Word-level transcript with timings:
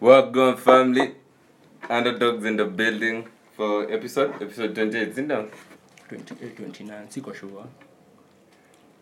Welcome, 0.00 0.56
family. 0.56 1.14
Underdogs 1.90 2.46
in 2.46 2.56
the 2.56 2.64
building 2.64 3.28
for 3.54 3.84
episode 3.92 4.32
episode 4.40 4.74
28. 4.74 5.14
Sit 5.14 5.28
down. 5.28 5.50
28, 6.08 6.56
29 6.56 7.10
siko 7.10 7.34
sure 7.34 7.64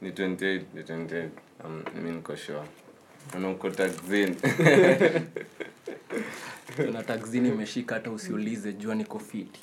Ni 0.00 0.10
28, 0.10 0.64
ni 0.74 0.82
28. 0.82 1.28
Um, 1.64 1.84
mi 2.02 2.10
niko 2.10 2.36
sure. 2.36 2.62
Imeshika 7.48 7.94
hata 7.94 8.10
usiulize 8.10 8.72
jua 8.72 8.94
niko 8.94 9.18
fiti 9.18 9.60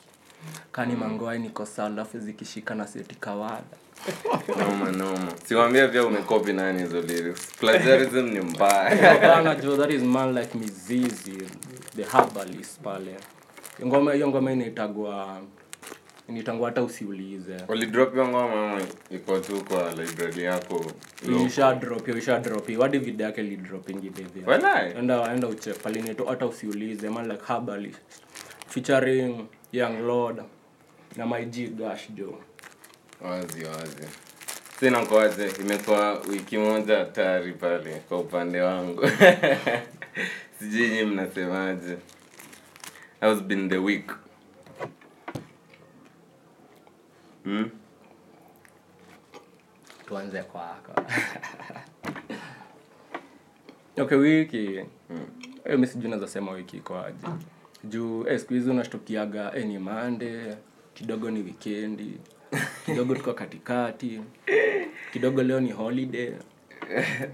kani 0.72 0.96
mangoai 0.96 1.40
niko 1.40 1.66
sawa 1.66 1.88
alafu 1.90 2.20
zikishika 2.20 2.76
na 2.76 2.88
seti 2.88 3.16
kawada 3.16 3.64
noma 4.60 4.92
noma. 4.92 5.32
Siwambia 5.46 5.88
pia 5.88 6.06
umekopi 6.06 6.54
nani 6.54 6.80
hizo 6.82 7.02
lyrics. 7.02 7.48
Plagiarism 7.60 8.26
ni 8.30 8.40
mbaya. 8.40 9.18
That 9.78 9.92
is 9.92 10.02
man 10.02 10.34
like 10.36 10.58
mizizi 10.58 11.48
the 11.96 12.04
herbalist 12.04 12.82
pale 12.82 13.16
ngoma 13.86 14.14
hiyo 14.14 14.28
ngoma 14.28 14.52
inaitagwa 14.52 15.42
inaitangwa 16.30 16.70
hata 16.70 16.84
usiulize 16.84 17.58
ngoma 18.28 18.44
ama 18.74 18.82
iko 19.12 19.40
tu 19.40 19.64
kwa 19.66 19.94
library 19.94 20.44
yako? 20.44 20.86
video 23.00 23.26
yake 23.26 23.44
lidrop 23.44 23.90
ingine 23.90 24.26
enda 25.00 25.48
pale 25.84 26.16
hata 26.28 26.46
usiulize 26.46 27.10
man 27.10 27.28
like 27.32 27.44
herbalist 27.48 28.00
featuring 28.68 29.46
young 29.76 30.08
lord 30.08 30.42
na 31.18 31.26
my 31.26 31.46
G 31.46 31.68
gash 31.68 32.10
jo 32.16 32.40
wazi 33.22 33.64
wazi. 33.66 34.08
Sina 34.80 35.06
kwaje 35.06 35.52
imekuwa 35.60 36.20
wiki 36.20 36.58
moja 36.58 36.98
hatari 36.98 37.54
pale 37.54 38.00
kwa 38.00 38.20
upande 38.20 38.62
wangu. 38.62 39.08
Sijui 40.60 40.90
nyi 40.90 41.04
mnasemaje. 41.04 41.98
How's 43.22 43.42
been 43.42 43.70
the 43.70 43.78
week? 43.78 44.12
Hmm? 47.44 47.70
tuanze 50.08 50.44
kwako. 50.44 50.92
Okay 53.98 54.18
wiki. 54.18 54.86
Mm. 55.10 55.80
mi 55.80 55.88
sijui 55.88 56.10
naweza 56.10 56.28
sema 56.28 56.52
wiki 56.52 56.78
ikoaje 56.78 57.28
juu 57.90 58.28
eh, 58.28 58.40
siku 58.40 58.54
hizi 58.54 58.70
unashtukiaga 58.70 59.52
eh, 59.56 59.66
ni 59.66 59.80
mande 59.80 60.58
kidogo 60.94 61.32
ni 61.32 61.40
wikendi 61.42 62.12
kidogo 62.86 63.16
tuko 63.16 63.34
katikati 63.34 64.22
kidogo 65.14 65.44
leo 65.44 65.60
ni 65.60 65.72
holiday. 65.72 66.32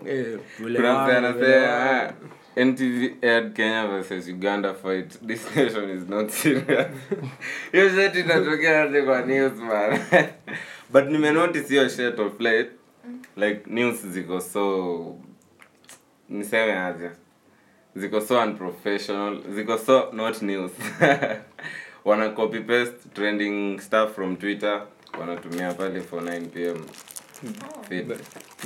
Eh, 0.06 0.40
kuna 0.58 0.94
wangu, 0.94 1.12
anasema 1.12 2.14
ntv 2.56 3.24
aired 3.24 3.54
kenya 3.54 3.88
versus 3.88 4.28
uganda 4.28 4.74
fight. 4.74 5.28
This 5.28 5.56
nation 5.56 5.90
is 5.90 6.10
not 6.10 6.30
serious. 6.30 6.88
Hiyo 7.72 7.90
shit 7.90 8.16
inatokea 8.16 8.80
hadi 8.80 9.02
kwa 9.02 9.22
news 9.22 9.54
man? 9.60 10.00
But 10.94 11.06
nimenotice 11.10 11.68
hiyo 11.68 11.90
shit 11.90 12.20
of 12.20 12.40
late. 12.40 12.70
Like 13.38 13.62
news 13.68 14.06
ziko 14.08 14.42
so 14.42 15.16
niseme 16.30 16.74
aje 16.74 17.10
ziko 17.96 18.22
so 18.22 18.40
unprofessional 18.44 19.42
ziko 19.56 19.78
so 19.78 20.10
not 20.14 20.42
news. 20.42 20.72
Wana 22.06 22.30
copy 22.36 22.60
paste 22.60 23.14
trending 23.14 23.80
stuff 23.80 24.16
from 24.16 24.36
twitter 24.38 24.82
wanatumia 25.20 25.74
pale 25.78 26.02
for 26.02 26.22
9 26.22 26.46
pm. 26.50 26.86
But, 27.90 28.08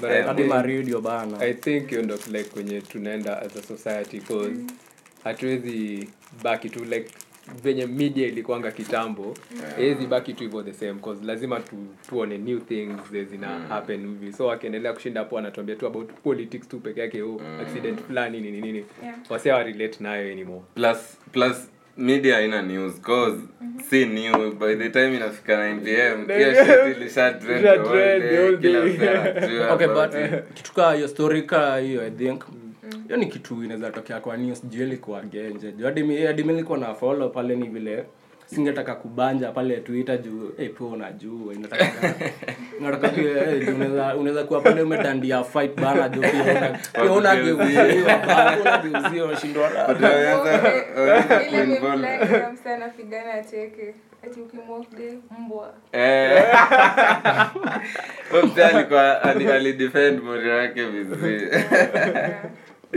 but 0.02 0.12
Eh, 0.12 0.30
I, 0.30 0.36
think, 0.36 0.50
maridio 0.50 1.02
bana. 1.02 1.40
I 1.40 1.54
think 1.54 1.90
hiyo 1.90 2.02
ndo 2.02 2.18
like 2.32 2.50
kwenye 2.50 2.82
tunaenda 2.82 3.42
as 3.42 3.56
a 3.58 3.62
society 3.64 4.20
cause 4.20 4.56
hatuwezi 5.24 6.10
baki 6.44 6.70
tu 6.70 6.86
like 6.86 7.10
venye 7.64 7.86
media 7.86 8.28
ilikuanga 8.28 8.72
kitambo 8.72 9.34
hawezi 9.76 10.08
baki 10.08 10.34
tu 10.34 10.44
hivyo 10.44 10.64
the 10.64 10.74
same 10.74 10.94
cause 10.94 11.26
lazima 11.26 11.60
tu, 11.60 11.76
tuone 12.10 12.38
new 12.38 12.60
things 12.60 13.02
zina 13.30 13.48
mm. 13.60 13.66
happen 13.70 14.00
hivi 14.08 14.34
so 14.34 14.52
akiendelea 14.52 14.94
kushinda 14.94 15.20
hapo 15.22 15.38
anatuambia 15.38 15.76
tu 15.76 15.88
about 15.88 16.12
politics 16.24 16.68
tu 16.68 16.80
peke 16.80 17.00
yake 17.02 17.22
oh, 17.22 17.42
accident 17.62 18.00
fulani 18.02 18.42
nini 18.42 18.62
nini 18.62 18.86
Yeah. 19.04 19.16
wase 19.30 19.52
wa 19.52 19.64
relate 19.64 19.98
nayo 20.04 20.32
anymore 20.32 20.62
plus 20.76 21.18
plus 21.32 21.70
media 21.98 22.36
haina 22.36 22.62
news 22.62 23.02
cause 23.02 23.38
si 23.90 24.06
new 24.06 24.52
by 24.52 24.76
the 24.76 24.90
time 24.90 25.16
inafika 25.16 25.54
9 25.74 25.80
pm 25.82 26.28
hiyo 26.38 26.54
shit 26.66 26.98
ilisha 26.98 27.32
trend 27.34 27.62
the 27.64 27.70
Isha 27.74 27.82
whole 27.84 27.90
trend 27.90 28.24
the 28.24 28.30
day, 28.30 28.38
whole 28.44 28.58
kila 28.58 28.82
day. 28.82 28.94
msee 28.94 29.10
anajua 29.10 29.72
okay 29.74 29.88
but 29.88 30.14
it. 30.14 30.54
kitu 30.54 30.74
kaa 30.74 30.94
hiyo 30.94 31.08
story 31.08 31.42
kaa 31.42 31.78
hiyo 31.78 32.08
i 32.08 32.12
think 32.12 32.42
hiyo 33.08 33.18
ni 33.18 33.26
kitu 33.26 33.64
inaweza 33.64 33.92
tokea 33.92 34.20
kwa 34.20 34.38
news 34.38 34.66
juu 34.66 34.84
ilikuwa 34.84 35.22
genje. 35.22 35.72
Juu 35.72 35.86
hadi 35.86 36.04
mi 36.04 36.22
hadi 36.26 36.44
nilikuwa 36.44 36.78
na 36.78 36.94
follow 36.94 37.30
pale 37.30 37.56
ni 37.56 37.68
vile 37.70 38.04
singetaka 38.46 38.96
kubanja 38.96 39.52
pale 39.52 39.78
twitter 39.78 40.18
juu 40.22 40.52
hey, 40.58 40.70
pia 40.70 40.88
unajua 40.88 41.54
inataka 41.54 41.84
eh, 43.22 43.76
unaweza 43.76 44.16
unaweza 44.16 44.44
kuwa 44.44 44.62
pale 44.62 44.82
umetandia 44.82 45.44
fight 45.44 45.82
bana 45.82 46.10
juu 46.10 46.22
pia 46.22 46.32
una- 46.44 46.80
pia 47.04 47.12
unageuziwa 47.12 48.18
bana 48.28 48.58
unageuziwa 48.62 49.36
shindwa 49.38 49.70
But 49.88 50.02
wameanza- 50.02 50.84
wameanza 50.98 51.40
kuinvolve. 51.40 52.48
msa 52.54 52.76
anapigana 52.76 53.34
acheke 53.34 53.94
ati 54.24 54.40
ukimwokde 54.42 55.18
mbwa. 55.40 55.74
Eh. 55.92 56.44
Alikuwa 58.76 59.22
ali- 59.24 59.52
alidefend 59.52 60.24
mori 60.24 60.50
wake 60.50 60.86
vizuri 60.86 61.42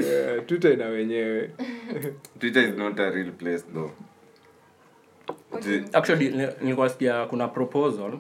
yeah, 0.07 0.47
twitter 0.47 0.73
ina 0.73 0.87
wenyewe. 0.87 1.51
Twitter 2.39 2.69
is 2.69 2.75
not 2.77 3.01
a 3.01 3.11
real 3.11 3.33
place 3.33 3.65
though. 3.75 3.91
Actually 5.93 6.29
ni- 6.29 6.49
nilikuwa 6.61 6.89
sikia 6.89 7.27
kuna 7.27 7.49
proposal. 7.49 8.19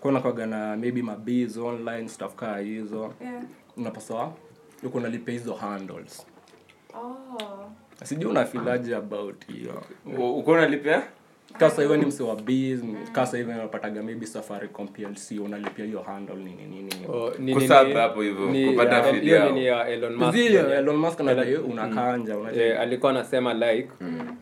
Kuna 0.00 0.20
kwaga 0.20 0.46
na 0.46 0.76
maybe 0.76 1.02
mabiz 1.02 1.56
online 1.58 2.08
stuff 2.08 2.34
kaa 2.34 2.58
hizo. 2.58 3.14
Yeah. 3.20 3.42
unapaswa 3.76 4.32
uko 4.82 4.98
unalipa 4.98 5.32
hizo 5.32 5.54
handles. 5.54 6.26
Oh. 6.94 7.70
sijui 8.04 8.30
unafilaje 8.30 8.96
about 8.96 9.46
hiyo. 9.46 9.82
Uko 10.18 10.50
unalipia 10.52 11.02
kasa 11.58 11.82
hiyo 11.82 11.96
ni 11.96 12.06
msi 12.06 12.22
wa 12.22 12.36
biz 12.36 12.80
kasa 13.12 13.36
hivi 13.36 13.50
unapataga 13.52 14.02
maybe 14.02 14.26
safaricom 14.26 14.88
plc 14.88 15.30
unalipia 15.44 15.84
hiyo 15.84 16.02
handle 16.02 16.36
nini 16.36 16.66
nini 16.66 16.90
Musk 20.96 21.20
unakanja. 21.70 22.36
Eh, 22.54 22.80
alikuwa 22.80 23.10
anasema 23.12 23.54
like 23.54 23.88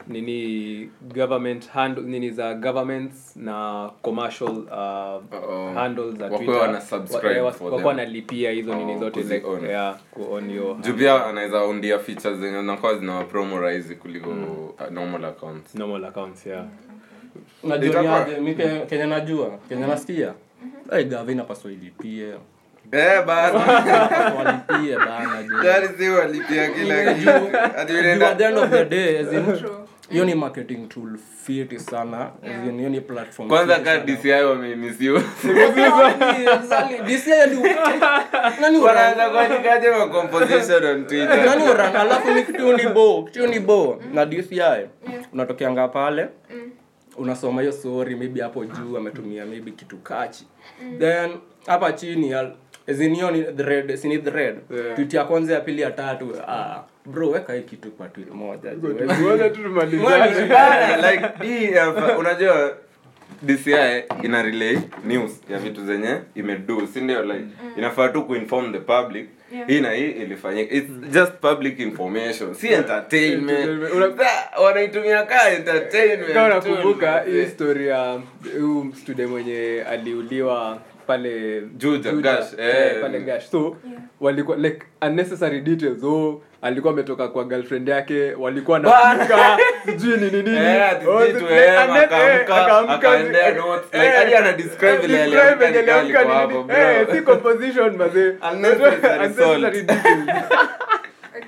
nini 0.08 0.90
government 1.14 1.68
handle 1.70 2.02
nini 2.04 2.30
za 2.30 2.54
governments 2.54 3.36
na 3.36 3.90
commercial 4.02 4.50
uh, 4.50 5.74
handles 5.74 6.14
za 6.14 6.26
eh, 6.26 7.44
wakuwa 7.44 7.92
analipia 7.92 8.50
hizo 8.50 8.74
nini 8.74 8.92
Oh, 8.94 8.98
zote 8.98 9.20
like 9.22 9.46
yeah, 9.68 9.98
kuon 10.10 10.48
hiyo 10.48 10.76
juu 10.80 10.92
pia 10.94 11.26
anaweza 11.26 11.64
undia 11.64 11.98
features 11.98 12.38
zenye 12.38 12.60
zinakuwa 12.60 12.98
zinawapromo 12.98 13.60
rahisi 13.60 13.94
kuliko 13.96 14.30
uh, 14.30 14.90
normal 14.90 15.24
accounts. 15.24 15.74
Normal 15.74 16.04
accounts 16.04 16.46
yeah 16.46 16.64
Itakuwa- 17.82 18.26
mi 18.40 18.54
ke- 18.54 18.86
kenya 18.88 19.06
najua 19.06 19.58
kenya 19.68 19.86
nasikia. 19.86 20.32
Gava 21.08 21.32
inapaswa 21.32 21.70
ilipie 21.72 22.34
Eh, 22.92 23.24
bana. 23.26 23.58
walipie 24.38 24.96
bana 24.96 25.42
juu. 25.42 25.62
Tayari 25.62 25.88
si 25.98 26.08
walipia 26.08 26.68
kila 26.70 27.14
kitu. 27.14 27.30
Hadi 27.76 27.92
Juu 27.92 28.24
at 28.26 28.38
the 28.38 28.44
end 28.44 28.58
of 28.58 28.70
the 28.70 28.84
day 28.84 29.18
as 29.18 29.32
in, 29.32 29.44
hiyo 30.10 30.24
ni 30.24 30.34
marketing 30.34 30.88
tool 30.88 31.18
fiti 31.44 31.78
sana. 31.78 32.30
As 32.42 32.68
in, 32.68 32.76
hiyo 32.78 32.88
ni 32.88 33.00
platform 33.00 33.48
kwanza 33.48 33.74
fiti 33.74 33.84
ka 33.84 33.92
sana. 33.92 34.04
dci 34.04 34.30
wameimisiwa. 34.30 35.22
DCI 37.06 37.46
ndio- 37.46 37.76
nani 38.60 38.78
wanaanza 38.78 39.30
kuandikaje 39.30 39.90
ma 39.90 40.06
composition 40.06 40.84
on 40.84 41.06
twitter? 41.06 41.44
Nani 41.46 41.62
ura- 41.68 42.00
alafu 42.00 42.30
ni 42.34 42.42
kitu 42.42 42.76
ni 42.76 42.86
bo 42.88 43.22
kitu 43.22 43.46
ni 43.46 43.60
bo 43.60 44.02
na 44.14 44.26
DCI 44.26 44.88
unatokeanga 45.32 45.88
pale 45.88 46.28
unasoma 47.18 47.60
hiyo 47.60 47.72
story 47.72 48.16
maybe 48.16 48.40
hapo 48.40 48.64
juu 48.64 48.96
ametumia 48.96 49.46
maybe 49.46 49.70
kitu 49.70 49.96
kachi 49.96 50.46
then 50.98 51.30
hapa 51.66 51.92
chini 51.92 52.34
zinio 52.86 53.30
ni 53.30 53.42
thread 53.42 53.96
sini 53.96 54.18
thread 54.18 54.58
yeah. 54.70 54.94
tweet 54.96 55.14
ya 55.14 55.24
kwanza 55.24 55.54
ya 55.54 55.60
pili 55.60 55.82
ya 55.82 55.90
tatu 55.90 56.34
ah 56.48 56.82
bro 57.06 57.30
weka 57.30 57.52
hii 57.52 57.62
kitu 57.62 57.90
kwa 57.90 58.08
tweet 58.08 58.30
moja 58.30 58.70
tu 58.70 59.60
tumalizane. 59.62 60.30
Like 61.10 61.44
hii 61.44 61.68
unajua 62.18 62.76
dci 63.42 63.70
ina 64.22 64.42
relay 64.42 64.78
news 65.04 65.40
ya 65.50 65.58
vitu 65.58 65.86
zenye 65.86 66.16
imedu 66.34 66.86
si 66.86 67.00
ndio 67.00 67.24
mm. 67.24 67.50
inafaa 67.76 68.08
tu 68.08 68.22
kuinform 68.24 68.72
the 68.72 68.80
public 68.80 69.26
Yeah. 69.52 69.68
hii 69.68 69.80
na 69.80 69.92
hii 69.92 70.10
ilifanyika 70.10 70.74
its 70.74 70.90
just 71.12 71.32
public 71.32 71.78
information 71.78 72.54
si 72.54 72.68
entertainment 72.68 73.58
Entertainment. 73.68 74.20
Wanaitumia 74.64 75.22
kaa 75.22 75.48
entertainment 75.50 76.34
nakumbuka 76.34 77.20
hii 77.20 77.46
story 77.46 77.86
ya 77.86 78.20
huyu 78.52 78.92
student 79.02 79.30
mwenye 79.30 79.82
aliuliwa 79.90 80.78
pale 81.06 81.60
Juja, 81.76 82.10
Juja, 82.12 82.32
Gash, 82.32 82.52
eh, 82.58 82.76
eh. 82.76 83.00
pale 83.00 83.20
gash 83.20 83.50
so 83.50 83.76
Yeah. 83.90 84.02
walikuwa 84.20 84.56
like 84.56 84.82
unnecessary 85.06 85.60
details 85.60 86.02
oh 86.04 86.42
alikuwa 86.62 86.92
ametoka 86.92 87.28
kwa 87.28 87.44
girlfriend 87.44 87.88
yake 87.88 88.34
walikuwa 88.34 88.78
napika 88.78 89.58
sijui 89.86 90.16
Eh, 90.56 90.64
eh, 90.66 90.96
eh, 91.52 92.08
eh, 92.20 92.46
eh, 93.92 94.10
eh, 94.92 94.98
ni 95.02 95.06
nini, 95.08 96.16
eh, 96.70 97.06
si 97.12 97.22
composition 97.22 97.96
mazee 97.96 98.32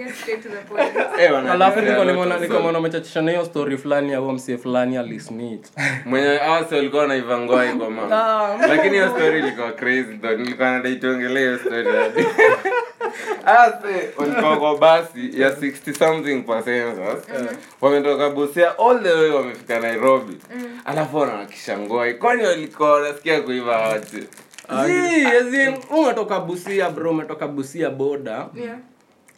Unnecessary 0.01 0.35
Unnecessary 0.35 0.41
details. 0.41 0.41
I 0.41 0.41
get 0.41 0.41
straight 0.41 0.43
to 0.43 0.49
the 0.49 0.57
point. 0.57 1.21
Eh, 1.21 1.33
wana 1.33 1.53
alafu 1.53 1.81
describe 1.81 1.91
niko 1.91 2.03
a 2.03 2.05
lot 2.05 2.13
nimeona 2.13 2.35
of 2.35 2.41
niko 2.41 2.53
songs. 2.53 2.59
nimeona 2.59 2.79
umechachishana 2.79 3.31
hiyo 3.31 3.45
story 3.45 3.77
fulani 3.79 4.13
ya 4.13 4.21
msie 4.21 4.59
fulani 4.59 4.97
alisnitch 4.97 5.67
mwenye 6.05 6.29
walikuwa 6.75 7.03
wanaiva 7.03 7.39
igoma 7.65 8.03
lakini 8.69 8.91
hiyo 8.91 9.11
story 9.11 9.39
ilikuwa 9.39 9.73
crazy 9.73 10.19
though. 10.19 10.39
Nilikuwa 10.39 10.71
nadaituongelea 10.71 11.43
hiyo 11.43 11.59
story. 11.59 11.87
Hadi 11.89 12.27
ase 13.45 14.11
walikuwa 14.17 14.57
kwa 14.57 14.79
basi 14.79 15.41
ya 15.41 15.51
60 15.51 15.99
something 15.99 16.43
percent 16.43 16.99
wametoka 17.81 18.31
busia 18.31 18.79
all 18.79 19.03
the 19.03 19.13
way 19.13 19.31
wamefika 19.31 19.81
nairobi. 19.81 20.37
Alafu 20.85 21.17
wanawakishanguai 21.17 22.15
kwani 22.15 22.43
walikuwa 22.43 22.93
wanasikia 22.93 23.41
kuiva 23.41 23.85
as 23.85 25.55
in, 25.55 25.77
busia 26.41 26.91
bro 26.91 27.11
umetoka 27.11 27.49
busia 27.49 27.91
boda 27.91 28.49
Yeah. 28.55 28.79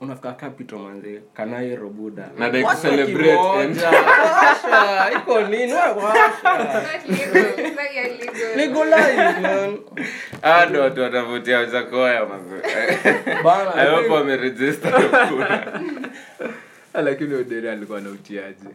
Unafika 0.02 0.32
capital 0.32 0.78
manzi 0.78 1.20
kanairo 1.34 1.88
buda 1.90 2.28
Na 2.38 2.50
dai 2.50 2.62
Washa 2.62 2.76
kucelebrate, 2.90 3.36
kimoja, 3.36 3.88
washa, 3.90 5.10
iko 5.16 5.40
nini 5.40 5.72
wewe 5.72 5.88
washa 6.04 6.58
Not 6.58 7.08
legal. 7.08 7.66
It's 7.66 7.76
not 7.76 7.94
yet 7.94 8.20
legal. 8.20 8.56
legalize 8.56 9.40
man 9.40 9.78
ndo 10.70 10.80
watu 10.82 11.00
watavutia 11.02 11.58
wachakoya 11.58 12.26
mazee 12.26 13.42
bana 13.44 13.74
I 13.74 13.86
I 13.86 13.90
hope 13.90 14.08
think- 14.08 14.12
wameregister 14.12 14.92
kura. 15.28 15.80
Lakini 17.04 17.34
odere 17.34 17.70
alikuwa 17.72 18.00
na 18.00 18.10
utiaji 18.10 18.68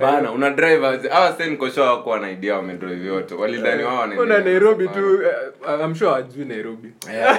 bana 0.00 0.32
una 0.32 0.50
drivers 0.50 1.08
hawa 1.08 1.32
sasa 1.32 1.46
niko 1.46 1.70
sure 1.70 1.86
wako 1.86 2.10
wana 2.10 2.30
idea 2.30 2.54
wamedrive 2.56 3.06
yote. 3.06 3.34
Walidhani 3.34 3.82
wao 3.82 3.98
wana 3.98 4.20
una 4.20 4.38
nairobi 4.38 4.88
tu. 4.88 5.14
Uh, 5.14 5.84
I'm 5.84 5.94
sure 5.94 6.14
ajui 6.16 6.44
nairobi. 6.44 6.92
Yeah, 7.12 7.38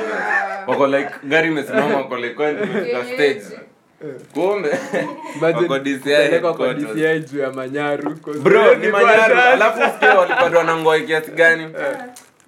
wako 0.68 0.88
like 0.88 1.10
gari 1.24 1.48
imesimama 1.48 1.96
wako 1.98 2.18
like 2.18 2.34
kwani 2.34 2.58
tumefika 2.68 3.06
stage? 3.06 3.42
kumbe. 4.34 4.70
Wako 5.42 5.80
DCI 5.80 6.40
kwa. 6.40 6.74
DCI 6.74 7.20
juu 7.20 7.40
ya 7.40 7.52
manyaru. 7.52 8.18
Bro 8.44 8.76
ni 8.76 8.88
manyaru. 8.88 9.40
alafu 9.40 9.94
sikia 9.94 10.16
walipatwa 10.16 10.58
wanangoa 10.60 11.00
kiasi 11.00 11.32
gani 11.32 11.68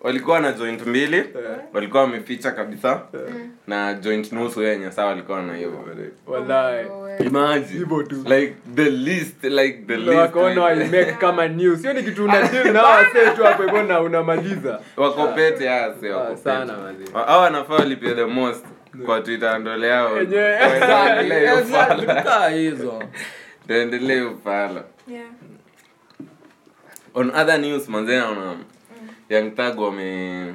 walikuwa 0.06 0.40
na 0.40 0.52
joint 0.52 0.88
mbili. 0.88 1.24
Walikuwa 1.74 2.02
wameficha 2.04 2.52
kabisa. 2.52 3.02
Na 3.68 3.94
joint 3.94 4.31
nusu 4.31 4.63
yenye 4.63 4.92
saa 4.92 5.06
walikuwa 5.06 5.42
na. 5.42 5.54
Oh, 5.54 7.07
Hivyo 7.72 8.04
tu. 8.04 8.16
like 8.16 8.54
the 8.75 8.90
least 8.90 9.44
like 9.44 9.74
the 9.88 9.98
Ndio 9.98 9.98
least 9.98 10.18
wakaona 10.18 10.63
waimake 10.63 11.12
kama 11.25 11.48
news. 11.48 11.81
Hiyo 11.81 11.94
ni 11.94 12.04
kitu 12.04 12.28
hapo 13.44 13.63
hivyo 13.63 13.84
na 13.84 14.02
unamaliza. 14.02 14.80
Wako 14.98 15.28
pete 15.28 15.69
ase 15.69 16.12
wanafaa 17.42 17.74
walipia 17.74 18.16
the 18.16 18.25
most 18.25 18.66
kwa 19.06 19.22
twitter 19.22 19.60
ndole 19.60 19.88
yao 19.88 20.16
hizo. 22.56 23.04
Tuendelee 23.68 24.22
ufala. 24.22 24.84
On 27.13 27.30
other 27.30 27.60
news 27.60 27.90
manze 27.90 28.18
naona 28.18 28.56
young 29.30 29.51
thug 29.51 29.80
wame 29.80 30.54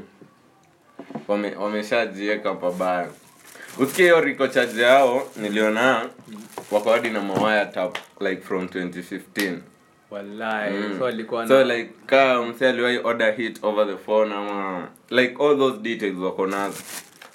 wame 1.29 1.55
wameshajieka 1.55 2.55
pabaya. 2.55 3.09
Usikie 3.79 4.05
hiyo 4.05 4.21
riko 4.21 4.49
charge 4.49 4.83
yao 4.83 5.23
niliona 5.37 6.09
wako 6.71 6.91
hadi 6.91 7.11
na 7.11 7.21
mawaya 7.21 7.67
tap 7.67 7.99
like 8.21 8.43
from 8.43 8.65
2015 8.65 9.59
Wallahi. 10.11 10.75
Mm. 10.77 10.99
So 10.99 11.07
alikuwa 11.07 11.49
so 11.49 11.65
like 11.65 11.91
ka 12.07 12.43
mse 12.43 12.69
aliwahi 12.69 12.99
order 12.99 13.33
hit 13.37 13.59
over 13.65 13.87
the 13.87 13.97
phone 13.97 14.35
ama 14.35 14.89
like 15.11 15.37
all 15.45 15.59
those 15.59 15.79
details 15.79 16.19
wako 16.19 16.47
nazo. 16.47 16.79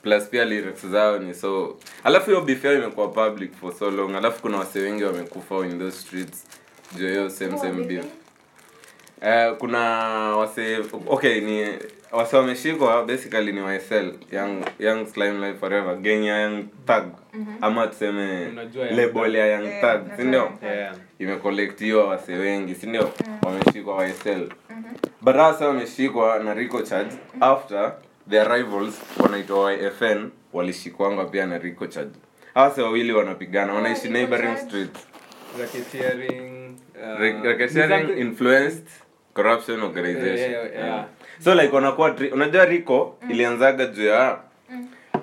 Plus 0.04 0.24
pia 0.30 0.46
lyrics 0.46 0.86
zao 0.88 1.18
ni 1.20 1.34
so 1.34 1.78
alafu 2.04 2.26
hiyo 2.30 2.42
beef 2.42 2.66
yao 2.66 2.74
imekuwa 2.74 3.08
public 3.08 3.54
for 3.56 3.74
so 3.74 3.92
long. 3.92 4.16
Alafu 4.16 4.42
kuna 4.42 4.58
wase 4.58 4.80
wengi 4.80 5.04
wamekufa 5.04 5.56
in 5.56 5.80
those 5.80 5.98
streets. 5.98 6.46
Juu 6.98 7.08
hiyo 7.10 7.30
same 7.30 7.58
same 7.58 7.84
beef 7.84 8.06
Eh, 9.22 9.54
kuna 9.58 9.80
wase 10.38 10.78
okay 11.08 11.42
ni 11.42 11.68
wase 12.12 12.36
wameshikwa 12.38 13.04
basically 13.06 13.52
ni 13.52 13.76
ysl 13.76 14.12
young 14.32 14.64
young 14.80 15.06
slime 15.08 15.48
life 15.48 15.60
forever 15.60 15.96
gang 15.96 16.26
ya 16.26 16.42
young 16.42 16.64
thug. 16.88 17.04
Ama 17.62 17.88
tuseme 17.88 18.48
label 18.92 19.36
ya 19.36 19.46
young 19.48 19.66
Yeah, 19.66 20.02
si 20.18 20.66
Yeah. 20.66 20.96
imekolektiwa 21.20 22.08
wase 22.08 22.34
wengi 22.34 22.76
sindio? 22.76 23.10
Wameshikwa 23.44 24.08
ysl 24.08 24.50
but 25.22 25.36
hasa 25.36 25.68
wameshikwa 25.68 26.40
na 26.40 26.54
rico 26.54 26.82
charge 26.82 27.16
after 27.40 27.94
their 28.30 28.48
rivals 28.52 29.02
wanaitwa 29.24 29.74
yfn 29.74 30.30
walishikwanga 30.54 31.26
pia 31.26 31.46
na 31.46 31.58
rico 31.58 31.88
charge 31.88 32.12
hawase 32.54 32.82
wawili 32.82 33.14
wanapigana 33.14 33.74
wanaishi 33.74 34.10
neighboring 34.10 34.58
streets. 34.58 35.08
Racketeering, 35.60 36.76
uh, 36.96 37.20
Re- 37.20 37.42
racketeering 37.44 38.18
influenced 38.20 38.88
corruption 39.40 39.82
organization 39.84 40.52
Yeah, 40.52 40.52
yeah, 40.52 40.74
yeah. 40.74 40.86
Yeah. 40.88 41.06
so 41.44 41.56
like 41.56 41.76
wanakuwa 41.76 42.16
unajua 42.32 42.66
rico 42.66 43.18
ilianzaga 43.30 43.86
juu 43.86 44.06
ya 44.06 44.38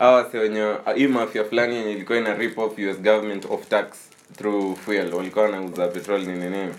wase 0.01 0.39
wenye 0.39 0.75
hii 0.95 1.07
mafia 1.07 1.45
fulani 1.45 1.75
yenye 1.77 1.93
ilikuwa 1.93 2.19
ina 2.19 2.35
rip 2.35 2.59
off 2.59 2.79
us 2.79 2.97
government 3.01 3.45
of 3.51 3.69
tax 3.69 3.87
through 4.37 4.77
fuel. 4.77 5.15
Walikuwa 5.15 5.45
wanauza 5.45 5.89
petrol 5.89 6.21
nini 6.21 6.51
nini. 6.51 6.73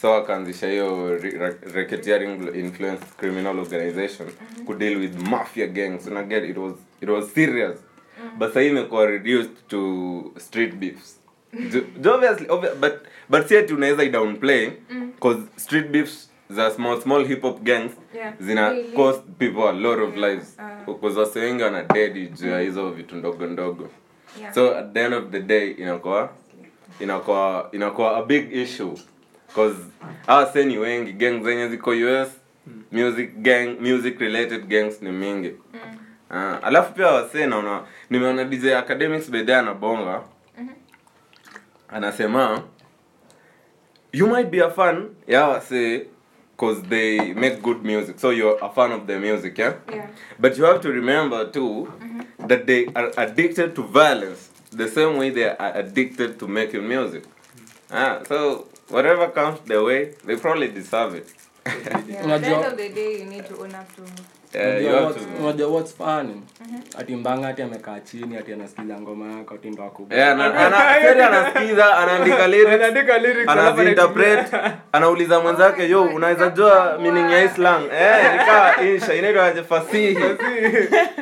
So 0.00 0.10
wakaanzisha 0.10 0.68
hiyo 0.68 1.18
racketeering 1.74 2.54
influence 2.56 3.04
criminal 3.16 3.58
organization 3.58 4.28
ku 4.66 4.74
deal 4.74 4.96
with 4.96 5.14
mafia 5.30 5.66
gangs. 5.66 6.06
Una 6.06 6.22
get 6.22 6.44
it 6.44 6.56
was 6.56 6.74
it 7.00 7.08
was 7.08 7.32
serious. 7.34 7.76
But 8.38 8.54
sahii 8.54 8.68
imekuwa 8.68 9.06
reduced 9.06 9.50
to 9.68 10.32
street 10.38 10.74
beefs. 10.74 11.16
Obviously 12.14 12.46
obvi- 12.46 12.74
but 12.80 12.92
but 13.28 13.46
si 13.46 13.56
ati 13.56 13.74
unaweza 13.74 14.04
idownplay 14.04 14.70
cause 15.20 15.40
street 15.56 15.86
beefs 15.86 16.30
za 16.54 16.70
small 16.70 17.00
small 17.00 17.26
hip 17.26 17.42
hop 17.42 17.60
gangs 17.62 17.92
Yeah. 18.14 18.34
zina 18.40 18.70
Really? 18.70 18.92
cost 18.96 19.22
people 19.38 19.62
a 19.68 19.72
lot 19.72 20.02
of 20.02 20.16
lives. 20.16 20.56
Ah. 20.58 20.84
cause 21.02 21.18
wase 21.20 21.40
wengi 21.40 21.62
wana 21.62 21.82
dedi 21.82 22.26
juu 22.26 22.48
ya 22.50 22.60
hizo 22.60 22.90
vitu 22.90 23.16
ndogo 23.16 23.46
ndogo. 23.46 23.88
Yeah. 24.40 24.54
so 24.54 24.76
at 24.78 24.92
the 24.92 25.00
end 25.04 25.14
of 25.14 25.24
the 25.30 25.40
day 25.40 25.70
inakuwa 25.70 26.30
inakuwa 27.00 27.68
inakuwa 27.72 28.16
a 28.16 28.22
big 28.22 28.52
issue. 28.52 28.92
Cause 29.54 29.76
ni 30.64 30.78
wengi. 30.78 31.12
Gang 31.12 31.40
zenye 31.42 31.68
ziko 31.68 31.90
us 31.90 32.28
music 32.92 33.30
gang 33.36 33.66
music 33.80 34.20
related 34.20 34.66
gangs 34.66 35.02
ni 35.02 35.12
mingi. 35.12 35.52
Ah, 36.30 36.62
alafu 36.62 36.92
pia 36.94 37.06
wasee 37.06 37.46
naona 37.46 37.82
nimeona 38.10 38.44
dj 38.44 38.66
academics 38.66 39.30
bedhe 39.30 39.54
anabonga. 39.56 40.20
Anasema 41.88 42.62
you 44.12 44.26
might 44.26 44.50
be 44.50 44.60
a 44.64 44.70
fan 44.70 45.08
ya 45.26 45.48
wase 45.48 46.06
cause 46.62 46.78
they 46.94 47.08
make 47.44 47.56
good 47.68 47.80
music 47.92 48.14
so 48.24 48.30
you're 48.38 48.58
a 48.68 48.70
fan 48.76 48.90
of 48.98 49.02
their 49.08 49.20
music 49.28 49.52
yeah 49.62 49.74
Yeah. 49.96 50.06
but 50.42 50.50
you 50.58 50.64
have 50.70 50.80
to 50.86 50.90
remember 51.00 51.40
too 51.56 51.74
that 52.50 52.62
they 52.70 52.80
are 52.98 53.08
addicted 53.24 53.68
to 53.78 53.82
violence 54.00 54.42
the 54.82 54.88
same 54.88 55.16
way 55.20 55.28
they 55.30 55.48
are 55.64 55.72
addicted 55.82 56.38
to 56.40 56.48
making 56.48 56.84
music. 56.88 57.24
Ah, 57.90 58.22
so 58.30 58.66
whatever 58.88 59.28
comes 59.28 59.60
their 59.70 59.82
way, 59.84 60.14
they 60.24 60.36
probably 60.36 60.68
deserve 60.68 61.14
it. 61.20 61.28
Yeah. 61.66 62.34
At 62.34 62.40
the 62.40 62.48
end 62.56 62.64
of 62.72 62.76
the 62.82 62.88
day, 62.88 63.10
you 63.20 63.26
need 63.26 63.46
to 63.50 63.54
own 63.62 63.74
up 63.74 63.88
to 63.96 64.02
you 64.02 64.41
Unajua 64.54 64.92
have 64.92 65.06
what's- 65.06 65.14
to. 65.36 65.42
unajua 65.44 65.68
what's 65.68 65.94
funny? 65.96 66.42
Ati 66.98 67.16
mbanga 67.16 67.48
ati 67.48 67.62
amekaa 67.62 68.00
chini 68.00 68.36
ati 68.36 68.52
anasikiza 68.52 69.00
ngoma 69.00 69.32
yako 69.38 69.54
ati 69.54 69.70
ndo 69.70 69.82
anasikiza 71.26 71.96
anaandika 71.98 72.46
lyrics 72.46 73.48
anauliza 74.92 75.40
mwenzake 75.40 75.88
yo 75.88 76.02
unaweza 76.02 76.48
jua 76.56 76.98
meaning 77.02 77.30
ya 77.32 77.44
islang 77.44 77.82
eh 77.92 78.32
nikaa 78.32 78.82
insha 78.82 79.14
inaitwaje 79.14 79.62
fasihi. 79.62 80.14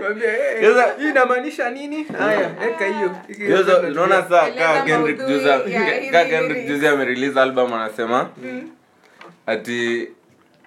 Kwambia, 0.00 0.60
"Eh, 0.60 0.74
Sasa- 0.74 0.94
hii 0.98 1.08
inamaanisha 1.08 1.70
nini? 1.70 2.06
Haya 2.18 2.50
eka 2.68 2.84
hiyo. 2.86 3.10
Hiyo 3.46 3.78
unaona 3.90 4.22
saa 4.28 4.50
kaa 4.50 4.82
Kendrick 4.82 5.18
juzi 5.28 5.48
ya 5.48 5.58
ka- 5.60 5.68
hizi 5.68 6.10
ka 6.10 6.24
Kendrick 6.24 6.68
juzi 6.68 6.86
amerelease 6.86 7.40
album 7.40 7.72
anasema 7.72 8.28
ati 9.46 10.08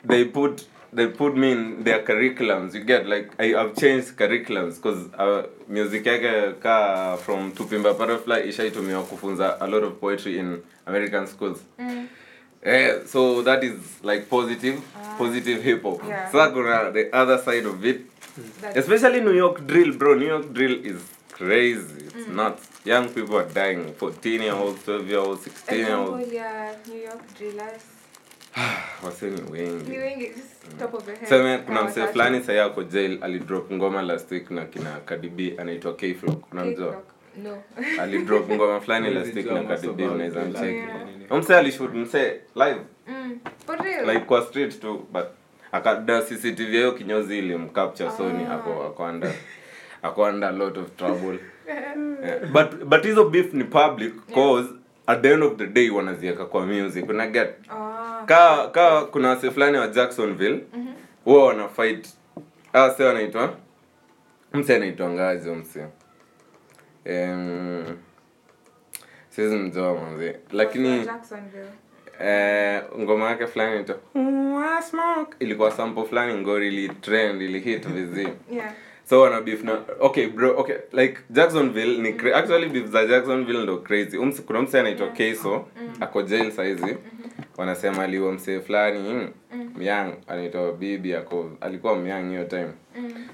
they 0.07 0.25
put 0.25 0.61
they 0.95 1.07
put 1.07 1.35
me 1.35 1.51
in 1.51 1.83
their 1.83 2.01
curriculums. 2.03 2.73
You 2.73 2.83
get 2.83 3.07
like 3.07 3.31
I, 3.39 3.55
I've 3.55 3.75
changed 3.75 4.15
curriculums 4.17 4.75
because 4.75 5.07
uh, 5.17 5.47
music 5.67 6.03
yake 6.05 6.59
ka 6.61 7.15
from 7.17 7.51
Tupimba 7.51 7.93
Butterfly 7.97 8.41
ishaitumiwa 8.49 9.03
kufunza 9.03 9.57
a 9.59 9.67
lot 9.67 9.83
of 9.83 9.99
poetry 9.99 10.39
in 10.39 10.61
American 10.85 11.27
schools. 11.27 11.59
Eh, 12.65 12.99
so 13.05 13.41
that 13.41 13.63
is 13.63 13.77
like 14.03 14.29
positive 14.29 14.81
positive 15.17 15.61
hip 15.63 15.83
hop. 15.83 16.01
Yeah. 16.07 16.31
sasa 16.31 16.51
kuna 16.53 16.91
the 16.91 17.09
other 17.13 17.37
side 17.37 17.65
of 17.65 17.83
it. 17.85 18.01
That's- 18.61 18.77
especially 18.77 19.19
New 19.21 19.33
York 19.35 19.67
drill 19.67 19.93
bro. 19.97 20.15
New 20.15 20.27
York 20.27 20.53
drill 20.53 20.85
is 20.85 21.01
crazy. 21.31 22.05
It's 22.07 22.27
nuts. 22.27 22.69
Young 22.85 23.09
people 23.09 23.37
are 23.37 23.49
dying. 23.49 23.93
14 23.93 24.41
year 24.41 24.53
olds 24.55 24.83
12 24.85 25.07
year 25.09 25.19
olds 25.19 25.43
16 25.43 25.77
year 25.79 25.95
olds 25.95 26.31
ya 26.33 26.71
New 26.87 27.01
York 27.03 27.21
drillers. 27.37 27.83
wase 29.05 29.25
ni 29.25 29.41
Ni 29.41 29.51
wengi 29.51 29.97
wengi, 29.97 30.27
just 30.27 30.79
top 30.79 30.93
of 30.93 31.05
the 31.05 31.11
head. 31.11 31.27
seme 31.29 31.57
kuna 31.57 31.83
msee 31.83 32.07
fulani 32.07 32.43
sahii 32.43 32.59
ako 32.59 32.83
jail 32.83 33.17
alidrop 33.21 33.71
ngoma 33.71 34.01
last 34.01 34.31
week 34.31 34.51
na 34.51 34.65
kina 34.65 34.91
kadibi 35.05 35.53
anaitwa 35.57 35.93
kflock 35.93 36.51
unamjua 36.53 37.01
No. 37.43 37.57
alidrop 38.01 38.49
ngoma 38.51 38.81
fulani 38.81 39.09
last 39.13 39.35
week 39.35 39.45
na 39.51 39.63
kadibi 39.63 40.03
unaweza 40.03 40.39
mcheki. 40.41 40.65
Yeah. 40.75 41.31
Msee 41.39 41.55
alishut 41.57 41.93
msee 41.93 42.39
live? 42.55 42.79
Mm. 43.07 43.39
Like 44.05 44.19
kwa 44.19 44.41
street 44.45 44.79
tu 44.79 45.05
but 45.11 45.25
akada 45.71 46.21
cctv 46.21 46.71
hiyo 46.71 46.91
kinyozi 46.91 47.39
ilimcapture 47.39 48.11
soni 48.17 48.43
ako 48.45 48.83
ako 48.83 49.03
under 49.03 49.31
ako 50.01 50.21
under 50.23 50.49
a 50.49 50.51
lot 50.51 50.79
of 50.79 50.95
trouble. 50.95 51.39
Yeah. 52.23 52.51
but 52.51 52.83
but 52.85 53.03
hizo 53.03 53.29
beef 53.29 53.53
ni 53.53 53.63
public 53.63 54.13
cause 54.33 54.69
at 55.07 55.21
the 55.21 55.33
end 55.33 55.43
of 55.43 55.57
the 55.57 55.67
day 55.67 55.89
wanaziweka 55.89 56.45
kwa 56.45 56.65
music. 56.65 57.09
Una 57.09 57.27
get? 57.27 57.49
Oh, 57.71 58.25
ka 58.25 58.67
ka 58.71 59.05
kuna 59.05 59.29
wase 59.29 59.51
fulani 59.51 59.77
wa 59.77 59.87
jacksonville 59.87 60.63
huwa 61.25 61.45
wana 61.45 61.67
fight. 61.69 62.07
Ah 62.73 62.89
se 62.89 63.03
wanaitwa 63.03 63.55
mse 64.53 64.75
anaitwa 64.75 65.09
ngazi 65.09 65.51
mse 65.51 65.85
um, 67.05 67.97
siwezi 69.29 69.55
mzoa 69.55 69.93
mwanzi 69.93 70.33
lakini 70.51 71.05
Jacksonville. 71.05 71.67
eh, 72.21 72.83
ngoma 72.99 73.29
yake 73.29 73.47
fulani 73.47 73.71
inaitwa 73.71 73.97
"Wah, 74.53 75.25
ilikuwa 75.39 75.71
sample 75.71 76.03
fulani 76.05 76.33
ngori 76.41 76.67
ili 76.67 76.89
trend 76.89 77.41
ili 77.41 77.59
hit 77.59 77.87
vizi 77.87 78.27
Yeah. 78.51 78.71
So 79.09 79.21
wana 79.21 79.41
beef 79.41 79.63
na 79.63 79.79
okay 79.99 80.27
bro 80.27 80.57
okay 80.59 80.75
like 80.91 81.17
jacksonville 81.29 81.97
ni 81.97 82.11
cra- 82.11 82.35
actually 82.35 82.69
beef 82.69 82.85
za 82.85 83.05
jacksonville 83.05 83.63
ndo 83.63 83.77
crazy. 83.77 84.17
Umse, 84.17 84.41
kuna 84.41 84.61
mse 84.61 84.79
anaitwa 84.79 85.07
keso 85.07 85.65
ako 85.99 86.21
jail 86.21 86.51
saizi. 86.51 86.97
Wanasema 87.57 88.03
aliwa 88.03 88.31
msee 88.31 88.59
fulani 88.59 89.27
myang 89.75 90.13
anaitwa 90.27 90.71
bibi 90.71 91.15
ako 91.15 91.49
alikuwa 91.61 91.95
myang 91.95 92.29
hiyo 92.29 92.43
time. 92.43 92.69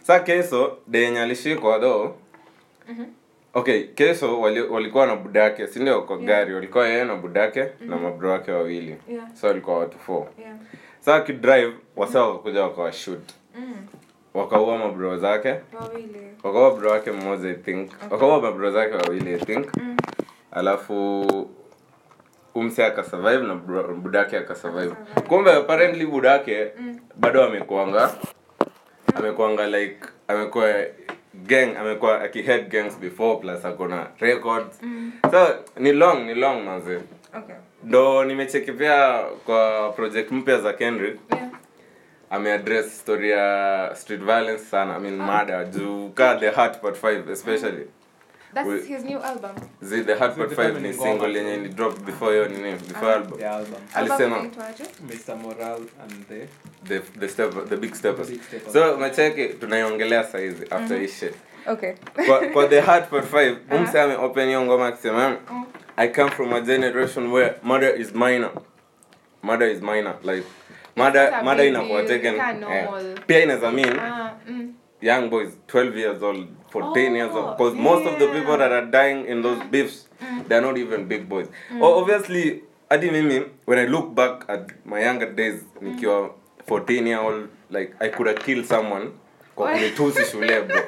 Sa 0.01 0.19
keso 0.19 0.77
denye 0.87 1.19
alishikwa 1.21 1.79
though. 1.79 2.11
Okay 3.53 3.83
keso 3.83 4.41
wali, 4.41 4.61
walikuwa 4.61 5.05
na 5.05 5.15
budake 5.15 5.67
sindio 5.67 6.01
kwa 6.01 6.17
gari 6.17 6.53
walikuwa 6.53 6.87
yeye 6.87 7.03
na 7.05 7.15
budake 7.15 7.65
na 7.87 7.97
mabro 7.97 8.31
wake 8.31 8.51
wawili. 8.51 8.95
Yeah. 9.09 9.27
so 9.35 9.47
walikuwa 9.47 9.79
watu 9.79 9.99
four. 9.99 10.27
Yeah. 10.39 10.55
sa 10.99 11.21
kidrive 11.21 11.73
wasa 11.95 12.23
wakakuja 12.23 12.63
wakawashut 12.63 13.19
Mm. 13.55 13.75
Wakaua 14.33 14.77
mabro 14.77 15.17
zake. 15.17 15.55
Wawili. 15.81 16.19
wakaua 16.43 16.71
bro 16.75 16.91
wake 16.91 17.11
mmoja 17.11 17.49
i 17.49 17.53
think. 17.55 17.91
Wakaua 18.11 18.41
mabro 18.41 18.71
zake 18.71 18.95
wawili 18.95 19.33
i 19.33 19.37
think. 19.39 19.67
Alafu 20.51 21.25
umse 22.55 22.85
akasurvive 22.85 23.47
na 23.47 23.55
budake 23.95 24.37
akasurvive 24.37 24.95
kumbe 25.27 25.53
apparently 25.53 26.05
budake 26.05 26.67
bado 27.15 27.43
amekuanga. 27.43 28.11
Amekuanga 29.15 29.67
like 29.67 29.97
amekuwa 30.27 30.73
gang 31.33 31.77
amekuwa 31.79 32.21
akihead 32.21 32.69
gangs 32.69 32.97
before 32.99 33.39
plus 33.39 33.65
akona 33.65 34.07
records. 34.19 34.79
So 35.31 35.55
ni 35.77 35.91
long 35.91 36.25
ni 36.25 36.33
long 36.33 36.63
manze. 36.65 36.99
Okay. 37.37 37.55
ndo 37.83 38.25
nimecheki 38.25 38.71
pia 38.71 39.19
kwa 39.45 39.91
project 39.95 40.31
mpya 40.31 40.61
za 40.61 40.73
kendrick. 40.73 41.19
Yeah. 41.33 41.48
Ameaddress 42.29 42.99
story 42.99 43.29
ya 43.29 43.91
street 43.95 44.21
violence 44.21 44.63
sana. 44.63 44.95
I 44.95 44.99
mean 44.99 45.17
murder. 45.17 45.65
Juu 45.71 46.13
ka 46.15 46.37
the 46.39 46.51
heart 46.51 46.81
part 46.81 46.95
5 46.97 47.29
especially. 47.29 47.85
That's 48.53 48.67
we, 48.67 48.81
his 48.81 49.03
new 49.03 49.19
album. 49.19 49.55
zi 49.83 50.01
the 50.01 50.15
Hard 50.17 50.35
part 50.35 50.49
5 50.51 50.81
ni 50.81 50.93
single 50.93 51.33
yenye 51.35 51.57
ni 51.57 51.69
drop 51.69 51.99
before 52.05 52.31
hiyo 52.33 52.47
nini 52.47 52.71
before 52.71 53.13
album. 53.13 53.37
The 53.37 53.49
album. 53.49 53.81
alisema 53.93 54.37
Mr. 55.07 55.35
Moral 55.35 55.81
and 56.03 56.25
the 56.27 56.47
the 56.83 56.99
the 57.19 57.29
step 57.29 57.53
the 57.69 57.77
big 57.77 57.93
steppers. 57.95 58.27
The 58.27 58.33
big 58.33 58.43
steppers. 58.43 58.73
so 58.73 58.95
umecheki 58.95 59.47
tunaiongelea 59.47 60.23
saizi 60.23 60.65
after 60.69 60.97
hii 60.99 61.07
shit. 61.07 61.33
Okay. 61.67 61.93
kwa, 62.25 62.39
kwa 62.39 62.67
the 62.67 62.81
Hard 62.81 63.09
part 63.09 63.33
5 63.33 63.55
umse 63.71 64.01
ame 64.01 64.15
open 64.15 64.47
hiyo 64.47 64.61
ngoma 64.61 64.87
akisema 64.87 65.37
i 65.97 66.07
come 66.09 66.31
from 66.31 66.53
a 66.53 66.61
generation 66.61 67.31
where 67.31 67.53
murder 67.63 68.01
is 68.01 68.13
minor. 68.15 68.51
Murder 69.43 69.69
is 69.71 69.81
minor 69.81 70.15
like 70.23 70.43
mada 70.99 71.41
big 71.43 71.63
inakuwa 71.65 72.03
taken. 72.03 72.35
eh, 72.71 72.87
pia 73.27 73.43
inaweza 73.43 73.71
mean 73.71 73.99
Ah, 73.99 74.31
mm. 74.47 74.73
young 75.01 75.29
boys 75.29 75.49
12 75.67 75.97
years 75.97 76.21
old 76.23 76.47
14 76.71 77.15
years 77.15 77.31
old. 77.35 77.57
Because 77.57 77.75
yeah. 77.77 77.83
most 77.93 78.07
of 78.07 78.17
the 78.19 78.27
people 78.27 78.57
that 78.57 78.71
are 78.71 78.85
dying 78.85 79.25
in 79.27 79.41
those 79.43 79.61
beefs 79.71 80.09
they're 80.47 80.67
not 80.67 80.77
even 80.77 81.05
big 81.05 81.23
boys. 81.29 81.47
Oh, 81.81 81.99
obviously 82.01 82.63
hadi 82.89 83.11
mimi 83.11 83.41
when 83.65 83.79
i 83.79 83.85
look 83.87 84.15
back 84.15 84.45
at 84.47 84.71
my 84.85 85.03
younger 85.05 85.33
days 85.35 85.65
nikiwa 85.81 86.29
14 86.67 87.07
year 87.07 87.19
old 87.19 87.47
like 87.71 87.93
i 87.99 88.09
could 88.09 88.27
have 88.27 88.39
killed 88.45 88.65
someone 88.65 89.11
kwa 89.59 89.71
kunitusi 89.71 90.25
shule 90.31 90.61
bro 90.67 90.81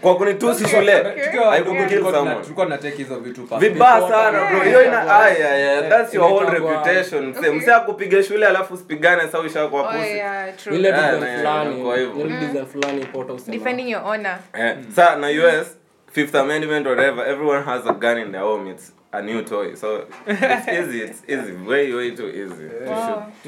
kwa 0.00 0.16
kunitusi 0.16 0.68
shule 0.68 0.98
Tukiwa 1.24 1.44
i 1.44 1.48
wadogo 1.48 1.70
could 1.70 1.78
kill 1.78 1.88
tulikuwa 1.88 2.12
tuna- 2.12 2.18
someone. 2.18 2.42
tulikuwa 2.42 2.66
tunatake 2.66 2.96
hizo 2.96 3.16
vitu 3.18 3.48
vibaya 3.58 4.08
sana 4.08 4.44
bro. 4.50 4.60
Hiyo 4.60 4.84
ina 4.84 5.20
aya 5.20 5.56
yeah, 5.56 5.88
that's 5.88 6.14
your 6.14 6.24
whole 6.30 6.50
reputation. 6.50 7.26
Mse 7.26 7.50
mse 7.50 7.72
akupiga 7.74 8.22
shule 8.22 8.46
alafu 8.46 8.74
usipigane 8.74 9.22
sasa 9.22 9.40
ushakuwa 9.40 9.82
Oh, 9.82 9.92
pusi 9.92 10.76
ile 10.76 10.92
design 10.92 11.20
na- 11.20 11.36
fulani. 11.38 11.82
kwa 11.84 11.98
hivyo. 11.98 12.26
ile 12.26 12.36
design 12.36 12.66
fulani 12.66 13.04
pota 13.04 13.32
usema 13.32 13.56
Defending 13.56 13.90
your 13.90 14.02
honor. 14.02 14.38
Eh, 14.58 14.76
na 15.20 15.28
us 15.60 15.76
fifth 16.12 16.34
amendment 16.34 16.86
whatever. 16.86 17.28
Everyone 17.28 17.62
has 17.64 17.86
a 17.86 17.92
gun 17.92 18.18
in 18.18 18.30
their 18.32 18.42
home. 18.44 18.70
It's 18.70 18.92
a 19.12 19.22
new 19.22 19.42
toy. 19.42 19.74
So 19.74 20.06
it's 20.26 20.68
easy 20.68 21.00
it's 21.00 21.22
easy. 21.28 21.52
Way 21.52 21.94
way 21.94 22.10
too 22.10 22.28
easy. 22.28 22.68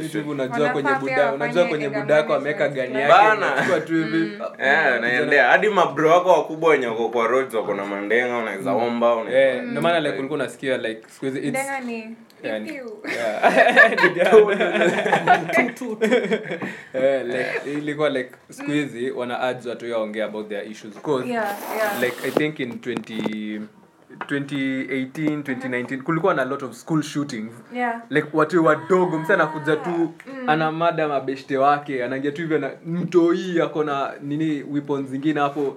Shoot, 0.09 0.25
to 0.25 0.31
unajua 0.31 0.69
kwenye 0.71 0.91
buda 1.01 1.33
unajua 1.33 1.65
kwenye 1.65 1.89
buda 1.89 2.15
yako 2.15 2.35
ameweka 2.35 2.69
gani 2.69 2.95
yake 2.95 3.09
Bana. 3.13 3.81
tu 3.81 3.95
hivi. 3.95 4.39
Eh, 4.59 5.01
naendea 5.01 5.49
hadi 5.49 5.69
mabro 5.69 6.11
wako 6.11 6.29
wakubwa 6.29 6.71
wenye 6.71 6.87
wako 6.87 7.09
kwa 7.09 7.27
roads 7.27 7.55
wako 7.55 7.75
na 7.75 7.85
mandenga 7.85 8.39
unaweza 8.39 8.73
omba 8.73 9.15
unaweza 9.17 9.39
eh 9.41 9.63
ndio 9.63 9.83
maana 9.83 10.01
like 10.01 10.19
ulikuwa 10.19 10.39
unasikia 10.41 10.77
like 10.77 11.03
siku 11.09 11.25
hizi 11.25 11.39
it's 11.39 11.49
Ndenga 11.49 11.81
ni 11.81 12.17
Yeah, 12.45 12.63
pew 12.65 12.87
pew. 15.79 15.97
eh 16.95 17.25
like 17.27 17.73
ilikuwa 17.73 18.09
like 18.09 18.31
siku 18.51 18.71
hizi 18.71 19.11
wana 19.11 19.41
ads 19.41 19.67
watu 19.67 19.87
yaongea 19.87 20.25
about 20.25 20.49
their 20.49 20.71
issues. 20.71 20.95
Cause 21.03 21.29
Yeah, 21.29 21.57
yeah. 21.77 22.03
like 22.03 22.17
i 22.29 22.31
think 22.31 22.61
in 22.61 22.73
20 22.73 23.61
2018 24.19 25.43
2019 25.43 26.03
kulikuwa 26.03 26.35
na 26.35 26.45
lot 26.45 26.65
of 26.67 26.73
school 26.77 27.03
shootings. 27.03 27.53
Yeah. 27.75 28.03
like 28.11 28.29
watu 28.33 28.65
wadogo 28.65 29.19
msa 29.19 29.35
anakuja 29.35 29.77
tu 29.77 30.13
ana 30.47 30.73
mada 30.73 31.09
mabeshte 31.09 31.57
wake 31.59 32.05
anaingia 32.05 32.33
tu 32.33 32.43
hivyo 32.43 32.59
na 32.59 32.71
mtoi 32.87 33.61
ako 33.61 33.85
na 33.85 34.13
nini 34.23 34.63
wipon 34.63 35.07
zingine 35.07 35.41
hapo 35.41 35.77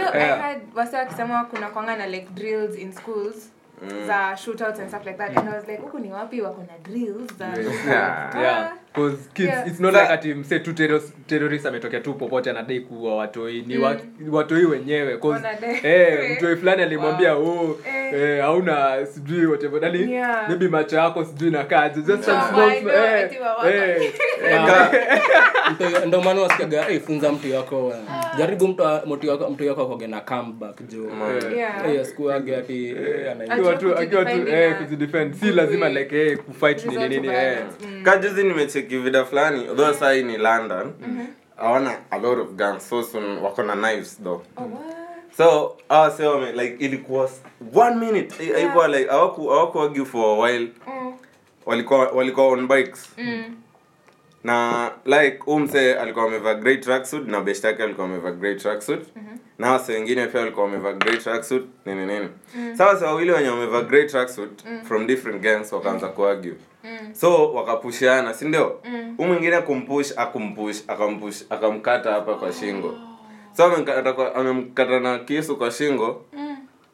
yeah. 0.00 0.14
Yeah. 0.14 0.56
wakisema 0.98 1.44
kuna 1.44 1.68
kwanga 1.68 1.96
na 1.96 2.06
like 2.06 2.28
drills 2.34 2.78
in 2.78 2.92
schools 2.92 3.52
za 4.06 4.36
shootouts 4.36 4.80
and 4.80 4.88
stuff 4.88 5.06
like 5.06 5.18
that. 5.18 5.36
And 5.38 5.48
I 5.48 5.52
was 5.54 5.68
like 5.68 5.80
huku 5.82 5.98
ni 5.98 6.12
wapi? 6.12 6.40
Wako 6.40 6.62
na 6.62 6.78
drills 6.92 7.36
za 7.38 7.46
Yeah. 7.46 8.36
yeah 8.42 8.72
cause 8.94 9.16
kids 9.34 9.48
Yeah. 9.48 9.66
it's 9.68 9.80
not 9.80 9.92
like 9.94 10.08
ati 10.12 10.34
mse 10.34 10.58
tu 10.58 10.72
terrorist, 10.72 11.12
terrorist 11.26 11.66
ametokea 11.66 12.00
tu 12.00 12.14
popote 12.14 12.50
anadai 12.50 12.80
kuwa 12.80 13.16
watoi. 13.16 13.62
Ni 13.66 13.78
wa, 13.78 13.96
watoi 14.30 14.64
wenyewe. 14.64 15.16
Cause 15.18 15.46
eh 15.82 16.36
mtoi 16.36 16.56
fulani 16.56 16.82
alimwambia 16.82 17.34
oh 17.36 17.78
Eh. 17.86 18.14
eh 18.14 18.40
hauna 18.42 19.06
sijui 19.06 19.46
whatever. 19.46 19.80
Nani 19.80 20.12
Yeah. 20.12 20.48
maybe 20.48 20.68
macho 20.68 20.96
yako 20.96 21.24
sijui 21.24 21.50
na 21.50 21.64
kaje 21.64 22.02
just 22.02 22.22
some 22.24 22.40
small 22.50 22.70
eh, 22.72 23.30
eh, 23.66 24.12
maana 26.24 26.40
wasikiaga 26.42 26.86
funza 27.06 27.32
mtu 27.32 27.48
yako. 27.48 27.94
Jaribu 28.38 28.68
mtu 28.68 28.84
mtu 29.06 29.26
yako 29.26 29.50
mtu 29.50 29.64
yako 29.64 29.82
akoge 29.82 30.06
na 30.06 30.20
comeback 30.20 30.76
jo. 30.88 31.10
Eh, 31.86 32.00
asikuage 32.00 32.56
ati 32.56 32.88
eh, 32.88 33.36
tu 33.80 33.96
akiwa 33.98 34.24
tu 34.24 34.48
eh 34.48 34.76
kujidefend. 34.78 35.34
Si 35.34 35.46
lazima 35.52 35.88
like 35.88 36.26
eh 36.26 36.38
kufight 36.38 36.86
nini 36.86 37.08
nini 37.08 37.28
eh. 37.28 37.32
Violence. 37.32 37.86
Mm. 37.86 38.02
Ka 38.82 39.24
fulani. 39.24 39.58
Nimecheki 39.58 39.74
vida 39.74 39.92
fulani 39.94 40.22
ni 40.22 40.38
london 40.38 40.92
hawana 41.56 41.90
mm-hmm. 41.90 42.04
a 42.10 42.18
lot 42.18 42.40
of 42.40 42.56
guns 42.56 42.88
so 42.88 43.02
soon 43.02 43.38
wako 43.42 43.62
na 43.62 43.74
knives 43.74 44.16
though. 44.22 44.42
Oh, 44.56 44.62
what? 44.64 45.36
so 45.36 45.76
awa 45.88 46.10
se 46.10 46.26
wame 46.26 46.52
like 46.52 46.76
ilikuwa 46.84 47.30
one 47.74 47.96
minute. 47.96 48.44
Yeah. 48.44 48.60
ilikuwa 48.62 48.88
like 48.88 49.10
awaku 49.10 49.52
awaku 49.52 49.80
argue 49.80 50.04
for 50.04 50.24
a 50.36 50.40
while. 50.42 50.68
Mm. 50.86 51.12
walikuwa 51.66 52.08
walikuwa 52.08 52.46
on 52.46 52.68
bikes. 52.68 53.08
Mm. 53.18 53.56
na 54.44 54.90
like 55.04 55.38
umse 55.46 55.94
alikuwa 55.94 56.24
amevaa 56.24 56.54
grey 56.54 56.76
tracksuit 56.76 57.28
na 57.28 57.40
best 57.40 57.64
yake 57.64 57.82
alikuwa 57.82 58.06
amevaa 58.06 58.30
grey 58.30 58.54
tracksuit. 58.54 59.00
Na 59.58 59.72
wase 59.72 59.92
wengine 59.92 60.26
pia 60.26 60.40
walikuwa 60.40 60.66
wamevaa 60.66 60.92
grey 60.92 61.16
tracksuit 61.16 61.62
nini 61.86 62.06
nini. 62.06 62.28
Sasa 62.72 62.86
wase 62.86 63.04
wawili 63.04 63.30
wenye 63.30 63.48
wamevaa 63.48 63.82
grey 63.82 64.06
tracksuit 64.06 64.64
from 64.84 65.06
different 65.06 65.42
gangs 65.42 65.72
wakaanza 65.72 66.08
kuargue 66.08 66.54
so 67.12 67.52
wakapushiana 67.52 68.34
si 68.34 68.44
ndio? 68.44 68.80
Huu 69.16 69.24
mwingine 69.24 69.56
akumpush 69.56 70.12
akumpush 70.16 70.76
akampush 70.88 71.42
akamkata 71.50 72.12
hapa 72.12 72.34
kwa 72.34 72.52
shingo. 72.52 72.94
So 73.56 73.64
amemkata 73.64 74.34
amemkata 74.34 75.00
na 75.00 75.18
kisu 75.18 75.56
kwa 75.56 75.70
shingo 75.70 76.24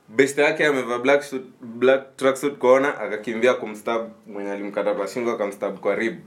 best 0.08 0.38
yake 0.38 0.66
amevaa 0.66 0.98
black 0.98 1.22
suit, 1.22 1.42
black 1.60 2.16
tracksuit 2.16 2.54
kuona 2.58 3.00
akakimbia 3.00 3.54
kumstab 3.54 4.10
mwenye 4.26 4.50
alimkata 4.52 4.94
kwa 4.94 5.06
shingo 5.08 5.30
akamstab 5.32 5.78
kwa 5.78 5.94
rib. 5.94 6.18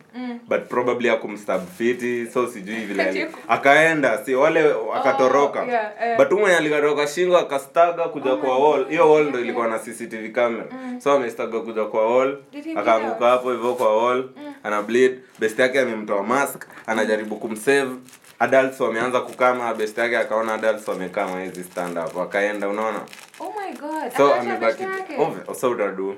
But 0.47 0.67
probably 0.69 1.09
akumstab 1.09 1.61
fiti 1.77 2.27
so 2.33 2.47
sijui 2.47 2.75
vile 2.75 3.29
akaenda 3.47 4.17
si 4.25 4.35
wale 4.35 4.73
akatoroka. 4.95 5.61
Oh, 5.61 5.65
yeah, 5.67 5.91
eh. 6.01 6.17
but 6.17 6.31
mwenye 6.31 6.57
alikatoka 6.57 7.07
shingo 7.07 7.37
akastaga 7.37 8.03
kuja 8.03 8.35
kwa 8.35 8.57
wall. 8.69 8.89
Hiyo 8.89 9.11
wall 9.11 9.25
ndo 9.29 9.39
ilikuwa 9.39 9.67
na 9.67 9.79
cctv 9.79 10.31
camera. 10.31 10.65
So 11.03 11.11
amestaga 11.11 11.59
kuja 11.59 11.85
kwa 11.85 12.15
wall 12.17 12.37
akaanguka 12.75 13.29
hapo 13.29 13.51
hivyo 13.51 13.73
kwa 13.73 14.03
wall 14.05 14.29
ana 14.63 14.81
bleed. 14.81 15.19
Best 15.39 15.59
yake 15.59 15.79
amemtoa 15.79 16.23
mask 16.23 16.65
anajaribu 16.87 17.35
kumsave. 17.35 17.91
Adults 18.39 18.79
wameanza 18.79 19.21
kukama 19.21 19.73
best 19.73 19.97
yake 19.97 20.17
akaona 20.17 20.53
adults 20.53 20.87
wamekama 20.87 21.41
hizi 21.41 21.63
stand 21.63 21.97
up 21.97 22.17
akaenda 22.17 22.69
unaona 22.69 22.99
Oh 23.39 23.53
my 23.61 23.73
god. 23.79 24.11
so 24.17 24.33
amebaki? 24.33 24.83
Ove- 25.17 25.55
so 25.59 25.71
utadu 25.71 26.15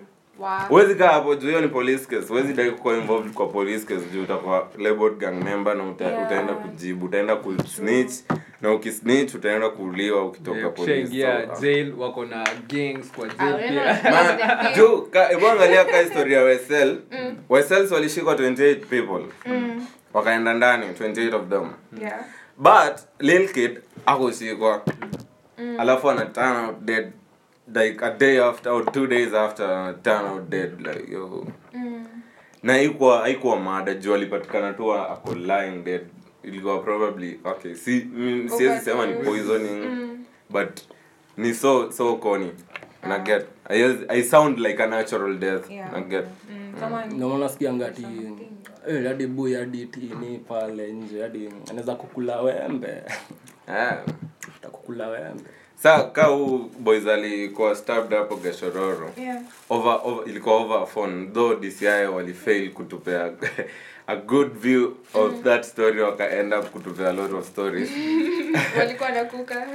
huwezi 0.70 0.96
kaa 0.96 1.08
hapo 1.08 1.36
juu 1.36 1.48
hiyo 1.48 1.62
ni 1.62 1.68
police 1.68 2.06
case. 2.06 2.28
Huwezi 2.28 2.54
dai 2.54 2.72
kuwa 2.72 2.98
involved 2.98 3.34
kwa 3.34 3.48
police 3.48 3.86
case 3.86 4.06
juu 4.14 4.24
utakuwa 4.24 4.68
labeled 4.78 5.18
gang 5.18 5.32
member 5.44 5.76
na 5.76 5.84
uta, 5.84 6.06
Yeah. 6.06 6.26
utaenda 6.26 6.54
kujibu 6.54 7.06
utaenda 7.06 7.36
kusnitch 7.36 8.14
na 8.62 8.74
ukisnitch 8.74 9.36
utaenda 9.36 9.70
kuuliwa 9.70 10.26
ukitoka 10.26 10.60
police. 10.70 10.72
kushaingia 10.82 11.56
so, 11.56 11.62
jail 11.62 11.94
wako 11.98 12.26
na 12.26 12.48
gangs 12.68 13.12
kwa 13.12 13.28
Ah, 13.38 13.52
jail 13.52 13.70
pia 13.70 14.02
na- 14.12 14.74
juu 14.76 15.02
ka- 15.02 15.28
hebu 15.28 15.48
angalia 15.48 15.86
ka 15.86 15.98
historia 16.02 16.38
ya 16.38 16.44
wesel. 16.44 16.98
Wesels 17.50 17.92
walishikwa 17.92 18.36
28 18.36 18.76
people. 18.86 19.24
Mm, 19.46 19.86
wakaenda 20.14 20.54
ndani 20.54 20.86
28 20.94 21.34
of 21.36 21.48
them. 21.50 21.70
Yeah. 22.02 22.20
but 22.58 23.00
lil 23.20 23.50
kid 23.54 23.80
akushikwa 24.06 24.82
alafu 25.80 26.10
ana 26.10 26.26
turn 26.26 26.56
out 26.66 26.80
dead 26.82 27.12
like 27.76 28.06
a 28.06 28.12
day 28.12 28.40
after 28.40 28.72
or 28.72 28.92
two 28.92 29.08
days 29.08 29.34
after 29.34 29.66
ana 29.66 29.94
turn 29.94 30.26
out 30.26 30.50
dead 30.50 30.80
like 30.82 31.12
yo. 31.12 31.48
Mm. 31.74 32.06
na 32.64 32.74
haikuwa 32.74 33.20
haikuwa 33.20 33.60
mada 33.60 33.94
juu 33.94 34.14
alipatikana 34.14 34.74
tu 34.74 34.94
ako 34.94 35.36
lying 35.36 35.84
dead. 35.84 36.02
Ilikuwa 36.44 36.80
probably 36.80 37.40
okay 37.44 37.76
si 37.76 38.08
mm, 38.14 38.50
siwezi 38.50 38.86
sema 38.86 39.06
ni 39.06 39.14
poisoning 39.14 39.86
but 40.50 40.80
ni 41.38 41.54
so 41.54 41.92
so 41.92 42.16
corny. 42.16 42.52
Na 43.08 43.20
get 43.20 43.46
I, 43.70 43.98
I 44.10 44.24
sound 44.24 44.60
like 44.60 44.84
a 44.84 44.88
natural 44.88 45.38
death 45.38 45.70
Yeah. 45.70 45.92
na 45.92 46.02
get. 46.02 46.26
Mm, 46.52 46.74
ndio 47.16 47.30
maana 47.30 47.44
nasikia 47.44 47.74
eh, 48.88 49.08
hadi 49.08 49.28
boy 49.28 49.56
hadi 49.56 49.86
tini 49.86 50.38
pale 50.48 50.92
nje 50.92 51.22
hadi 51.22 51.50
anaweza 51.70 51.96
kukula 51.96 52.42
wembe 52.42 53.04
yeah. 54.62 54.72
atakukula 54.72 55.08
wembe 55.08 55.50
sa 55.76 56.04
ka 56.04 56.24
huu 56.24 56.58
boys 56.80 57.08
alikuwa 57.08 57.76
stabbed 57.76 58.18
hapo 58.18 58.36
geshororo 58.36 59.12
Yeah. 59.18 59.42
over, 59.70 60.00
over 60.04 60.30
ilikuwa 60.30 60.56
over 60.56 60.78
a 60.78 60.86
phone 60.86 61.28
though 61.28 61.60
dci 61.60 61.86
walifail 61.86 62.72
kutupea 62.72 63.32
a 64.08 64.16
good 64.16 64.52
view 64.54 64.98
of 65.14 65.44
that 65.44 65.64
story 65.64 66.02
waka 66.02 66.30
end 66.30 66.54
up 66.54 66.66
kutupea 66.72 67.10
a 67.10 67.14
lot 67.14 67.38
of 67.38 67.48
stories. 67.48 67.90
Walikuwa 68.78 69.10
nakuka 69.10 69.68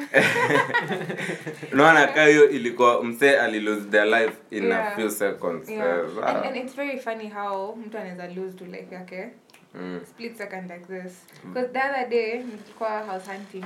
unaona 1.72 2.06
ka 2.06 2.24
hiyo 2.24 2.48
ilikuwa 2.50 3.04
msee 3.04 3.36
alilose 3.40 3.80
their 3.90 4.04
life 4.06 4.36
in 4.50 4.72
a 4.72 4.90
few 4.96 5.10
seconds. 5.10 5.68
Yeah. 5.68 6.18
uh, 6.18 6.28
and, 6.28 6.46
and 6.46 6.56
it's 6.56 6.76
very 6.76 6.98
funny 6.98 7.28
how 7.28 7.76
mtu 7.76 7.98
anaweza 7.98 8.26
lose 8.26 8.56
to 8.56 8.64
life 8.64 8.94
yake. 8.94 9.28
Mm. 9.74 10.00
split 10.10 10.36
second 10.38 10.70
like 10.70 10.86
this. 10.86 11.12
Because 11.44 11.68
the 11.72 11.78
other 11.78 12.08
day 12.08 12.38
nilikuwa 12.38 12.90
house 13.00 13.30
hunting 13.32 13.64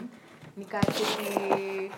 nikacheki 0.61 1.90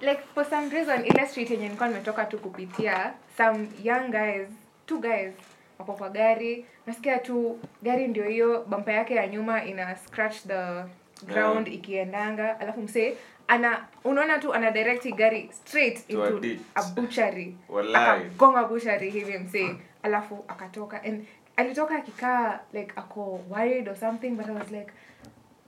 like 0.00 0.22
for 0.34 0.44
some 0.44 0.68
reason 0.70 1.04
ile 1.06 1.26
street 1.26 1.50
yenye 1.50 1.62
nilikuwa 1.64 1.88
nimetoka 1.88 2.24
tu 2.24 2.38
kupitia 2.38 3.12
some 3.36 3.68
young 3.84 4.10
guys 4.10 4.48
two 4.86 4.98
guys 4.98 5.32
wako 5.78 5.92
kwa 5.92 6.08
gari. 6.10 6.66
Nasikia 6.86 7.18
tu 7.18 7.58
gari 7.82 8.08
ndio 8.08 8.24
hiyo 8.24 8.64
bampa 8.68 8.92
yake 8.92 9.14
ya 9.14 9.26
nyuma 9.26 9.64
ina 9.64 9.96
scratch 9.96 10.36
the 10.46 10.84
ground 11.26 11.66
Yeah. 11.68 11.78
ikiendanga. 11.78 12.60
Alafu 12.60 12.80
msee 12.80 13.14
ana 13.48 13.86
unaona 14.04 14.38
tu 14.38 14.54
ana 14.54 14.70
direct 14.70 15.14
gari 15.14 15.50
straight 15.52 15.98
a 15.98 16.12
into 16.12 16.40
a 16.74 16.82
butchery. 16.82 17.56
Akagonga 17.94 18.64
butchery 18.64 19.10
hivi 19.10 19.38
msee. 19.38 19.76
Alafu 20.02 20.44
akatoka. 20.48 21.02
And 21.02 21.26
alitoka 21.56 21.96
akikaa 21.96 22.60
like 22.72 22.92
ako 22.96 23.40
worried 23.50 23.88
or 23.88 23.96
something 23.96 24.30
but 24.30 24.46
i 24.48 24.52
was 24.52 24.70
like 24.70 24.92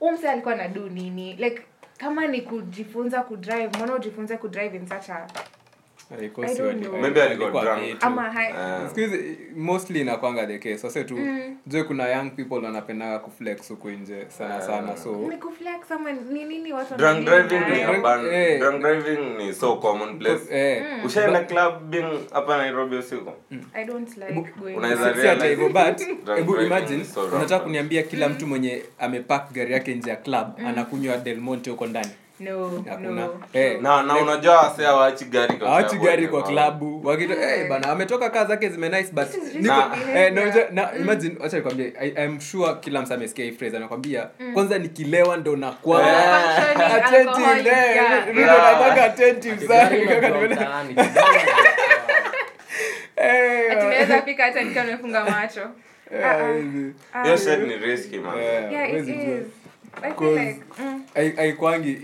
umse 0.01 0.29
alikuwa 0.29 0.55
na 0.55 0.67
do 0.67 0.89
nini? 0.89 1.33
Like 1.35 1.61
kama 2.03 2.27
ni 2.27 2.41
kujifunza 2.41 3.21
kudrive 3.23 3.67
mbona 3.67 3.95
ujifunze 3.95 4.37
kudrive 4.37 4.77
in 4.77 4.87
such 4.87 5.09
a 5.09 5.27
mostly 9.55 10.01
inakwanga 10.01 10.47
the 10.47 10.59
case. 10.59 10.87
Wase 10.87 11.03
tu 11.03 11.17
jue 11.67 11.83
kuna 11.83 12.07
young 12.07 12.29
people 12.29 12.65
wanapendaga 12.65 13.19
kuflex 13.19 13.69
huku 13.69 13.89
nje 13.89 14.25
sana 14.29 14.61
sana 14.61 14.97
so 14.97 15.15
ni 15.29 15.37
kuflex 15.37 15.91
ama 15.91 16.11
ni 16.11 16.45
nini 16.45 16.73
watu 16.73 16.95
drunk 16.95 17.25
driving 17.25 17.59
ni 17.59 17.81
nayo? 17.83 18.31
Eh. 18.33 18.59
drunk 18.59 18.81
driving 18.81 19.19
ni 19.37 19.53
so 19.53 19.75
commonplace 19.75 20.41
eh, 20.51 20.83
ushaenda 21.05 21.43
club 21.43 21.95
hapa 22.33 22.57
nairobi 22.57 22.95
usiku? 22.95 23.31
I 23.73 23.85
don't 23.85 24.17
like 24.17 24.33
going 24.59 24.75
Unaweza 24.75 25.13
si 25.13 25.21
si 25.21 25.27
hata 25.27 25.45
realize- 25.45 25.49
hivyo 25.49 25.69
but 25.69 25.97
Drunk 26.25 26.37
hebu 26.39 26.61
imagine 26.61 27.05
unataka 27.35 27.59
kuniambia 27.63 28.03
kila 28.03 28.29
mtu 28.29 28.47
mwenye 28.47 28.83
amepak 28.99 29.51
gari 29.51 29.73
yake 29.73 29.95
nje 29.95 30.09
ya 30.09 30.15
club 30.15 30.47
anakunywa 30.67 31.17
delmonte 31.17 31.69
huko 31.69 31.85
ndani 31.87 32.11
no 32.43 32.83
hakuna. 32.89 33.09
no. 33.11 33.39
Hey, 33.53 33.77
na 33.77 34.03
na 34.03 34.15
unajua 34.17 34.57
wase 34.61 34.83
hawaachi 34.83 35.25
gari 35.25 35.55
kwa 35.57 35.67
awachi 35.67 35.97
gari 35.97 36.27
kwa 36.27 36.43
klabu 36.43 37.01
wakito 37.07 37.33
hey, 37.33 37.67
bana 37.69 37.89
ametoka 37.89 38.29
kaa 38.29 38.45
zake 38.45 38.69
zime 38.69 38.89
nice 38.89 39.09
but 39.11 39.27
niko- 39.55 40.17
eh, 40.17 40.33
na 40.33 40.53
na 40.71 40.95
imagine 40.95 41.35
acha 41.43 41.57
nikwambie 41.57 41.93
I- 41.99 42.25
I'm 42.25 42.39
sure 42.39 42.73
kila 42.81 43.01
msa 43.01 43.13
amesikia 43.15 43.45
hii 43.45 43.51
phrase 43.51 43.77
anakwambia 43.77 44.27
kwanza 44.53 44.77
nikilewa 44.77 45.37
ndo 45.37 45.55
na 45.55 45.71
kwa 45.71 46.03
attentive 46.95 47.59
ndio 47.59 47.71
eh, 47.73 47.95
yeah. 47.95 49.03
Attentive 49.05 49.67
sana. 49.67 49.89
eh, 53.15 53.71
ati 54.11 54.21
pika 54.25 54.43
hata 54.43 54.61
nikiwa 54.61 54.83
nimefunga 54.85 55.23
macho. 55.25 55.61
Eh, 56.13 56.21
Ah, 57.13 57.23
hiyo 57.23 57.37
shit 57.37 57.59
ni 57.59 57.75
risky 57.77 58.17
man. 58.19 58.37
Yeah, 58.37 58.71
yeah 58.73 58.89
it 58.93 58.99
is, 59.01 59.07
is 59.07 59.47
i 60.01 60.01
feel 60.01 60.13
Cause- 60.15 60.45
like 60.45 60.61
mm, 60.79 61.03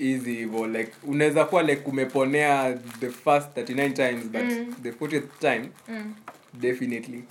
easy 0.02 0.34
hivyo 0.34 0.68
like 0.68 0.92
unaweza 1.08 1.46
kuwa 1.46 1.64
like 1.64 1.82
umeponea 1.86 2.74
the 3.00 3.10
first 3.10 3.58
39 3.58 3.94
times 3.94 4.26
but 4.26 4.82
the 4.84 4.92
40th 4.92 5.24
time 5.40 5.70
mm. 5.88 6.14
definitely. 6.54 7.24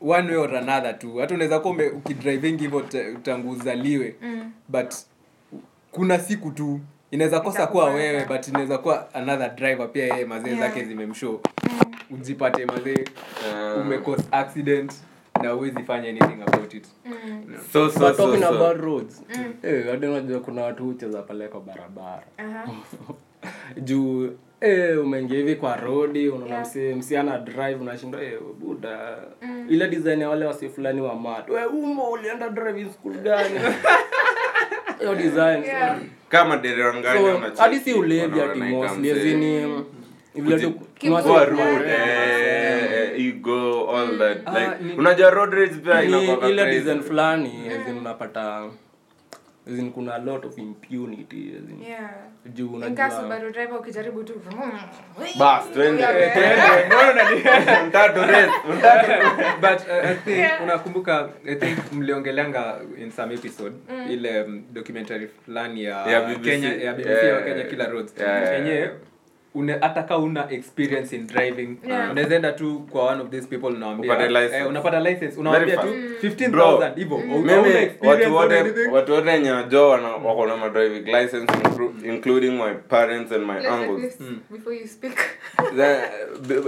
One 0.00 0.28
way 0.28 0.36
or 0.36 0.56
another 0.56 0.98
tu. 0.98 1.16
Hata 1.16 1.34
unaweza 1.34 1.58
kuwa 1.60 1.72
ukidriving 1.74 1.96
ukidrivingi 1.96 2.62
hivyo 2.62 2.80
tangu 3.22 3.50
uzaliwe. 3.50 4.14
Mm. 4.22 4.52
but 4.68 4.94
kuna 5.90 6.18
siku 6.18 6.50
tu 6.50 6.80
inaweza 7.10 7.40
kosa 7.40 7.66
kuwa 7.66 7.90
wewe 7.90 8.24
but 8.24 8.48
inaweza 8.48 8.78
kuwa 8.78 9.14
another 9.14 9.54
driver 9.56 9.92
pia 9.92 10.06
yeye 10.06 10.24
mazee 10.24 10.48
Yeah. 10.50 10.60
zake 10.60 10.84
zimemshow. 10.84 11.40
Ujipate 12.10 12.66
mazee 12.66 13.04
uh, 13.76 13.80
umecause 13.86 14.22
accident 14.30 14.92
na 15.42 15.54
uwezi 15.54 15.82
fanya 15.82 16.08
anything 16.08 16.42
about 16.46 16.74
it. 16.74 16.86
So 17.72 17.90
so 17.90 18.00
But 18.00 18.16
so 18.16 18.38
so. 18.40 18.48
about 18.48 18.80
roads 18.80 19.22
eh, 19.62 19.86
hadi 19.90 20.06
unajua 20.06 20.40
kuna 20.40 20.62
watu 20.62 20.84
hucheza 20.84 21.22
pale 21.22 21.48
kwa 21.48 21.60
barabara. 21.60 22.22
Aha. 22.38 22.68
juu 23.86 24.30
eh, 24.60 25.00
umeingia 25.00 25.36
hivi 25.38 25.54
kwa 25.54 25.76
rodi 25.76 26.28
unaona 26.28 26.54
Yeah. 26.54 26.66
msi 26.66 26.78
msiana 26.94 27.38
drive 27.38 27.80
unashindwa 27.80 28.22
eh, 28.22 28.38
buda 28.60 29.16
ile 29.68 29.88
design 29.88 30.20
ya 30.20 30.28
wale 30.28 30.44
wasi 30.46 30.68
fulani 30.68 31.00
wa 31.00 31.14
mat 31.14 31.48
we 31.48 31.64
umo 31.64 32.10
ulienda 32.10 32.48
driving 32.48 32.90
school 32.90 33.12
gani? 33.14 33.58
Hiyo 35.00 35.14
design 35.14 35.62
Yeah. 35.64 35.98
kama 36.28 36.56
dereva 36.56 36.94
ngani 36.94 37.20
so 37.56 37.62
hadi 37.62 37.76
si 37.80 37.92
ulevi 37.92 38.40
ati 38.40 38.58
mostly 38.58 39.32
in 39.32 39.84
vile 40.34 40.58
tu 40.60 40.72
Ego 43.16 43.90
all 43.96 44.18
that 44.18 44.38
Ah, 44.46 44.58
like 44.58 44.84
ni- 44.84 44.92
unajua 44.92 45.30
road 45.30 45.52
rage 45.54 45.74
pia 45.74 46.02
inakuwa 46.02 46.50
ile 46.50 46.66
design 46.70 47.00
fulani 47.02 47.68
as 47.68 47.88
unapata 48.00 48.64
as 49.66 49.80
kuna 49.94 50.14
a 50.14 50.18
lot 50.18 50.46
of 50.48 50.58
impunity 50.58 51.52
Yeah. 51.88 52.10
juu 52.46 52.68
ukijaribu 53.78 54.24
tu 54.24 54.32
bas 55.38 55.64
I 59.88 60.14
think 60.14 60.36
Yeah. 60.38 60.62
unakumbuka 60.62 61.28
i 61.46 61.54
think 61.54 61.78
mliongeleanga 61.92 62.80
in 62.98 63.10
some 63.10 63.34
episode 63.34 63.76
ile 64.10 64.42
um, 64.42 64.62
documentary 64.72 65.28
fulani 65.44 65.84
ya, 65.84 66.06
yeah, 66.06 66.28
BBC. 66.28 66.44
kenya 66.44 66.74
ya 66.74 66.92
bbc 66.94 67.06
Yeah, 67.06 67.36
wa 67.36 67.42
kenya 67.42 67.64
kila 67.64 67.86
roads. 67.86 68.14
Yeah, 68.20 68.42
yeah, 68.42 68.66
yeah. 68.66 68.90
Hata 69.80 70.02
ka 70.02 70.18
una 70.18 70.50
experience 70.50 71.16
in 71.16 71.26
driving 71.26 71.76
Yeah. 71.86 72.10
unaweza 72.10 72.36
enda 72.36 72.52
tu 72.52 72.86
kwa 72.90 73.04
one 73.04 73.22
of 73.22 73.30
these 73.30 73.46
people 73.46 73.66
unawaambia 73.66 74.14
Upate 74.14 74.56
eh, 74.56 74.66
unapata 74.68 75.00
license 75.00 75.40
unawambia 75.40 75.76
tu 75.76 75.86
fast. 76.20 76.24
15000 76.24 76.94
hivyo 76.94 77.16
Hauna 77.16 77.62
mimi 77.62 77.74
experience 77.76 78.06
watu 78.06 78.34
wote 78.34 78.88
watu 78.92 79.12
wote 79.12 79.30
wenye 79.30 79.50
najua 79.50 79.88
wako 80.24 80.46
na 80.46 80.56
madriving 80.56 81.00
license 81.12 81.52
including 82.04 82.50
my 82.50 82.74
parents 82.88 83.32
and 83.32 83.46
my 83.46 83.54
Let's 83.54 83.68
uncles 83.68 84.00
this 84.02 84.28
before 84.50 84.76
you 84.76 84.86
speak. 84.86 85.18
Then, 85.76 86.00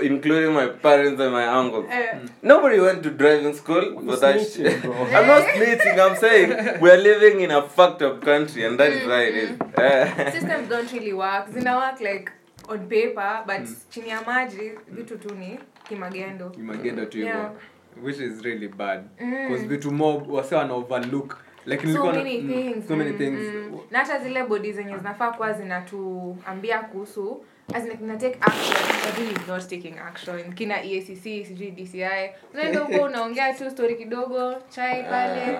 including 0.03 0.53
my 0.55 0.67
parents 0.67 1.21
and 1.21 1.33
my 1.33 1.47
uncles 1.61 1.85
Eh. 1.91 2.17
nobody 2.43 2.81
went 2.81 3.03
to 3.03 3.11
driving 3.11 3.55
school 3.55 4.01
for 4.07 4.17
that 4.21 4.41
shit. 4.41 4.85
i'm 4.85 5.27
not 5.27 5.43
snitching 5.57 5.99
i'm 5.99 6.17
saying 6.17 6.49
we're 6.81 7.03
living 7.03 7.41
in 7.41 7.51
a 7.51 7.63
fucked 7.63 8.03
up 8.03 8.25
country 8.25 8.65
and 8.67 8.79
that 8.79 8.93
is 8.93 9.07
why 9.07 9.29
it 9.29 9.35
is 9.37 9.51
Eh. 9.83 10.33
systems 10.33 10.69
don't 10.69 10.93
really 10.93 11.13
work 11.13 11.49
zina 11.53 11.77
work 11.77 12.01
like 12.01 12.31
on 12.69 12.79
paper 12.89 13.45
but 13.47 13.69
chini 13.91 14.09
ya 14.09 14.23
maji 14.23 14.73
vitu 14.89 15.19
tu 15.19 15.35
ni 15.35 15.59
kimagendo. 15.89 16.51
Kimagendo 16.51 17.05
tu 17.07 17.17
hivyo. 17.19 17.33
Yeah. 17.35 17.53
which 18.03 18.19
is 18.21 18.43
really 18.43 18.69
bad. 18.69 19.05
Because 19.19 19.67
vitu 19.67 19.91
mob 19.91 20.31
wase 20.31 20.55
wana 20.55 20.75
overlook. 20.75 21.39
Like 21.67 21.93
so 21.93 22.13
many 22.13 22.39
na- 22.43 22.55
mm, 22.55 22.63
things 22.63 22.89
so 22.89 22.97
many 22.97 23.11
mm, 23.11 23.19
things. 23.19 23.41
mm. 23.41 23.79
na 23.91 23.99
hata 23.99 24.19
zile 24.19 24.45
bodi 24.45 24.73
zenye 24.73 24.97
zinafaa 24.99 25.31
kuwa 25.33 25.53
zinatuambia 25.53 26.79
kuhusu 26.79 27.45
as 27.75 27.87
in 27.87 27.97
kina 27.99 28.17
take 28.17 28.39
action 28.41 28.77
but 29.05 29.19
really 29.19 29.33
is 29.33 29.49
not 29.49 29.69
taking 29.69 29.99
action. 29.99 30.53
Kina 30.55 30.83
EACC 30.85 31.23
sijui 31.47 31.71
DCI 31.71 32.31
unaenda 32.55 32.81
huko 32.81 33.03
unaongea 33.09 33.55
tu 33.55 33.71
story 33.71 33.97
kidogo 33.97 34.55
chai 34.69 35.03
pale 35.03 35.59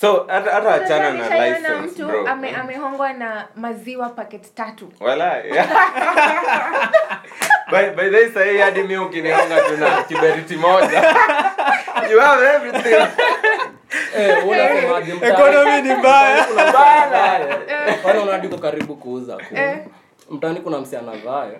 so 0.00 0.26
hata 0.28 0.50
hata 0.50 0.74
achana 0.74 1.10
na 1.10 1.46
license 1.48 1.68
mtu 1.74 2.06
bro 2.06 2.28
ame, 2.28 2.50
amehongwa 2.50 3.12
na 3.12 3.48
maziwa 3.56 4.08
packet 4.08 4.54
tatu 4.54 4.92
Wala. 5.00 5.42
by 7.72 7.90
by 7.90 8.10
this 8.10 8.34
say 8.34 8.58
hadi 8.58 8.80
mimi 8.82 8.96
ukinihonga 8.98 9.60
tuna 9.60 10.02
kiberiti 10.02 10.56
moja 10.56 10.98
you 12.10 12.20
have 12.20 12.44
everything 12.46 13.06
Eh, 14.16 14.46
unasemaje 14.48 15.14
mtaani? 15.14 15.32
economy 15.34 15.82
ni 15.82 15.94
mbaya 15.94 16.46
bana. 16.72 17.58
Wale 18.04 18.18
wanadiko 18.18 18.58
karibu 18.58 18.96
kuuza 18.96 19.36
ku. 19.36 19.54
Eh. 19.56 19.78
Mtaani 20.30 20.60
kuna 20.60 20.80
msi 20.80 20.96
anavae. 20.96 21.58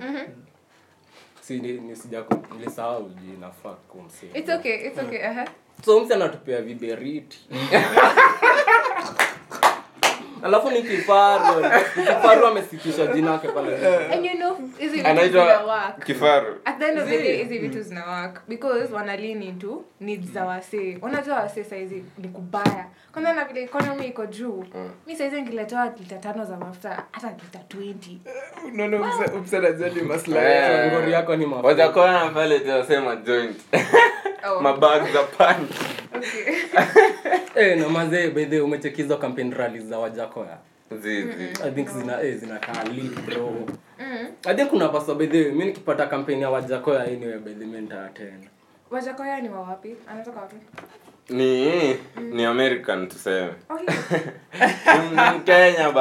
Si 1.40 1.59
ni 1.59 1.72
ni 1.72 1.96
sija 1.96 2.22
nilisahau 2.59 3.09
jina 3.09 3.51
fuck 3.51 3.79
kumsi. 3.88 4.27
it's 4.35 4.51
okay 4.51 4.87
it's 4.87 4.99
okay. 4.99 5.20
So 5.22 5.51
msi 6.00 6.12
anatupea 6.14 6.60
viberiti. 6.62 7.38
Alafu 10.42 10.70
ni 10.70 10.82
kifaru. 10.82 11.64
Kifaru 11.94 12.46
amesikisha 12.46 13.06
jina 13.06 13.30
yake 13.32 13.48
pale. 13.48 13.76
and 14.12 14.24
you 14.26 14.32
know 14.36 14.56
hizi 14.78 14.96
vitu 14.96 15.28
zina 15.28 15.94
kifaru 16.06 16.56
at 16.64 16.78
the 16.78 16.88
end 16.88 16.98
of 16.98 17.08
the 17.08 17.18
day 17.18 17.36
hizi 17.36 17.58
vitu 17.58 17.82
zina 17.82 18.06
work 18.06 18.42
because 18.48 18.92
wanalini 18.94 19.46
tu 19.46 19.48
into 19.48 19.84
needs 20.00 20.32
za 20.32 20.44
wasee 20.44 20.98
unajua 21.02 21.36
wasee 21.36 21.64
saizi 21.64 22.04
ni 22.18 22.28
kubaya 22.28 22.86
kwanza 23.12 23.32
na 23.32 23.44
vile 23.44 23.62
economy 23.62 24.06
iko 24.06 24.26
juu 24.26 24.64
mi 25.06 25.16
saizi 25.16 25.42
ngiletewa 25.42 25.92
lita 25.98 26.16
tano 26.16 26.44
za 26.44 26.56
mafuta 26.56 27.02
hata 27.12 27.30
lita 27.30 27.58
20 27.78 27.94
unaona 28.74 28.98
maslahi. 30.02 30.90
Ngori 30.90 31.12
yako 31.12 31.36
ni 31.36 31.46
mafuta. 31.46 31.88
pale 32.34 32.60
tunasema 32.60 33.16
joint 33.16 33.56
Oh. 34.44 34.61
mabag 34.61 35.12
za. 35.12 35.22
Eh, 37.57 38.64
umechekiza 38.64 39.16
campaign 39.16 39.53
rallies 39.55 39.85
za 39.85 39.99
Wajakoya. 39.99 40.59
zizi 40.90 41.29
I 41.64 41.70
think 41.70 41.88
zina 41.88 42.22
eh, 42.22 42.37
zinakaa 42.37 42.85
lit 42.85 43.20
bro. 43.27 43.53
I 44.46 44.55
think 44.55 44.70
kuna 44.70 44.88
pasa 44.88 45.14
by 45.14 45.27
the 45.27 45.51
nikipata 45.51 46.07
campaign 46.07 46.40
ya 46.40 46.51
Wajakoya 46.51 47.03
anyway 47.05 47.38
wajakoya 48.90 49.40
ni 49.40 49.49
anatoka 50.07 50.40
wapi 50.40 50.57
ni 51.29 51.94
ni 52.33 52.44
american 52.44 53.09
tuseme 53.09 53.51
oh. 53.70 53.79
But 55.16 55.44
Kenya 55.44 55.92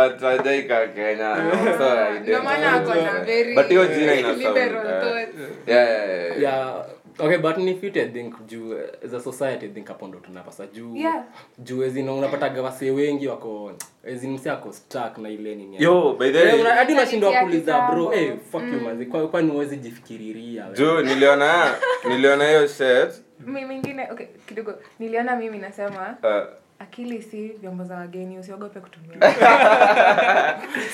so 1.78 3.56
But 3.56 3.68
hiyo 3.68 3.86
jina 3.88 4.14
ina 4.16 4.28
sound, 4.28 4.58
liberal 4.58 5.02
thoughts. 5.02 5.38
yeah, 5.68 5.90
yeah, 5.90 6.10
yeah, 6.10 6.42
yeah. 6.42 6.86
Okay 7.20 7.38
but 7.38 7.58
ni 7.58 7.76
fit 7.76 7.98
i 7.98 8.08
think 8.10 8.36
juu 8.48 8.76
as 9.06 9.14
a 9.14 9.20
society 9.20 9.66
i 9.66 9.70
think 9.70 9.88
hapo 9.88 10.08
ndo 10.08 10.20
tunapasa. 10.20 10.68
Juu 10.68 10.96
Yeah. 10.96 11.24
juu 11.58 11.84
ezin 11.84 12.10
unapataga 12.10 12.62
wasee 12.62 12.92
wengi 12.92 13.28
wako 13.28 13.72
ezin 14.06 14.32
msi 14.34 14.50
ako 14.50 14.74
stuck 14.74 15.18
na 15.18 15.30
ile 15.30 15.56
nini 15.56 15.84
yo 15.84 16.16
by 16.20 16.32
the 16.32 16.40
Eh, 16.40 16.54
way 16.54 16.64
hadi 16.64 16.94
unashindwa 16.94 17.32
Ya 17.32 17.42
kuuliza 17.42 17.82
bro 17.92 18.14
eh 18.14 18.20
hey, 18.20 18.32
fuck 18.52 18.62
you 18.74 18.80
manzi 18.82 19.06
kwa 19.06 19.28
kwa 19.28 19.42
niwezi 19.42 19.78
jifikiriria 19.78 20.66
juu 20.74 21.02
niliona 21.02 21.76
niliona 22.10 22.48
hiyo 22.48 22.68
shirt 22.68 23.22
mimi 23.40 23.66
mingine 23.66 24.08
okay 24.12 24.28
kidogo. 24.48 24.74
Niliona 25.00 25.36
mimi 25.36 25.58
nasema 25.58 26.18
uh, 26.24 26.54
akili 26.80 27.22
si 27.22 27.48
vyombo 27.48 27.84
za 27.84 27.96
wageni 27.96 28.40
usiogope 28.40 28.80
kutumia. 28.80 29.18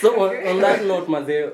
So 0.02 0.14
on, 0.20 0.48
on 0.48 0.62
that 0.62 0.82
note 0.82 1.12
manze 1.12 1.50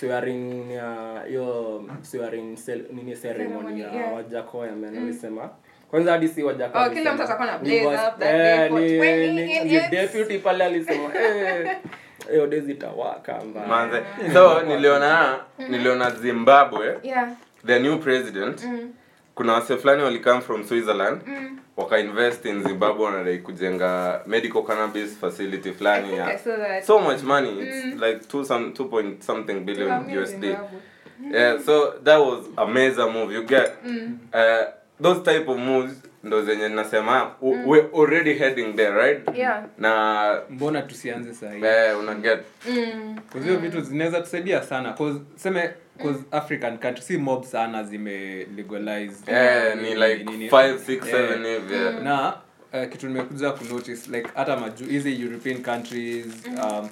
swearing 0.00 0.70
ya 0.72 1.22
hiyo 1.28 1.84
swearing 2.02 2.56
cel- 2.56 2.92
nini 2.94 3.16
ceremony 3.16 3.80
ya 3.80 3.92
yeah. 3.92 4.14
wajakoya 4.14 4.72
man 4.72 4.96
alisema 4.98 5.50
kwanza 5.90 6.12
hadi 6.12 6.28
si 6.28 6.42
wajakoya 6.42 6.86
Oh, 6.86 6.90
kila 6.90 7.12
mtu 7.14 7.22
atakuwa 7.22 7.46
na 7.46 7.58
blaze 7.58 7.86
was- 7.86 8.08
up 8.08 8.18
that 8.18 8.32
day 8.32 8.64
eh, 8.64 8.68
for 8.70 8.80
ni- 8.80 8.98
20 8.98 9.32
ni- 9.34 9.60
ni 9.64 9.80
deputy 9.90 10.38
pale 10.38 10.64
alisema 10.64 11.14
eh 11.14 11.76
hiyo 12.30 12.46
days 12.46 12.68
itawaka 12.68 13.40
manze 13.68 14.02
so 14.32 14.62
niliona 14.62 15.38
niliona 15.68 16.10
zimbabwe 16.10 16.98
yeah. 17.02 17.28
the 17.66 17.78
new 17.78 17.98
president 17.98 18.64
mm. 18.64 18.92
kuna 19.34 19.52
wase 19.52 19.76
fulani 19.76 20.02
walicome 20.02 20.40
from 20.40 20.64
switzerland 20.64 21.20
wakainvest 21.76 22.44
in 22.44 22.62
zimbabwe 22.62 23.04
wanadai 23.04 23.38
kujenga 23.38 24.20
medical 24.26 24.62
cannabis 24.62 25.18
facility 25.20 25.72
fulani 25.72 26.16
ya 26.16 26.38
so 26.86 26.98
much 26.98 27.22
money. 27.22 27.60
It's 27.60 28.00
like 28.02 28.28
two 28.28 28.44
some 28.44 28.72
two 28.72 28.84
point 28.84 29.22
something 29.22 29.54
billion 29.60 30.18
usd 30.22 30.44
yeah 31.32 31.58
so 31.60 31.92
that 32.04 32.18
was 32.20 32.46
a 32.56 32.66
major 32.66 33.10
move. 33.10 33.34
You 33.34 33.42
get 33.46 33.72
uh, 34.34 34.64
those 35.00 35.20
type 35.22 35.48
of 35.50 35.58
moves 35.58 35.92
ndo 36.24 36.42
zenye 36.42 36.68
nasema 36.68 37.30
mm. 37.42 37.68
we 37.68 37.80
already 37.94 38.34
heading 38.34 38.72
there 38.76 38.90
right? 38.92 39.36
Yeah. 39.38 39.64
na 39.78 40.40
mbona 40.50 40.82
tusianze 40.82 41.34
sahii? 41.34 41.64
Eh, 41.64 41.98
una 41.98 42.14
get. 42.14 42.38
Mm. 42.70 43.16
hizo 43.34 43.56
vitu 43.56 43.80
zinaweza 43.80 44.20
tusaidia 44.20 44.62
sana. 44.62 44.92
Cause 44.92 45.20
seme 45.36 45.70
cause 45.98 46.18
african 46.30 46.78
country 46.78 47.02
si 47.02 47.16
mob 47.18 47.44
sana 47.44 47.84
zime 47.84 48.46
legalized 48.56 49.28
yeah, 49.28 49.76
ni 49.76 49.94
like 49.94 50.24
nini- 50.24 50.48
5 50.48 50.78
6 50.78 50.92
Eh, 51.08 51.14
7 51.14 51.46
hivi 51.54 51.74
yeah. 51.74 52.02
na 52.02 52.34
uh, 52.72 52.88
kitu 52.88 53.08
nimekuja 53.08 53.50
kunotice 53.50 54.10
like 54.10 54.28
hata 54.34 54.56
maju 54.56 54.84
hizi 54.86 55.22
european 55.22 55.62
countries 55.62 56.26
um, 56.46 56.88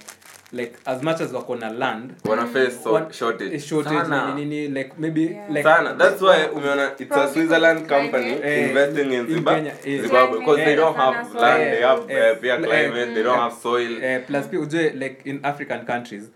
like 0.52 0.72
as 0.84 1.02
much 1.02 1.20
as 1.20 1.32
wako 1.32 1.56
na 1.56 1.70
land 1.70 2.12
wana 2.24 2.46
face 2.46 2.70
so, 2.84 3.10
shortage 3.10 3.58
shortage 3.60 3.96
Sana. 4.00 4.34
nini 4.34 4.44
nini 4.46 4.68
like 4.68 4.90
maybe 4.98 5.20
Yeah. 5.22 5.48
like 5.50 5.62
sana 5.62 5.94
that's 5.94 6.22
why 6.22 6.48
umeona 6.54 6.92
it's 6.98 7.16
a 7.16 7.28
switzerland 7.32 7.86
company. 7.88 8.38
Eh, 8.42 8.68
investing 8.68 9.06
in 9.06 9.12
in 9.12 9.26
Zimbabwe, 9.26 9.72
eh. 9.84 10.00
Zimbabwe 10.02 10.38
because 10.38 10.64
they 10.64 10.76
don't 10.76 10.96
have 10.96 11.24
sana 11.28 11.40
land 11.40 11.62
soil. 11.62 11.70
they 11.70 11.82
have 11.82 12.02
Eh, 12.14 12.32
uh, 12.32 12.40
pia 12.40 12.54
eh, 12.54 12.60
climate 12.60 13.14
they 13.14 13.22
don't 13.22 13.36
eh, 13.38 13.42
have 13.42 13.56
soil 13.62 14.04
eh, 14.04 14.22
plus 14.26 14.46
pia 14.46 14.60
ujue 14.60 14.90
like 14.90 15.16
in 15.30 15.40
african 15.42 15.86
countries 15.86 16.30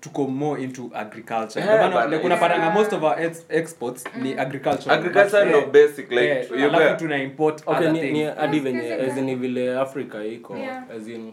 tuko 0.00 0.28
more 0.28 0.58
into 0.64 0.90
agriculture. 0.94 1.60
Yeah, 1.60 1.90
maana, 1.90 2.10
like 2.10 2.22
unapatanga 2.24 2.64
yeah. 2.66 2.74
most 2.74 2.92
of 2.92 3.02
our 3.04 3.18
ex 3.20 3.44
exports 3.50 4.04
ni 4.22 4.34
agriculture. 4.38 4.90
Agriculture 4.92 5.44
no 5.44 5.58
eh, 5.58 5.66
basic 5.70 6.10
like 6.10 6.24
yeah, 6.28 6.42
you 6.50 6.70
alafu 6.70 6.96
tuna 6.98 7.16
import 7.16 7.62
okay 7.66 7.76
other 7.76 7.92
ni, 7.92 8.00
ni 8.02 8.12
things. 8.24 8.36
hadi 8.36 8.60
venye 8.60 8.92
as 8.94 9.16
in 9.16 9.36
vile 9.40 9.78
africa 9.80 10.24
iko 10.24 10.56
Yeah. 10.56 10.84
as 10.96 11.08
in 11.08 11.32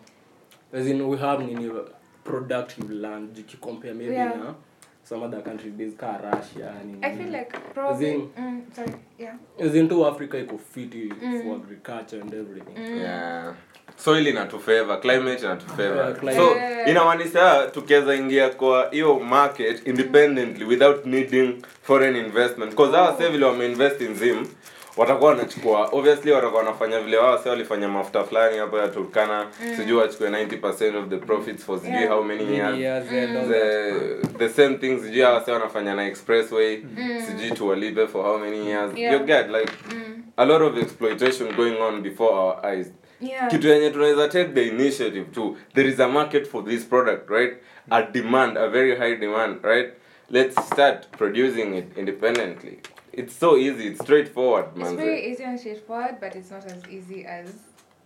as 0.73 0.87
in 0.87 1.01
we 1.01 1.17
have 1.17 1.43
nini 1.43 1.71
productive 2.23 2.89
land 2.93 3.33
jikikompare 3.33 3.93
maybe 3.93 4.13
Yeah. 4.13 4.37
na 4.37 4.53
some 5.03 5.23
other 5.25 5.43
country 5.43 5.69
based 5.71 5.97
ka 5.97 6.17
russia 6.17 6.73
nini. 6.85 6.97
I 7.05 7.15
feel 7.15 7.31
like 7.31 7.51
probably 7.73 8.07
As 8.07 8.13
in- 8.15 8.29
mm, 8.37 8.61
sorry 8.75 8.93
yeah. 9.19 9.35
as 9.59 9.75
in 9.75 9.87
tu 9.89 10.05
africa 10.07 10.37
iko 10.39 10.57
fiti 10.57 11.09
for 11.09 11.55
agriculture 11.55 12.21
and 12.21 12.33
everything. 12.33 12.77
Yeah 13.01 13.53
soil 13.97 14.27
inatufeva 14.27 14.97
climate 14.97 15.45
inatufeva 15.45 16.15
Yeah, 16.23 16.35
so 16.37 16.55
Yeah. 16.55 16.89
inamaanisha 16.89 17.67
tukiweza 17.73 18.15
ingia 18.15 18.49
kwa 18.49 18.87
hiyo 18.91 19.19
market 19.19 19.87
independently 19.87 20.65
without 20.65 21.05
needing 21.05 21.55
foreign 21.83 22.15
investment. 22.15 22.71
Because 22.71 22.95
hawa 22.95 23.11
sasa 23.17 23.29
vile 23.29 23.45
wameinvest 23.45 24.01
in 24.01 24.15
zim 24.15 24.45
watakuwa 24.97 25.29
wanachukua 25.29 25.89
obviously 25.91 26.31
watakuwa 26.31 26.59
wanafanya 26.63 26.99
vile 26.99 27.17
wao 27.17 27.37
sasa 27.37 27.49
walifanya 27.49 27.87
mafuta 27.87 28.23
fulani 28.23 28.57
hapo 28.57 28.77
ya 28.77 28.87
Turkana. 28.87 29.45
Sijui 29.77 29.97
wachukue 29.97 30.29
90% 30.29 30.95
of 30.97 31.09
the 31.09 31.17
profits 31.17 31.65
for 31.65 31.79
sijui 31.79 31.95
Yeah. 31.95 32.09
how 32.13 32.23
many 32.23 32.55
years. 32.57 32.77
years 32.79 33.05
mm. 33.11 33.49
the, 33.51 33.93
the 34.37 34.49
same 34.49 34.75
thing 34.77 34.99
sijui 34.99 35.21
hawa 35.21 35.39
sasa 35.39 35.53
wanafanya 35.53 35.95
na 35.95 36.07
expressway. 36.07 36.81
Sijui 37.27 37.51
tuwalibe 37.51 38.07
for 38.07 38.23
how 38.23 38.37
many 38.37 38.67
years. 38.69 38.97
Yeah. 38.97 39.13
you 39.13 39.19
get 39.25 39.47
like 39.49 39.71
a 40.37 40.45
lot 40.45 40.65
of 40.65 40.77
exploitation 40.77 41.55
going 41.55 41.77
on 41.81 42.01
before 42.01 42.33
our 42.33 42.65
eyes 42.65 42.87
yeah. 43.21 43.47
Kitu 43.51 43.67
yenye 43.67 43.89
tunaweza 43.89 44.27
take 44.27 44.53
the 44.53 44.67
initiative 44.67 45.25
to 45.31 45.57
there 45.73 45.89
is 45.89 45.99
a 45.99 46.07
market 46.07 46.47
for 46.47 46.65
this 46.65 46.85
product 46.85 47.29
right? 47.29 47.53
A 47.91 48.03
demand 48.03 48.57
a 48.57 48.69
very 48.69 48.95
high 48.97 49.15
demand 49.15 49.63
right? 49.63 49.93
Let's 50.29 50.65
start 50.67 51.11
producing 51.11 51.75
it 51.77 51.85
independently. 51.97 52.79
It's 53.13 53.39
so 53.39 53.57
easy 53.57 53.87
it's 53.87 54.01
straightforward 54.03 54.65
It's 54.75 54.79
manze. 54.89 54.95
very 54.97 55.31
easy 55.31 55.43
and 55.43 55.59
straightforward, 55.59 56.15
but 56.19 56.35
it's 56.35 56.51
not 56.51 56.65
as 56.65 56.83
easy 56.89 57.25
as 57.25 57.49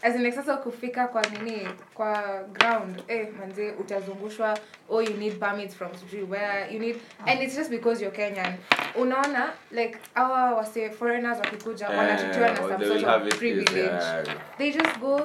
as 0.02 0.36
sasa 0.36 0.58
kufika 0.58 1.08
kwa 1.08 1.22
nini 1.22 1.68
kwa 1.94 2.44
ground 2.54 3.04
eh 3.08 3.28
manze 3.40 3.72
utazungushwa 3.72 4.58
oh 4.90 5.02
you 5.02 5.14
need 5.18 5.40
permits 5.40 5.76
from 5.76 5.90
sijui 5.96 6.24
where 6.24 6.74
you 6.74 6.80
need 6.80 6.96
and 7.26 7.42
it's 7.42 7.56
just 7.56 7.70
because 7.70 8.04
you're 8.04 8.18
Kenyan. 8.18 8.54
Unaona 8.96 9.54
like 9.72 9.98
our 10.16 10.54
wase 10.54 10.90
foreigners 10.90 11.38
wakikuja 11.40 11.90
Eh, 11.90 11.98
wanatutiwa 11.98 12.50
na 12.50 12.56
some 12.56 12.86
sort 12.86 13.04
of 13.04 13.38
privilege. 13.40 13.80
yeah. 13.80 14.24
they 14.58 14.72
just 14.72 15.00
go 15.00 15.16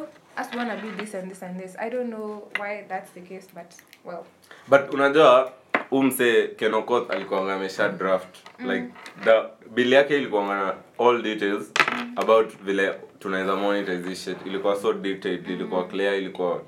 us 0.40 0.48
wanna 0.56 0.76
be 0.76 1.04
this 1.04 1.14
and 1.14 1.28
this 1.30 1.42
and 1.42 1.60
this. 1.60 1.76
I 1.78 1.90
don't 1.90 2.08
know 2.10 2.48
why 2.58 2.84
that's 2.88 3.10
the 3.12 3.20
case 3.20 3.46
but 3.54 3.66
well. 4.04 4.24
But 4.68 4.94
unajua 4.94 5.52
umse 5.90 6.48
kenokoth 6.56 7.10
alikuanga 7.10 7.54
amesha 7.54 7.88
draft 7.88 8.36
like 8.58 8.84
the 9.24 9.42
bill 9.74 9.92
yake 9.92 10.16
ilikuanga 10.16 10.74
all 10.98 11.22
details 11.22 11.72
about 12.16 12.56
vile 12.62 12.94
tunaweza 13.24 13.56
monetize 13.56 14.02
this 14.02 14.30
ilikuwa 14.46 14.76
so 14.76 14.92
detailed 14.92 15.50
ilikuwa 15.50 15.84
clear 15.88 16.14
ilikuwa 16.14 16.62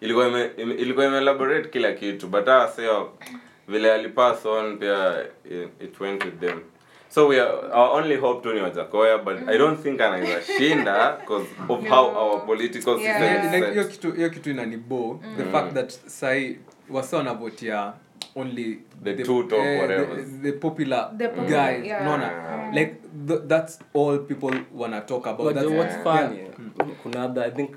ilikuwa 0.00 0.28
ime, 0.28 0.50
ime, 0.56 0.74
ilikuwa 0.74 1.06
ime 1.06 1.18
elaborate 1.18 1.68
kila 1.68 1.92
kitu. 1.92 2.26
But 2.28 2.48
ah 2.48 2.68
sio 2.68 3.10
vile 3.68 3.92
alipass 3.92 4.46
on 4.46 4.78
pia 4.78 5.24
it, 5.44 5.68
it 5.82 6.00
went 6.00 6.24
with 6.24 6.40
them. 6.40 6.60
So 7.08 7.28
we 7.28 7.40
are, 7.40 7.52
our 7.72 8.02
only 8.02 8.16
hope 8.16 8.42
tu 8.48 8.54
ni 8.54 8.60
wajakoya 8.60 9.18
but 9.18 9.48
i 9.48 9.58
don't 9.58 9.82
think 9.82 10.00
anaweza 10.00 10.42
shinda 10.42 11.12
because 11.20 11.46
of 11.68 11.88
how 11.88 12.16
our 12.16 12.46
political 12.46 12.98
Yeah. 13.00 13.18
system 13.20 13.34
yeah. 13.34 13.46
is 13.46 13.52
like, 13.60 13.72
hiyo 13.72 13.84
kitu 13.84 14.12
hiyo 14.12 14.30
kitu 14.30 14.50
inanibo 14.50 15.20
the 15.36 15.44
fact 15.44 15.74
that 15.74 15.90
sai 15.90 16.58
wasa 16.90 17.16
wanavotia 17.16 17.92
only 18.36 18.78
The 19.04 19.14
two 19.14 19.42
top 19.42 19.58
uh, 19.58 19.80
whatever. 19.80 20.16
the, 20.16 20.50
the 20.50 20.52
popular 20.52 21.10
The 21.18 21.28
popular, 21.28 21.72
guys. 21.72 21.86
yeah. 21.86 22.02
unaona 22.02 22.24
yeah. 22.24 22.74
like 22.74 22.94
th 23.28 23.40
that's 23.46 23.78
all 23.94 24.18
people 24.18 24.54
wanna 24.74 25.00
talk 25.00 25.26
about. 25.26 25.46
But 25.46 25.54
that's, 25.54 25.68
what's 25.68 25.94
yeah. 25.94 26.04
funny 26.04 26.38
kuna 27.02 27.24
other 27.24 27.44
i 27.44 27.50
think 27.50 27.70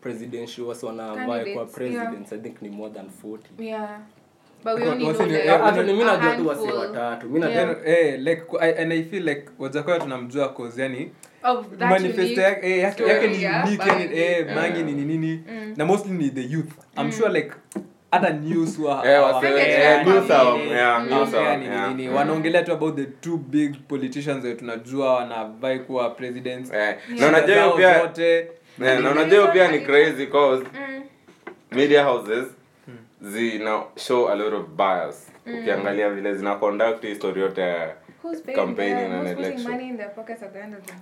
presidential 0.00 0.66
wasi 0.66 0.86
wanaambaye 0.86 1.54
kwa 1.54 1.66
Candidates, 1.66 2.32
yeah. 2.32 2.32
i 2.32 2.38
think 2.38 2.62
ni 2.62 2.68
more 2.68 2.94
than 2.94 3.06
40 3.24 3.64
yeah. 3.64 4.00
And 8.78 8.92
i 8.92 9.02
feel 9.02 9.24
like 9.28 9.48
wajakoya 9.58 9.98
tunamjua 9.98 10.48
manifesto 11.78 12.40
yake 12.40 12.70
eh, 12.70 12.82
yake 13.06 13.28
ni 13.28 13.44
eh 14.18 14.46
Mm. 14.48 14.54
mangi 14.54 14.82
ni 14.82 14.92
nini 14.92 15.18
nini. 15.18 15.44
Na 15.76 15.84
mostly 15.84 16.12
ni 16.12 16.30
the 16.30 16.42
youth. 16.42 16.72
I'm 16.96 17.12
sure 17.12 17.28
like 17.32 17.52
hata 18.10 18.30
nini. 21.88 22.08
Mm. 22.08 22.14
wanaongelea 22.14 22.62
tu 22.62 22.72
about 22.72 22.96
the 22.96 23.04
two 23.04 23.36
big 23.36 23.74
politicians 23.88 24.56
tunajua 24.58 25.14
wanavai 25.14 25.78
kuwa 25.78 26.10
presidents. 26.10 26.72
Eh, 26.72 26.96
na 27.18 27.28
unajua 27.28 27.70
pia 27.76 28.00
zote. 28.00 28.38
eh, 28.84 29.00
na 29.02 29.10
unajua 29.10 29.46
pia 29.46 29.68
ni 29.68 29.80
crazy 29.80 30.26
cause 30.26 30.64
Mm. 30.74 31.02
media 31.72 32.04
houses 32.04 32.44
zina 33.22 33.82
show 33.96 34.28
a 34.28 34.34
lot 34.34 34.56
of 34.56 34.66
bias. 34.76 35.32
Ukiangalia 35.60 36.10
vile 36.10 36.34
zina 36.34 36.54
conduct 36.54 37.02
history 37.02 37.40
yote 37.40 37.60
ya 37.60 37.94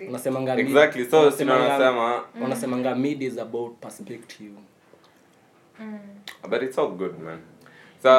unasemanga 0.08 0.56
exactly 0.56 1.04
so 1.04 1.16
unasemanga- 1.20 2.22
unasemanga 2.44 2.94
mid 2.94 3.22
is 3.22 3.38
about 3.38 3.80
perspective 3.80 4.50
but 6.50 6.62
it's 6.62 6.78
all 6.78 6.90
good 6.90 7.18
man. 7.18 7.38
So 8.02 8.10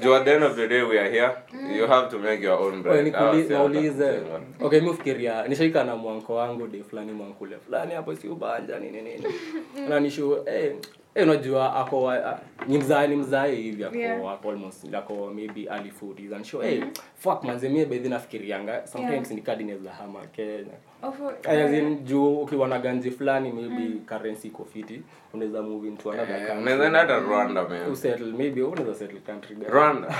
juu 0.00 0.14
at 0.16 0.24
the 0.24 0.34
end 0.34 0.44
of 0.44 0.56
the 0.56 0.68
day 0.68 0.82
we 0.82 0.98
are 0.98 1.10
here. 1.10 1.32
You 1.76 1.86
have 1.86 2.10
to 2.10 2.18
make 2.18 2.40
your 2.42 2.58
own 2.58 2.82
bread. 2.82 3.06
Naulize. 3.12 4.22
okay 4.60 4.80
mi 4.80 4.88
ufikiria 4.88 5.48
nishaika 5.48 5.84
na 5.84 5.96
mwanko 5.96 6.34
wangu 6.34 6.66
de 6.66 6.82
fulani 6.82 7.12
mwankule 7.12 7.56
fulani 7.58 7.94
hapo 7.94 8.14
si 8.16 8.28
ubanja 8.28 8.78
nini 8.78 9.02
nini. 9.02 9.24
Nanishu 9.88 10.38
eh, 10.46 10.74
eh, 11.14 11.24
unajua 11.28 11.76
ako 11.76 12.02
wa- 12.02 12.26
ah, 12.26 12.38
ni 12.66 12.78
mzae 12.78 13.06
ni 13.08 13.16
mzae 13.16 13.54
hivi 13.54 13.84
ako 13.84 13.96
Yeah. 13.96 14.32
ako 14.32 14.50
almost 14.50 14.94
ako 14.94 15.30
maybe 15.34 15.62
early 15.70 15.90
40s 16.02 16.32
and 16.36 16.44
sure 16.44 16.74
eh 16.74 16.84
fuck 17.18 17.44
manze 17.44 17.68
mie 17.68 17.84
bedhi 17.86 18.08
nafikirianga 18.08 18.86
sometimes 18.86 19.28
Yeah. 19.30 19.30
ni 19.36 19.42
kadi 19.42 19.62
inaweza 19.64 19.90
hama 19.92 20.20
Kenya. 20.26 20.72
Oh, 21.02 21.12
for- 21.12 21.34
As 21.50 21.72
in, 21.72 22.04
juu 22.04 22.36
ukiwa 22.40 22.68
na 22.68 22.78
ganzi 22.78 23.10
fulani 23.10 23.52
maybe 23.52 23.98
currency 24.08 24.48
iko 24.48 24.64
fiti 24.64 25.02
unaweza 25.34 25.62
move 25.62 25.88
into 25.88 26.12
another 26.12 26.34
yeah, 26.36 26.46
country. 26.46 26.62
unaweza 26.62 26.86
enda 26.86 26.98
hata 26.98 27.18
rwanda 27.18 27.68
man. 27.68 27.90
Usettle 27.92 28.26
maybe 28.32 28.62
unaweza 28.62 28.94
settle 28.94 29.20
country. 29.20 29.56
Gani? 29.56 29.70
rwanda. 29.72 30.08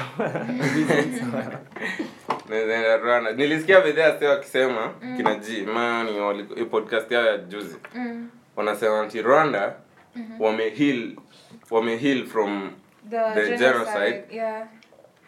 Unaweza 2.46 2.74
enda 2.74 2.96
rwanda. 2.96 3.32
Nilisikia 3.32 3.80
vidhea 3.80 4.18
si 4.18 4.24
wakisema 4.24 4.90
kina 5.16 5.34
g 5.34 5.62
mani 5.74 6.20
wali- 6.20 6.64
podcast 6.64 7.10
yao 7.12 7.26
ya 7.26 7.38
juzi. 7.38 7.76
Mm. 7.94 8.28
wanasema 8.56 9.00
anti 9.00 9.22
rwanda 9.22 9.74
wameheal 10.38 11.16
wameheal 11.70 12.26
from 12.26 12.70
The, 13.10 13.16
The 13.34 13.44
genocide. 13.44 13.58
genocide. 13.58 14.24
Yeah. 14.30 14.66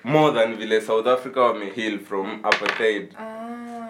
more 0.04 0.32
than 0.32 0.54
vile 0.56 0.80
south 0.80 1.06
africa 1.06 1.40
wameheal 1.40 1.98
from 1.98 2.40
apartheid 2.42 3.08
Ah. 3.18 3.88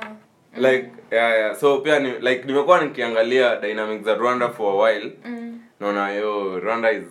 like 0.56 0.90
yeah, 1.12 1.38
yeah. 1.38 1.54
so 1.56 1.78
pia 1.80 1.98
ni, 2.00 2.10
like 2.18 2.44
nimekuwa 2.44 2.84
nikiangalia 2.84 3.56
dynamic 3.60 4.02
za 4.04 4.14
rwanda 4.14 4.48
for 4.50 4.72
a 4.72 4.76
while 4.84 5.12
Mm. 5.24 5.60
naona 5.80 6.10
yo 6.12 6.60
rwanda 6.60 6.92
is 6.92 7.04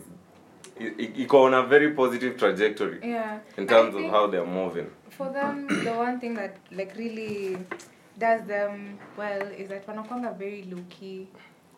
iko 1.18 1.42
on 1.44 1.54
a 1.54 1.62
very 1.62 1.90
positive 1.90 2.36
trajectory 2.38 3.00
Yeah. 3.10 3.38
in 3.58 3.68
terms 3.68 3.96
of 3.96 4.02
how 4.12 4.28
they're 4.28 4.48
moving 4.52 4.86
for 5.10 5.34
them 5.34 5.68
the 5.84 5.92
one 5.92 6.18
thing 6.20 6.36
that 6.36 6.56
like 6.72 6.94
really 6.98 7.58
does 8.18 8.42
them 8.48 8.98
well 9.18 9.42
is 9.58 9.68
that 9.70 9.88
wanakwanga 9.88 10.32
very 10.32 10.64
low 10.72 10.82
key 10.90 11.28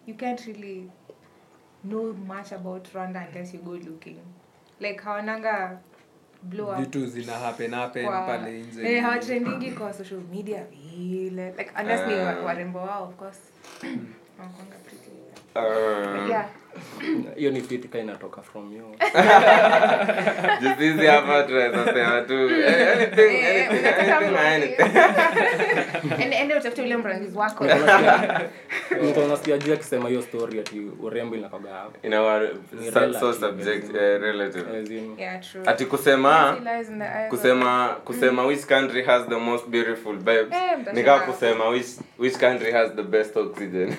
you 0.08 0.14
can't 0.16 0.46
really 0.48 0.90
know 1.90 2.14
much 2.14 2.52
about 2.54 2.94
rwanda 2.94 3.28
unless 3.30 3.54
you 3.54 3.60
go 3.62 3.72
looking. 3.72 4.18
Like 4.80 5.02
hawananga 5.04 5.80
blow 6.44 6.70
up 6.72 6.78
vitu 6.80 7.06
zina 7.06 7.34
happen 7.34 7.74
happen 7.74 8.06
kwa- 8.06 8.22
pale 8.26 8.62
nje. 8.62 8.96
Eh, 8.96 9.04
hawatrendingi 9.04 9.72
kwa 9.72 9.94
social 9.94 10.22
media 10.32 10.64
vile. 10.64 11.52
Like 11.58 11.72
unless 11.82 12.08
ni 12.08 12.14
Ah. 12.14 12.36
warembo 12.46 12.80
wao 12.80 13.04
of 13.04 13.16
course. 13.16 13.40
Pretty. 13.80 15.12
Uh, 15.56 16.20
But 16.22 16.30
yeah 16.30 16.50
hiyo 17.36 17.52
ni 17.52 17.62
fiti 17.62 17.88
ka 17.88 18.00
inatoka 18.00 18.42
from 18.42 18.74
you. 18.74 18.96
Juzizi 20.62 21.06
hapa 21.08 21.44
tunaweza 21.44 21.86
sema 21.94 22.22
tu 22.22 22.34
eh, 22.50 22.88
anything, 22.96 23.36
Eh. 23.46 23.68
Ende- 26.42 26.56
utafute 26.58 26.82
ule 26.82 26.98
mrangizi 26.98 27.38
wako. 27.38 27.66
Juu 29.66 29.74
akisema 29.74 30.10
hiyo 30.10 30.22
story 30.22 30.60
ati 30.60 30.82
urembo 31.02 31.36
inakaga 31.36 31.86
In 32.04 32.14
our 32.14 32.50
so, 32.94 33.14
so 33.20 33.34
subject 33.34 33.96
eh, 33.96 34.22
relative. 34.22 34.66
Ati 35.66 35.86
kusema 35.86 36.58
eyes 36.76 36.90
of- 36.90 37.30
kusema 37.30 37.88
kusema 38.06 38.46
which 38.46 38.66
country 38.66 39.04
has 39.04 39.28
the 39.28 39.36
most 39.36 39.68
beautiful 39.68 40.16
babes. 40.16 40.54
Nikaa 40.94 41.20
kusema 41.20 41.68
which 41.70 41.88
which 42.20 42.38
country 42.38 42.72
has 42.72 42.92
the 42.96 43.04
best 43.04 43.38
oxygen 43.38 43.96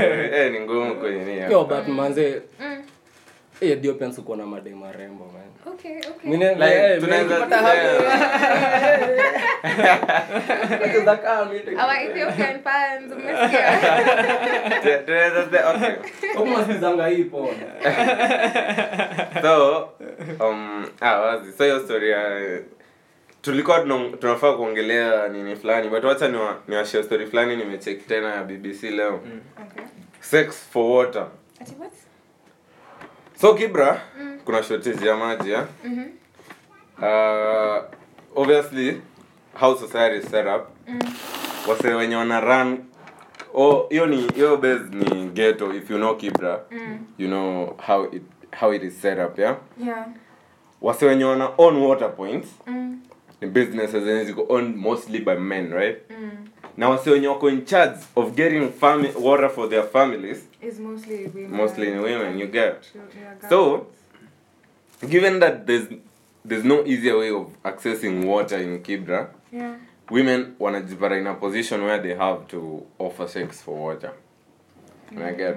eh 0.36 0.52
ni 0.52 0.60
ngumu 0.60 0.94
kwenye 0.94 1.24
nia 1.24 1.46
yo 1.48 1.64
but 1.64 1.88
manze 1.88 2.42
Mm. 2.60 2.82
eh, 3.60 3.78
na 4.36 4.46
madai 4.46 4.74
marembo 4.74 5.24
man. 5.24 5.74
Okay 5.74 6.00
Like, 6.58 6.74
eh, 6.74 7.00
our 11.78 11.96
ethiopian 11.96 12.60
fans 12.64 13.12
tunaweza 15.06 15.42
so 19.42 19.88
um 20.40 20.86
ah 21.00 21.20
wazi. 21.20 21.52
So 21.58 21.64
hiyo 21.64 21.80
story 21.80 22.10
ya 22.10 22.40
tulikuwa 23.42 23.80
tunafaa 24.20 24.52
kuongelea 24.52 25.28
nini 25.28 25.56
fulani 25.56 25.88
but 25.88 26.04
wacha 26.04 26.28
niwashia 26.28 26.56
niwashie 26.68 27.02
story 27.02 27.26
fulani 27.26 27.56
nimecheki 27.56 28.04
tena 28.04 28.34
ya 28.34 28.44
bbc 28.44 28.82
leo. 28.82 29.14
Okay. 29.14 29.84
Sex 30.20 30.68
for 30.72 30.96
water. 30.98 31.26
So 33.40 33.54
kibra 33.54 34.00
kuna 34.44 34.62
shortage 34.62 35.06
ya 35.08 35.16
maji 35.16 35.50
ya 35.52 35.66
mhm 35.84 36.04
uh, 36.98 37.82
obviously 38.34 39.00
how 39.60 39.74
society 39.76 40.16
is 40.18 40.30
set 40.30 40.46
up 40.46 40.68
wase 41.68 41.88
wenye 41.94 42.16
wana 42.16 42.40
run 42.40 42.78
oh 43.54 43.86
hiyo 43.90 44.06
ni 44.06 44.16
hiyo 44.34 44.56
base 44.56 44.84
ni 44.90 45.24
ghetto 45.24 45.74
if 45.74 45.90
you 45.90 45.96
know 45.96 46.16
kibra 46.16 46.60
you 47.18 47.28
know 47.28 47.76
how 47.86 48.04
it 48.12 48.22
how 48.60 48.74
it 48.74 48.82
is 48.82 49.00
set 49.02 49.18
up 49.18 49.38
yeah? 49.38 49.56
Yeah. 49.86 50.06
Wase 50.80 51.06
wenye 51.06 51.24
wana 51.24 51.50
own 51.58 51.76
water 51.76 52.16
points 52.16 52.48
mm 52.66 53.00
ni 53.40 53.48
businesses 53.48 54.04
zenye 54.04 54.24
ziko 54.24 54.46
owned 54.48 54.76
mostly 54.76 55.18
by 55.20 55.34
men 55.34 55.72
right? 55.72 55.98
Mm. 56.10 56.30
Na 56.76 56.88
wase 56.88 57.10
wenye 57.10 57.28
wako 57.28 57.48
in 57.48 57.64
charge 57.64 57.96
of 58.16 58.34
getting 58.34 58.68
fami- 58.80 59.20
water 59.20 59.50
for 59.50 59.68
their 59.70 59.82
families 59.84 60.44
is 60.62 60.78
mostly 60.78 61.30
women. 61.34 61.50
mostly 61.50 61.90
women 61.90 62.38
you 62.38 62.46
get. 62.46 62.74
So, 63.48 63.86
given 65.08 65.40
that 65.40 65.66
there's 65.66 65.86
there's 66.48 66.64
no 66.64 66.84
easier 66.86 67.16
way 67.18 67.30
of 67.30 67.46
accessing 67.64 68.24
water 68.26 68.58
in 68.62 68.82
kibra 68.82 69.30
Yeah. 69.52 69.74
women 70.10 70.54
wanajipata 70.60 71.16
in 71.18 71.26
a 71.26 71.34
position 71.34 71.80
where 71.82 72.02
they 72.02 72.14
have 72.14 72.46
to 72.48 72.86
offer 72.98 73.28
sex 73.28 73.62
for 73.62 73.74
water. 73.78 74.12
Unaget 75.16 75.56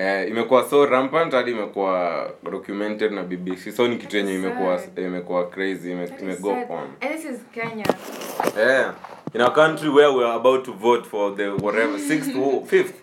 eh, 0.00 0.28
imekuwa 0.28 0.64
so 0.70 0.86
rampant 0.86 1.32
hadi 1.32 1.50
imekuwa 1.50 2.26
documented 2.50 3.12
na 3.12 3.22
bbc 3.22 3.72
so 3.72 3.88
ni 3.88 3.96
kitu 3.96 4.16
yenye 4.16 4.34
imekuwa 4.34 4.80
imekuwa 4.96 5.48
crazy 5.48 5.92
ime, 5.92 6.08
imego 6.20 6.50
on. 6.50 6.88
And 7.00 7.14
this 7.16 7.24
is 7.24 7.40
Kenya. 7.54 7.84
yeah 8.56 8.94
in 9.34 9.40
a 9.40 9.50
country 9.50 9.88
where 9.88 10.10
we 10.12 10.24
are 10.24 10.36
about 10.36 10.64
to 10.64 10.72
vote 10.72 11.06
for 11.06 11.36
the 11.36 11.50
whatever 11.50 11.98
sixth 11.98 12.32
fifth 12.66 12.94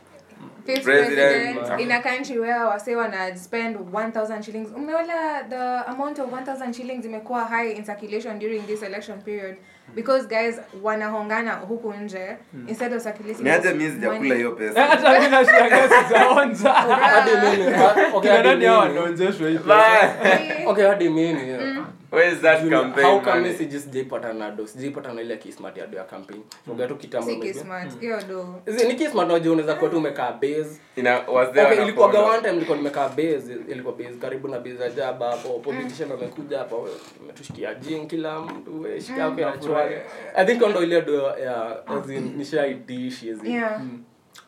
Fifth 0.68 0.84
President. 0.84 1.56
president. 1.58 1.82
In 1.82 1.92
a 1.92 2.02
country 2.02 2.40
where 2.40 2.66
wase 2.68 2.96
wana 2.96 3.36
spend 3.38 3.76
1000 3.94 4.44
shillings. 4.46 4.70
Umeona 4.76 5.44
the 5.50 5.84
amount 5.92 6.20
of 6.20 6.32
1000 6.32 6.74
shillings 6.74 7.06
imekuwa 7.06 7.46
high 7.46 7.72
in 7.72 7.84
circulation 7.86 8.40
during 8.40 8.62
this 8.68 8.84
election 8.84 9.22
period. 9.22 9.56
Because 9.96 10.28
guys 10.28 10.56
wanahongana 10.84 11.52
huku 11.54 11.94
nje 11.94 12.38
instead 12.68 12.94
of 12.94 13.04
circulating 13.04 13.44
niaje 13.44 13.74
mi 13.74 13.92
sijakula 13.92 14.36
hiyo 14.36 14.52
pesa. 14.52 14.86
Hata 14.86 15.20
mi 15.20 15.28
nashangaa 15.28 15.90
sijaonja 16.04 16.70
hadi 16.74 17.32
mimi 17.32 17.74
okay 18.14 18.32
hadi 18.32 18.50
mimi 18.50 18.66
wanaonjeshwa 18.68 19.50
hii 19.50 19.58
Bye. 19.58 20.66
okay 20.66 20.88
hadi 20.88 21.10
mimi 21.10 21.50
yeah. 21.50 21.67
Where 22.12 22.34
is 22.34 22.40
that 22.42 22.60
Juni, 22.62 22.70
campaign 22.72 23.06
how 23.06 23.20
come 23.22 23.40
money? 23.42 23.54
siji- 23.54 23.80
sijaipata 23.80 24.34
na 24.34 24.52
do 24.52 24.68
sijaipata 24.68 25.14
na 25.14 25.22
ile 25.22 25.38
kismat 25.38 25.78
ya 25.78 25.88
do 25.88 25.98
ya 25.98 26.04
campaign 26.04 26.42
uga 26.68 26.88
tu 26.88 26.96
kitambo 26.96 27.28
Si 27.32 27.38
maybe. 27.38 27.60
hiyo 28.00 28.22
do 28.28 28.62
Zi- 28.66 28.88
ni 28.88 28.96
kismat 28.96 29.26
unajua 29.30 29.54
unaweza 29.54 29.76
kuwa 29.76 29.90
tu 29.92 29.98
umekaa 29.98 30.32
base? 30.32 30.82
Ina, 30.96 31.20
was 31.28 31.52
there 31.52 31.68
okay 31.72 31.84
ilikuwa 31.84 32.10
apollo? 32.10 32.26
one 32.28 32.40
time 32.42 32.54
nilikuwa 32.54 32.78
nimekaa 32.78 33.10
base 33.10 33.58
ilikuwa 33.68 33.94
base 33.96 34.14
karibu 34.22 34.48
na 34.48 34.60
base 34.60 34.84
ya 34.84 34.90
jaba 34.90 35.32
hapo 35.32 35.50
politician 35.60 36.12
wamekuja 36.12 36.58
hapo 36.58 36.82
we, 36.82 36.92
umetushikia 37.24 37.74
jing 37.76 38.08
kila 38.08 38.40
mtu 38.40 38.82
we 38.82 39.02
shika 39.02 39.22
yako 39.22 39.42
ya 39.42 39.58
chwani. 39.58 39.96
I 40.36 40.46
think 40.46 40.62
ndo 40.68 40.84
ile 40.84 41.02
do 41.02 41.22
ya 41.22 41.88
as 41.88 42.10
in 42.10 42.34
nishaidishi 42.38 43.32
as 43.32 43.44
in. 43.44 43.52
Yeah 43.52 43.82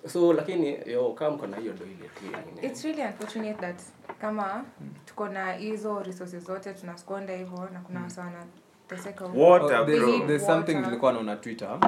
so 0.08 0.34
lakini 0.34 0.78
yo 0.86 1.10
kama 1.14 1.36
mko 1.36 1.48
na 1.48 1.58
hiyo 1.58 1.74
do 1.74 1.86
ile 1.86 2.10
tu 2.10 2.66
it's 2.66 2.84
really 2.84 3.02
unfortunate 3.02 3.54
that 3.54 3.82
kama 4.22 4.66
tuko 5.06 5.28
na 5.30 5.54
hizo 5.54 6.04
resources 6.04 6.44
zote 6.46 6.74
tunaskonda 6.74 7.34
hivyo 7.36 7.70
na 7.74 7.80
kuna 7.80 8.02
wasa 8.04 8.22
wanateseka 8.22 9.26
huko. 9.26 9.40
Water, 9.50 9.80
Oh, 9.82 9.86
bro. 9.86 10.20
There's 10.28 10.46
something 10.46 10.74
nilikuwa 10.76 11.14
naona 11.14 11.36
twitter 11.36 11.80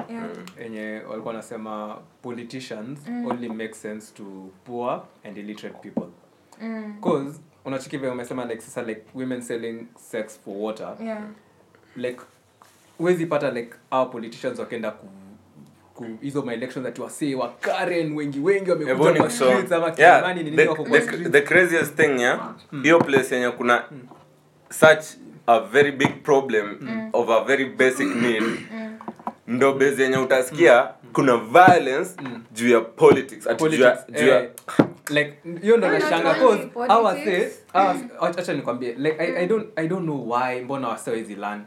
Yeah. 0.60 1.10
walikuwa 1.10 1.34
nasema 1.34 1.98
politicians 2.22 2.98
mm. 3.08 3.26
only 3.26 3.48
make 3.48 3.74
sense 3.74 4.14
to 4.14 4.24
poor 4.64 5.02
and 5.24 5.38
illiterate 5.38 5.78
people 5.90 6.08
Mm. 6.60 6.94
cause 7.00 7.40
unachiki 7.64 7.96
vile 7.98 8.10
umesema 8.12 8.44
like 8.44 8.60
sasa 8.60 8.82
like 8.82 9.02
women 9.14 9.40
selling 9.42 9.86
sex 9.98 10.40
for 10.44 10.54
water 10.56 10.96
Yeah. 11.00 11.22
like 11.96 12.20
huwezi 12.98 13.26
pata 13.26 13.50
like 13.50 13.74
our 13.90 14.10
politicians 14.10 14.58
wakenda 14.58 14.90
ku 14.90 15.06
ku 15.06 15.12
hizo 16.20 16.42
maelections 16.42 16.86
that 16.86 16.98
wasee 16.98 17.34
wa 17.34 17.48
Karen 17.60 18.12
wengi 18.16 18.38
wengi 18.40 18.70
wamekuja 18.70 19.12
kwa 19.14 19.30
streets 19.30 19.72
ama 19.72 19.90
Kilimani 19.90 20.42
nini 20.42 20.66
wako 20.68 20.84
kwa 20.84 21.00
streets? 21.00 21.30
the 21.30 21.40
craziest 21.40 21.94
thing 21.96 22.20
yeah? 22.20 22.54
Hiyo 22.82 22.98
place 22.98 23.34
yenye 23.34 23.50
kuna 23.50 23.84
such 24.70 25.04
a 25.46 25.60
very 25.60 25.92
big 25.92 26.22
problem 26.22 26.78
of 27.12 27.28
a 27.30 27.44
very 27.44 27.64
basic 27.64 28.06
need. 28.16 28.42
Ndo 29.46 29.72
base 29.74 30.02
yenye 30.02 30.16
utasikia 30.16 30.88
kuna 31.12 31.36
violence 31.36 32.10
juu 32.52 32.68
ya 32.68 32.80
politics. 32.80 33.46
Ati 33.46 33.64
juu 33.68 33.82
ya- 33.82 33.90
politics 33.90 34.20
juu 34.22 34.28
ya 34.28 34.42
eh, 34.42 34.50
like 35.10 35.34
hiyo 35.62 35.76
ndo 35.76 35.90
nashanga 35.90 36.34
cause 36.34 36.68
hawa 36.88 37.14
say 37.14 37.46
acha 38.38 38.52
nikwambie 38.52 38.92
like 38.98 39.16
I, 39.22 39.36
I 39.36 39.46
don't 39.46 39.66
I 39.76 39.88
don't 39.88 40.02
know 40.04 40.30
why 40.32 40.60
mbona 40.60 40.88
wasewezi 40.88 41.34
learn 41.34 41.60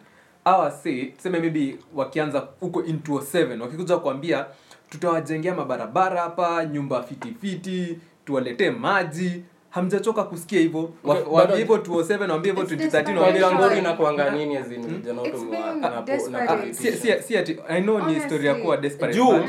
hawa 0.46 0.72
say 0.72 1.06
tuseme 1.06 1.40
maybe 1.40 1.78
wakianza 1.96 2.48
huko 2.60 2.84
into 2.84 3.14
7 3.14 3.62
wakikuja 3.62 3.98
kuambia 3.98 4.46
tutawajengea 4.90 5.56
mabarabara 5.56 6.22
hapa 6.22 6.66
nyumba 6.66 7.04
fiti 7.04 7.36
fiti 7.42 7.98
tuwaletee 8.26 8.70
maji 8.72 9.44
hamjachoka 9.70 10.24
kusikia 10.24 10.60
hivyo 10.60 10.90
Wa- 11.04 11.16
hivo 11.16 11.32
waambie 11.32 11.58
hivyo 11.58 11.78
207 11.78 12.30
waambie 12.30 12.52
hivyo 12.52 12.64
It's 12.64 12.74
2013 12.74 12.78
desperation. 12.78 13.18
waambie 13.18 13.42
Kwa 13.42 13.50
hivyo- 13.50 13.66
ngori 13.68 13.80
inakuanga 13.80 14.30
nini 14.32 14.58
as 14.58 14.72
in 14.72 14.82
vijana 14.88 15.22
wote 15.22 15.30
It's 15.34 15.40
mwa- 15.44 15.50
being 15.52 15.80
na 15.82 15.90
po- 15.90 15.96
na 15.96 16.02
desperate. 16.02 16.54
Ah, 16.54 16.58
politician. 16.58 16.94
si 16.94 17.18
si 17.18 17.24
si 17.24 17.38
ati 17.38 17.58
i 17.70 17.82
know 17.82 18.00
ni 18.08 18.14
historia 18.14 18.56
kuwa 18.56 18.78
desperate 18.78 19.18
juu 19.18 19.40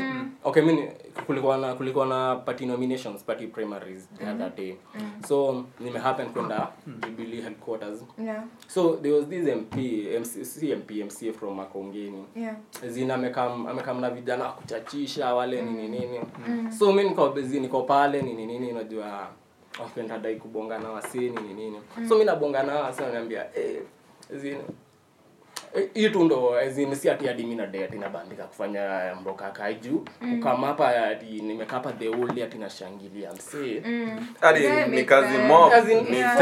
okay 0.43 0.63
mimi 0.63 0.83
kulikuwa 1.25 1.57
na 1.57 1.75
kulikuwa 1.75 2.05
na 2.05 2.35
party 2.35 2.65
nominations 2.65 3.23
party 3.23 3.47
primaries 3.47 4.09
the 4.17 4.29
other 4.29 4.49
day. 4.55 4.75
So 5.27 5.65
nimehappen 5.79 6.29
kwenda 6.29 6.67
jubilee 7.05 7.41
headquarters. 7.41 8.03
Yeah. 8.25 8.43
so 8.67 8.95
there 9.01 9.13
was 9.15 9.25
this 9.27 9.47
mp 9.47 9.75
MC, 10.19 10.45
CMP 10.45 10.91
mp 10.91 11.05
mca 11.05 11.33
from 11.39 11.55
makongeni. 11.55 12.25
Yeah. 12.35 12.55
zina 12.87 13.13
amekam 13.13 13.67
amekam 13.67 14.01
na 14.01 14.09
vijana 14.09 14.45
kuchachisha 14.45 15.35
wale 15.35 15.61
nini 15.61 15.87
nini. 15.87 16.19
So 16.79 16.93
mimi 16.93 17.09
niko 17.09 17.29
busy 17.29 17.59
niko 17.59 17.81
pale 17.83 18.21
nini 18.21 18.45
nini 18.45 18.71
unajua 18.71 19.27
wapenda 19.79 20.17
dai 20.17 20.35
kubonga 20.35 20.79
na 20.79 20.89
wasini 20.89 21.29
nini 21.29 21.53
nini. 21.53 21.77
So 22.09 22.13
mimi 22.13 22.25
nabonga 22.25 22.63
na 22.63 22.75
wasi 22.75 23.01
wananiambia 23.01 23.57
eh 23.57 23.81
zini 24.31 24.55
Eh, 24.55 24.63
hii 25.93 26.09
tu 26.09 26.23
ndo 26.23 26.55
as 26.59 26.77
in, 26.77 26.95
si 26.95 27.09
ati 27.09 27.27
hadi 27.27 27.43
mi 27.43 27.55
na 27.55 27.65
date 27.67 27.95
inabandika 27.95 28.43
kufanya 28.43 29.15
mboka 29.21 29.51
kaiju 29.51 30.05
mm. 30.21 30.37
kukama 30.37 30.67
hapa 30.67 31.03
ati 31.07 31.25
nimekapa 31.25 31.91
the 31.91 32.07
whole 32.09 32.43
ati 32.43 32.57
nashangilia 32.57 33.33
msee. 33.33 33.81
Hadi 34.41 34.59
ni 34.89 35.03
kazi 35.03 35.37
mob 35.37 35.71
ni 36.09 36.17
fuck, 36.23 36.37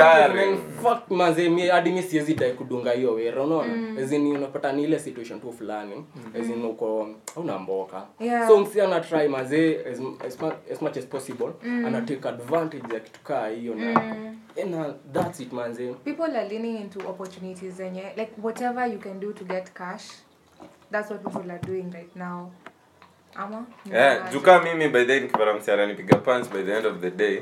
fuck, 0.81 1.11
manze, 1.11 1.49
mi- 1.49 1.67
hadi 1.67 1.91
mi 1.91 2.03
siwezi 2.03 2.33
dai 2.33 2.51
kudunga 2.53 2.91
hiyo 2.91 3.13
wera 3.13 3.43
unaona? 3.43 4.01
As 4.03 4.11
in, 4.11 4.27
unapata 4.27 4.71
ni 4.71 4.83
ile 4.83 4.99
situation 4.99 5.39
tu 5.41 5.53
fulani. 5.53 6.05
As 6.39 6.49
in, 6.49 6.65
uko 6.65 7.07
una 7.35 7.59
mboka. 7.59 8.03
Yeah. 8.19 8.47
so 8.47 8.59
msi 8.59 8.81
ana 8.81 8.99
try 8.99 9.27
mazee 9.27 9.77
as, 9.91 9.99
as, 10.27 10.37
as 10.71 10.81
much 10.81 10.97
as 10.97 11.05
possible 11.05 11.49
ana 11.63 12.01
take 12.01 12.27
advantage 12.29 12.93
ya 12.93 12.99
kitu 12.99 13.19
kaa 13.19 13.47
hiyo 13.47 13.75
na 13.75 14.15
na 14.63 14.93
that's 15.13 15.39
it 15.39 15.51
manze. 15.53 15.93
People 16.05 16.37
are 16.37 16.47
leaning 16.49 16.77
into 16.81 16.99
opportunities 17.07 17.73
zenye 17.77 18.13
like 18.17 18.31
whatever 18.41 18.87
you 18.87 18.99
can 18.99 19.19
do 19.19 19.33
to 19.33 19.43
get 19.43 19.73
cash 19.73 20.03
that's 20.91 21.09
what 21.09 21.23
people 21.23 21.51
are 21.51 21.59
doing 21.65 21.91
right 21.91 22.15
now. 22.15 22.51
Ama 23.35 23.65
Yeah, 23.85 24.31
jukaa 24.31 24.63
mimi 24.63 24.87
by 24.89 25.03
the 25.05 25.11
way 25.13 25.19
nikipata 25.19 25.53
msichana 25.53 25.85
nipiga 25.87 26.17
punch 26.17 26.49
by 26.49 26.63
the 26.63 26.77
end 26.77 26.85
of 26.85 26.99
the 27.01 27.11
day 27.11 27.41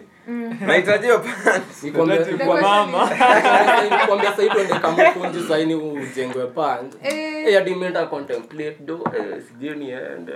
nahitaji 0.68 1.04
hiyo 1.04 1.20
punch 1.20 1.84
Nikwambia- 1.84 2.20
Wakati 2.20 2.34
kwa 2.46 2.62
mama. 2.62 3.10
nikwambia 4.02 4.34
sahii 4.36 4.50
tuende 4.50 4.74
kamukunji 4.74 5.42
saini 5.48 5.76
ujengwe 5.76 6.46
pand 6.48 6.94
Eh. 7.04 7.54
contemplate 8.06 8.78
do 8.80 9.00
eh, 9.18 9.42
sijui 9.48 9.76
niende. 9.76 10.34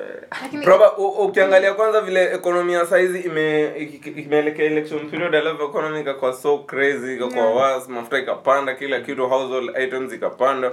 U- 0.98 1.08
ukiangalia 1.26 1.74
kwanza 1.74 2.02
vile 2.02 2.34
ekonomi 2.34 2.74
ya 2.74 2.86
saizi 2.86 3.20
ime 3.20 3.68
imeelekea 4.16 4.66
election 4.66 5.10
period 5.10 5.36
alafu 5.36 5.64
economy 5.64 6.00
ikakuwa 6.02 6.34
so 6.34 6.58
crazy 6.58 7.14
ikakuwa 7.16 7.56
was 7.56 7.88
mafuta 7.90 8.18
ikapanda 8.20 8.76
kila 8.76 9.00
kitu 9.00 9.28
household 9.28 9.78
items 9.84 10.14
ikapanda. 10.14 10.72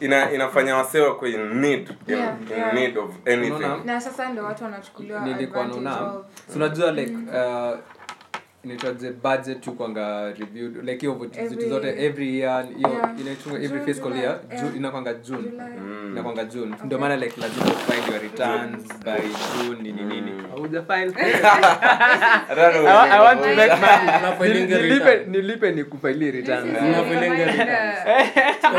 Ina 0.00 0.32
inafanya 0.32 0.76
wasee 0.76 1.00
wako 1.00 1.26
in 1.26 1.54
need 1.60 1.88
in, 2.08 2.14
Yeah, 2.14 2.34
in 2.50 2.56
yeah. 2.58 2.74
need 2.74 2.98
of 2.98 3.10
anything. 3.26 3.84
Na 3.84 4.00
sasa 4.00 4.28
ndio 4.28 4.44
watu 4.44 4.64
wanachukuliwa 4.64 5.20
nilikuwa 5.20 5.64
so 6.48 6.56
unajua 6.56 6.90
like 6.92 7.12
uh, 7.12 7.78
inaitwaje 8.64 9.10
budget 9.10 9.60
tu 9.60 9.72
kwanga 9.72 10.26
reviewed 10.32 10.76
like 10.84 11.00
hiyo 11.00 11.14
vitu 11.14 11.68
zote 11.68 12.04
every 12.06 12.38
year 12.38 12.66
hiyo 12.76 12.90
Yeah. 12.90 13.20
inaitwa 13.20 13.62
every 13.62 13.80
fiscal 13.80 14.12
year 14.16 14.40
yeah. 14.50 14.62
June 14.64 14.76
inakwanga 14.76 15.14
June 15.14 15.42
July. 15.42 16.10
inakwanga 16.12 16.44
June 16.44 16.74
ndio 16.84 16.98
maana 16.98 17.16
like 17.16 17.40
lazima 17.40 17.64
find 17.66 18.08
your 18.08 18.22
returns 18.22 18.84
by 19.04 19.20
June 19.64 19.82
nini 19.82 20.02
nini 20.02 20.32
hauja 20.50 20.82
file 20.82 21.12
I 22.50 22.54
don't 22.54 22.74
know. 22.74 22.86
I, 22.86 23.10
I 23.10 23.20
want 23.20 23.40
to 23.42 23.48
make 23.56 23.76
money 23.80 24.18
Unafilinga 24.18 24.78
nilipe 24.78 25.10
return. 25.10 25.30
nilipe 25.30 25.70
returns 26.30 26.64
This 26.64 26.76
is 26.76 26.82
Una 26.82 26.98
a 26.98 27.04
feeling 27.04 27.30
reminder. 27.30 28.04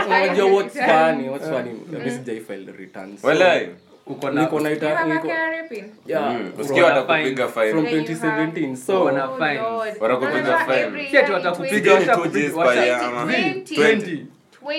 unajua 0.05 0.45
what's 0.45 0.73
funny 0.79 1.29
what's 1.29 1.49
funny 1.49 1.71
mimi 1.91 2.11
sijai 2.11 2.39
file 2.39 2.71
returns 2.77 3.23
Walai. 3.23 3.67
Niko 4.15 4.59
na 4.59 4.63
na 4.63 4.69
You 4.69 4.75
ita 4.75 4.89
have 4.95 5.11
a 5.11 5.13
niko 5.13 5.27
KRA 5.27 5.63
pin? 5.69 5.85
yeah 6.07 6.31
Mm, 6.33 6.51
from- 6.51 6.61
usikia 6.65 6.83
Wana 6.85 6.95
watakupiga 7.01 7.47
from 7.47 7.53
fine 7.63 7.65
Yeah, 7.89 7.93
you 7.93 8.15
2017 8.15 8.75
so 8.75 9.03
Wana 9.03 9.27
fine. 9.37 9.53
Lord. 9.61 9.93
Watakupiga 9.99 10.37
Wanasema 10.37 10.65
fine. 10.73 10.79
every 10.79 11.01
Si 11.01 11.07
ati 11.07 11.15
year 11.17 11.31
watakupiga, 11.33 11.75
in 11.77 11.83
Piga 11.83 11.99
ni 11.99 12.05
washa- 12.05 12.15
2 12.15 12.29
Gs 12.29 12.53
washa- 12.55 12.73
per 12.73 12.83
year 12.87 13.01
ama 13.03 13.31
20. 13.33 13.75
20 13.75 14.01
20. 14.05 14.25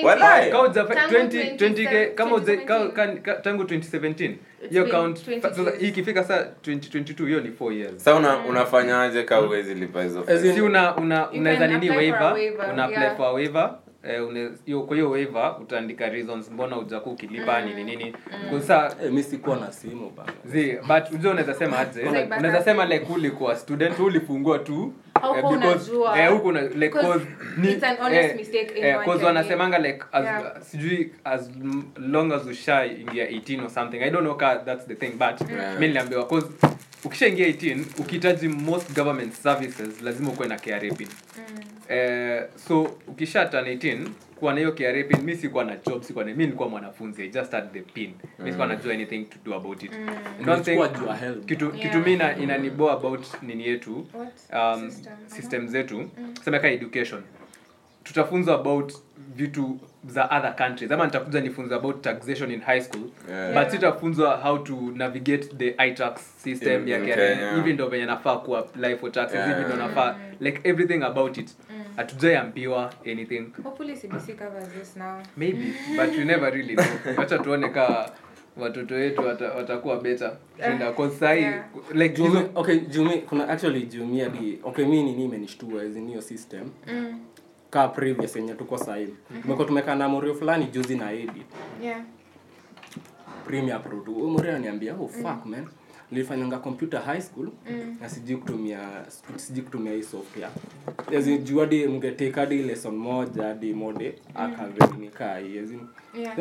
Walai. 0.07 0.51
Kama 0.51 0.65
uja- 0.69 0.85
Tangu 0.85 1.11
20 1.15 1.57
20K, 1.57 2.07
kama 2.15 2.37
uja- 2.37 2.53
2017. 2.57 2.67
ka- 2.93 3.07
ka- 3.07 3.21
ka- 3.35 3.35
tangu 3.41 3.65
2017 3.65 4.31
It's 4.63 4.71
hiyo 4.71 4.85
been 4.85 4.95
count 4.95 5.25
20 5.25 5.41
sasa 5.43 5.63
years. 5.63 5.79
hii 5.81 5.89
ikifika 5.89 6.25
saa 6.25 6.45
2022 6.63 7.27
hiyo 7.27 7.41
ni 7.41 7.51
4 7.51 7.73
years 7.73 8.05
sa 8.05 8.15
una, 8.15 8.39
unafanyaje 8.49 9.23
ka 9.23 9.41
uwezi 9.41 9.75
lipa 9.75 10.03
hizo 10.03 10.21
As 10.29 10.41
si 10.55 10.61
una 10.61 10.97
una 10.97 11.31
unaweza 11.31 11.69
can 11.69 11.75
nini 11.81 11.89
for 11.89 11.97
waiver 11.97 12.35
una 12.73 12.85
apply 12.85 13.17
for 13.17 13.35
waiver 13.35 13.71
eh, 14.05 14.27
une- 14.29 14.51
hiyo 14.67 14.83
kwa 14.83 14.97
hiyo 14.97 15.11
waiver 15.11 15.57
utaandika 15.61 16.09
reasons 16.09 16.51
mbona 16.51 16.79
ujaku 16.79 17.11
ukilipa 17.11 17.61
nini 17.63 17.85
nini. 17.85 18.15
Kwa 18.51 18.61
sasa 18.61 18.97
Eh, 19.03 19.11
mimi 19.11 19.23
sikuwa 19.23 19.57
na 19.57 19.73
simu 19.73 20.11
bana. 20.11 20.33
Zi 20.45 20.73
but 20.89 21.11
unajua 21.11 21.31
unaweza 21.33 21.55
sema 21.55 21.79
aje? 21.79 22.03
Unaweza 22.39 22.63
sema 22.63 22.85
like 22.85 23.07
ulikuwa 23.13 23.57
student 23.57 23.99
ulifungua 23.99 24.59
tu 24.59 24.93
eh, 25.37 25.45
because- 25.45 26.19
eh, 26.19 26.31
huko 26.33 26.53
na 26.53 26.61
like, 26.63 26.89
'Cause 26.89 27.27
ni- 27.57 27.73
it's 27.73 27.85
an 27.85 27.97
honest 27.97 28.31
eh, 28.31 28.37
mistake 28.37 28.73
eh, 28.81 29.05
cause 29.05 29.25
wanasemanga 29.25 29.79
like 29.79 30.05
as, 30.13 30.25
Yeah. 30.25 30.63
sijui 30.63 31.11
as 31.25 31.51
long 31.97 32.33
as 32.33 32.47
ushaingia 32.47 33.29
18 33.29 33.61
or 33.65 33.71
something. 33.71 33.97
I 34.03 34.11
don't 34.11 34.25
know 34.25 34.37
ka 34.37 34.57
that's 34.57 34.87
the 34.87 34.95
thing 34.95 35.11
but 35.11 35.51
Yeah. 35.51 35.79
mi 35.81 35.87
niliambiwa 35.87 36.27
cause 36.27 36.47
ukishaingia 37.05 37.47
18 37.47 37.85
ukihitaji 37.99 38.49
most 38.49 38.95
government 38.97 39.33
services 39.33 40.03
lazima 40.03 40.31
ukuwe 40.31 40.49
na 40.49 40.57
KRA 40.59 40.95
pin 40.95 41.09
eh, 41.93 42.45
so 42.57 42.83
ukisha 42.83 43.47
turn 43.47 43.65
18 43.67 44.09
kuwa 44.37 44.53
na 44.53 44.59
hiyo 44.61 44.73
KRA 44.73 45.05
pin 45.05 45.23
mi 45.23 45.37
sikuwa 45.37 45.65
na 45.65 45.77
job 45.77 46.03
sikuwa 46.03 46.25
na 46.25 46.31
mi 46.35 46.45
nilikuwa 46.45 46.69
mwanafunzi 46.69 47.25
i 47.25 47.29
just 47.29 47.53
had 47.53 47.67
the 47.73 47.81
pin 47.81 48.13
mi 48.39 48.51
sikuwa 48.51 48.67
najua 48.67 48.95
anything 48.95 49.25
to 49.25 49.37
do 49.45 49.55
about 49.55 49.83
it 49.83 49.93
I 49.93 50.45
don't 50.45 50.67
think- 50.67 50.81
Ulichukua 50.81 50.89
jua 50.89 51.17
help. 51.17 51.47
kitu 51.47 51.65
Yeah. 51.65 51.79
kitu 51.81 51.99
mi 52.11 52.17
na- 52.17 52.37
inaniboa 52.37 52.93
about 52.93 53.27
nini 53.43 53.67
yetu 53.69 54.07
What? 54.15 54.33
um, 54.81 54.91
System. 54.91 55.13
system 55.27 55.69
zetu 55.69 56.11
sema 56.45 56.59
ka 56.59 56.69
education 56.71 57.23
tutafunzwa 58.03 58.55
about 58.55 58.93
vitu 59.37 59.79
za 60.07 60.25
other 60.25 60.57
countries 60.57 60.91
ama 60.93 61.05
nitakuja 61.07 61.41
nifunza 61.41 61.77
about 61.77 62.01
taxation 62.03 62.51
in 62.51 62.61
high 62.61 62.81
school 62.81 63.03
Yeah. 63.31 63.55
but 63.55 63.73
sitafunzwa 63.73 64.37
how 64.37 64.59
to 64.59 64.77
navigate 64.95 65.45
the 65.59 65.89
itax 65.89 66.43
system 66.43 66.83
In- 66.83 66.89
ya 66.89 67.01
Kenya. 67.01 67.55
Hivi 67.55 67.73
ndo 67.73 67.89
venye 67.89 68.07
nafaa 68.07 68.37
kuapply 68.37 68.97
for 68.97 69.13
taxes 69.13 69.37
Yeah. 69.41 69.67
ndo 69.67 69.77
nafaa 69.77 70.17
like 70.41 70.61
everything 70.69 71.03
about 71.03 71.39
it 71.39 71.51
hatujaiambiwa 71.97 72.93
anything 73.13 73.45
Hopefully 73.65 73.97
CBC 73.97 74.33
covers 74.39 74.69
this 74.81 74.97
now. 74.97 75.23
maybe 75.37 75.73
but 75.97 76.19
you 76.19 76.25
never 76.25 76.53
really 76.55 76.75
know 76.77 76.87
wacha 77.17 77.39
tuone 77.39 77.69
ka 77.69 78.11
watoto 78.57 78.95
wetu 78.95 79.21
wata- 79.27 79.53
watakuwa 79.53 80.01
beta 80.01 80.33
cause 80.97 81.25
Yeah. 81.41 81.65
like 81.95 82.15
Jumi, 82.23 82.41
okay 82.55 82.79
jumi 82.81 83.19
kuna 83.19 83.49
actually 83.49 83.83
jumi 83.83 84.21
hadi 84.21 84.59
okay 84.63 84.85
mi 84.85 85.03
nini 85.03 85.25
imenishtua 85.25 85.83
hizi 85.83 86.01
niyo 86.01 86.21
system 86.23 86.71
Mm. 86.93 87.21
Ka 87.73 87.89
previous 87.89 88.37
yenye 88.37 88.55
tuko 88.55 88.79
sahii 88.79 89.09
tumekuwa 89.43 89.67
tumekaa 89.67 89.95
na 89.95 90.09
morio 90.09 90.35
fulani 90.35 90.67
juzi 90.67 90.97
na 90.97 91.13
edit 91.13 91.47
Yeah. 91.83 92.01
premier 93.47 93.83
pro 93.83 94.01
tu 94.01 94.15
Huyo 94.15 94.29
morio 94.29 94.51
ananiambia 94.51 94.95
oh 94.95 95.09
fuck 95.09 95.47
man. 95.47 95.67
Nilifanyanga 96.11 96.59
computer 96.59 97.01
high 97.03 97.21
school 97.21 97.49
na 98.01 98.09
sijui 98.09 98.37
kutumia 98.37 98.79
sijui 99.37 99.63
kutumia 99.65 99.93
hii 99.93 100.03
software. 100.03 100.51
Juu 101.43 101.59
hadi 101.61 101.87
mngetake 101.87 102.41
hadi 102.41 102.63
lesson 102.63 102.97
moja 102.97 103.43
hadi 103.43 103.75
mode 103.75 104.15
akavenikaa 104.35 105.39
hii 105.39 105.59
as 105.59 105.69
Yeah. 106.15 106.37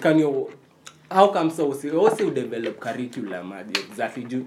Can 0.00 0.22
how 1.10 1.32
come 1.32 1.50
so 1.50 1.68
usi 1.68 1.90
usi 1.90 2.22
udevelop 2.24 2.78
curriculum 2.78 3.52
aje? 3.52 3.80
Exactly 3.90 4.24
juu. 4.24 4.44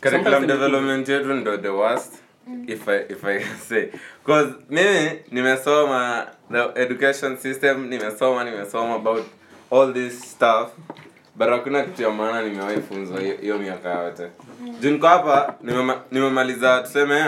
Curriculum 0.00 0.46
development 0.46 1.08
yetu 1.08 1.34
ndo 1.34 1.56
the 1.58 1.68
worst 1.68 2.23
if 2.66 2.88
I, 2.88 2.96
if 3.08 3.24
I 3.24 3.38
can 3.38 3.58
say. 3.58 3.90
Because 4.24 4.54
mimi 4.70 5.10
nimesoma 5.30 6.26
the 6.50 6.72
education 6.80 7.36
system 7.38 7.88
nimesoma 7.90 8.44
nimesoma 8.44 8.94
about 8.96 9.24
all 9.70 9.92
this 9.92 10.20
stuff 10.30 10.70
but 11.36 11.48
hakuna 11.48 11.82
kitu 11.82 12.02
ya 12.02 12.10
maana 12.10 12.42
nimewahi 12.42 12.80
funzwa 12.80 13.20
hiyo- 13.20 13.58
miaka 13.58 13.88
yote. 13.90 14.28
Juu 14.80 14.90
niko 14.90 15.06
hapa 15.06 15.54
nimemaliza 15.62 16.02
nimemaliza 16.10 16.80
tuseme 16.82 17.24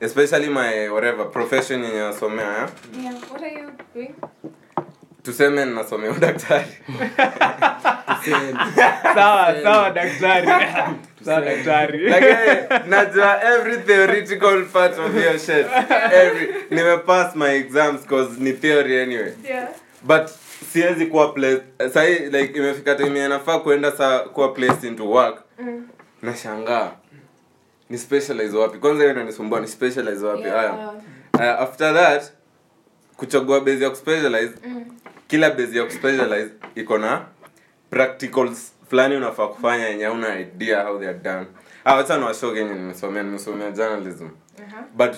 especially 0.00 0.48
my 0.48 0.88
whatever 0.88 1.30
profession 1.30 1.84
yenye 1.84 1.98
nasomea. 1.98 2.68
Yeah. 3.02 3.14
What 3.30 3.42
are 3.42 3.52
you 3.54 3.70
doing? 3.94 4.14
tuseme 5.22 5.64
nasomea 5.64 6.10
udaktari. 6.10 6.64
Sawa 9.14 9.62
sawa 9.62 9.90
daktari 9.90 10.46
najua 12.86 13.42
every 13.42 13.76
theoretical 13.76 14.64
part 14.72 14.98
of 14.98 15.14
your 15.16 15.38
shit. 15.38 15.66
Every 16.12 16.48
nimepass 16.70 17.36
my 17.36 17.48
exams 17.54 18.06
cause 18.06 18.40
ni 18.40 18.52
theory 18.52 19.00
anyway. 19.02 19.32
Yeah. 19.44 19.68
but 20.02 20.28
siwezi 20.72 21.06
kuwa 21.06 21.32
place 21.32 21.62
sahi 21.92 22.18
like 22.18 22.58
imefika 22.58 22.94
time 22.94 23.28
nafaa 23.28 23.58
kuenda 23.58 23.92
saa 23.92 24.18
kuwa 24.18 24.48
placed 24.52 24.84
into 24.84 25.10
work. 25.10 25.42
Mm. 25.58 25.88
nashangaa. 26.22 26.90
Ni 27.90 27.98
specialize 27.98 28.56
wapi? 28.56 28.78
Kwanza 28.78 29.02
hiyo 29.02 29.14
inanisumbua 29.14 29.60
ni 29.60 29.68
specialize 29.68 30.26
wapi? 30.26 30.42
Yeah. 30.42 30.94
uh, 31.34 31.40
after 31.42 31.94
that 31.94 32.32
kuchagua 33.16 33.60
base 33.60 33.84
ya 33.84 33.90
kuspecialize 33.90 34.52
Mm. 34.66 34.84
kila 35.28 35.50
base 35.50 35.78
ya 35.78 35.84
kuspecialize 35.84 36.50
iko 36.74 36.98
na 36.98 37.22
practicals 37.90 38.72
fulani 38.90 39.16
unafaa 39.16 39.46
kufanya 39.46 39.88
yenye 39.88 40.08
una 40.08 40.40
idea 40.40 40.82
how 40.84 40.98
they 40.98 41.08
are 41.08 41.18
done 41.18 41.46
ah 41.84 41.94
wacha 41.96 42.18
niwashow 42.18 42.54
kenye 42.54 42.74
nimesomea 42.74 43.22
nimesomea 43.22 43.70
journalism 43.70 44.28
Uh-huh. 44.58 44.84
but 44.94 45.14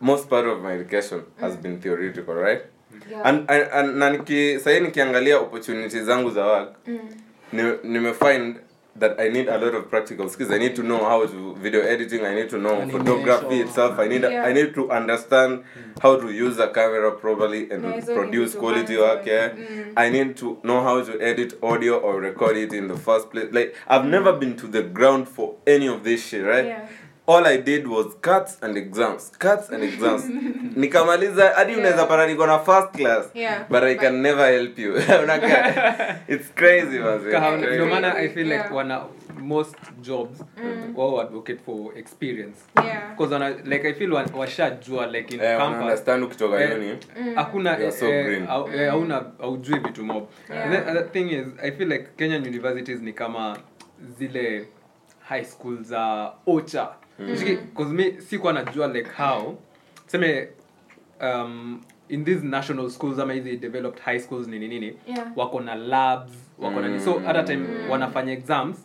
most 0.00 0.28
part 0.28 0.46
of 0.46 0.60
my 0.62 0.72
education 0.74 1.22
has 1.40 1.56
been 1.58 1.80
theoretical 1.80 2.34
right 2.34 2.62
Yeah. 3.10 3.26
and, 3.26 3.50
and, 3.50 3.66
and 3.72 3.96
na 3.96 4.10
niki 4.10 4.60
sahii 4.60 4.80
nikiangalia 4.80 5.38
opportunities 5.38 6.02
zangu 6.04 6.30
za 6.30 6.46
work 6.46 6.74
Mm. 6.86 6.98
ni- 7.52 7.78
nimefind 7.82 8.56
that 9.00 9.18
i 9.20 9.28
need 9.28 9.48
a 9.48 9.58
lot 9.58 9.74
of 9.74 9.88
practical 9.90 10.28
skills 10.28 10.50
i 10.50 10.58
need 10.58 10.74
to 10.76 10.82
know 10.82 10.98
how 11.04 11.26
to 11.26 11.54
video 11.56 11.80
editing 11.80 12.24
i 12.24 12.34
need 12.34 12.48
to 12.48 12.58
know 12.58 12.82
Animation. 12.82 13.00
photography 13.06 13.60
itself 13.60 13.98
i 13.98 14.06
need 14.08 14.22
Yeah. 14.22 14.44
i 14.44 14.52
need 14.52 14.74
to 14.74 14.90
understand 14.90 15.64
how 16.02 16.16
to 16.20 16.30
use 16.30 16.58
a 16.58 16.68
camera 16.68 17.10
properly 17.12 17.70
and 17.70 17.84
Yeah, 17.84 18.14
produce 18.14 18.54
quality 18.54 18.96
work 18.96 19.26
yeah 19.26 19.48
Mm. 19.48 19.92
i 19.96 20.08
need 20.10 20.36
to 20.36 20.58
know 20.62 20.82
how 20.82 21.02
to 21.02 21.20
edit 21.20 21.58
audio 21.62 21.98
or 21.98 22.20
record 22.20 22.56
it 22.56 22.72
in 22.72 22.88
the 22.88 22.96
first 22.96 23.30
place 23.30 23.48
like 23.52 23.74
i've 23.88 24.04
never 24.04 24.32
been 24.32 24.56
to 24.56 24.66
the 24.66 24.82
ground 24.82 25.28
for 25.28 25.56
any 25.66 25.86
of 25.88 26.04
this 26.04 26.24
shit 26.28 26.44
right 26.44 26.66
Yeah. 26.66 26.86
All 27.28 27.46
i 27.46 27.58
did 27.58 27.86
was 27.86 28.06
cuts 28.20 28.62
and 28.62 28.76
exams 28.76 29.30
cuts 29.38 29.70
and 29.72 29.82
exams. 29.84 30.24
Nikamaliza 30.76 31.48
hadi 31.48 31.70
Yeah. 31.72 31.78
unaweza 31.80 32.06
pata 32.06 32.26
niko 32.26 32.46
na 32.46 32.58
first 32.58 32.90
class 32.96 33.30
Yeah. 33.34 33.68
but 33.70 33.82
i 33.82 33.94
can 33.94 34.20
never 34.22 34.46
help 34.52 34.78
you. 34.78 34.94
It's 36.28 36.48
crazy 36.54 36.98
man. 36.98 37.20
Ndio 37.58 37.86
maana 37.86 38.14
i 38.18 38.28
feel 38.28 38.46
like 38.46 38.54
Yeah. 38.58 38.74
wana 38.74 39.04
most 39.40 39.76
jobs 40.00 40.44
wao 40.96 41.20
advocate 41.20 41.58
for 41.66 41.98
experience. 41.98 42.56
Yeah. 42.84 43.20
wana 43.20 43.50
like 43.64 43.88
i 43.88 43.94
feel 43.94 44.12
wa- 44.12 44.26
washajua 44.36 45.06
like 45.06 45.34
in 45.34 45.40
Eh, 45.40 45.58
campus. 45.58 45.80
understand 45.82 46.24
ukitoka 46.24 46.60
Eh, 46.60 46.76
uni 46.76 46.96
hakuna 47.34 47.92
so 47.92 48.08
eh, 48.08 48.42
eh, 48.74 48.90
hauna 48.90 49.24
aujui 49.40 49.78
vitu 49.78 50.04
mob. 50.04 50.26
Yeah. 50.50 50.64
And 50.64 50.72
then, 50.72 50.88
other 50.96 51.12
thing 51.12 51.30
is 51.32 51.46
i 51.62 51.70
feel 51.72 51.88
like 51.88 52.04
kenyan 52.16 52.42
universities 52.46 53.00
ni 53.02 53.12
kama 53.12 53.58
zile 54.18 54.66
high 55.28 55.44
school 55.44 55.82
za 55.82 56.32
ocha 56.46 56.88
because 57.18 57.92
mi 57.92 58.14
sikuwa 58.20 58.52
najua 58.52 58.86
like 58.86 59.10
how 59.16 59.54
seme 60.06 60.48
um, 61.20 61.80
in 62.08 62.24
these 62.24 62.46
national 62.46 62.90
schools 62.90 63.18
ama 63.18 63.32
hizi 63.32 63.56
developed 63.56 64.02
high 64.02 64.18
schools 64.20 64.48
nini 64.48 64.68
nini 64.68 64.92
Yeah. 65.06 65.26
wako 65.36 65.60
na 65.60 65.74
labs 65.74 66.32
wako 66.58 66.80
na 66.80 67.00
so 67.00 67.22
hata 67.26 67.42
time 67.42 67.66
wanafanya 67.90 68.32
exams 68.32 68.76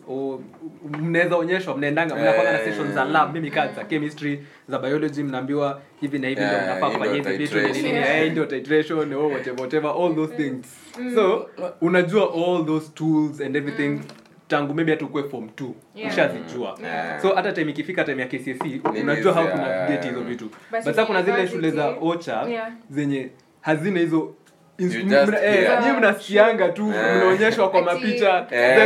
mnaweza 1.00 1.36
onyeshwa 1.36 1.76
mnaendanga 1.76 2.14
mnakwanga 2.14 2.52
na 2.52 2.58
Eh. 2.60 2.64
sessions 2.64 2.94
za 2.94 3.04
lab. 3.04 3.34
Mimi 3.34 3.50
kaa 3.50 3.68
za 3.72 3.84
chemistry 3.84 4.44
za 4.68 4.78
biology 4.78 5.22
mnaambiwa 5.22 5.80
hivi 6.00 6.18
na 6.18 6.28
hivi 6.28 6.40
ndio 6.44 6.58
mnafaa 6.62 6.90
kufanya 6.90 7.14
hivi 7.14 7.36
vitu 7.36 7.56
nini 7.56 7.66
nini. 7.72 7.82
titration. 7.82 8.22
eh, 8.24 8.32
ndio 8.32 8.46
titration 8.46 9.12
oh, 9.12 9.28
whatever 9.28 9.60
whatever 9.60 9.90
all 9.90 10.14
those 10.14 10.36
things. 10.36 10.66
So 11.14 11.48
unajua 11.80 12.32
all 12.34 12.66
those 12.66 12.90
tools 12.94 13.40
and 13.40 13.56
everything 13.56 14.00
tangu 14.48 14.74
maybe 14.74 14.92
hata 14.92 15.04
ukue 15.04 15.22
form 15.22 15.44
2 15.56 15.70
Yeah. 15.94 16.12
ushazijua 16.12 16.78
Yeah. 16.82 17.22
so 17.22 17.34
hata 17.34 17.52
time 17.52 17.70
ikifika 17.70 18.04
time 18.04 18.22
ya 18.22 18.28
KCSE 18.28 18.80
unajua 19.02 19.32
how 19.32 19.44
to 19.44 19.56
navigate 19.56 20.08
hizo 20.08 20.20
vitu 20.20 20.50
But 20.70 20.80
sasa 20.80 21.06
kuna 21.06 21.22
zile 21.22 21.48
shule 21.48 21.70
za 21.70 21.88
ocha 22.00 22.44
Yeah. 22.48 22.68
zenye 22.90 23.28
hazina 23.60 24.00
hizo 24.00 24.34
mna- 24.78 25.42
eh, 25.44 25.70
nyinyi 25.80 25.96
mnasikianga 25.98 26.68
tu 26.68 26.92
Yeah. 26.92 27.16
mnaonyeshwa 27.16 27.70
kwa 27.70 27.82
mapicha 27.92 28.46
Eh, 28.50 28.78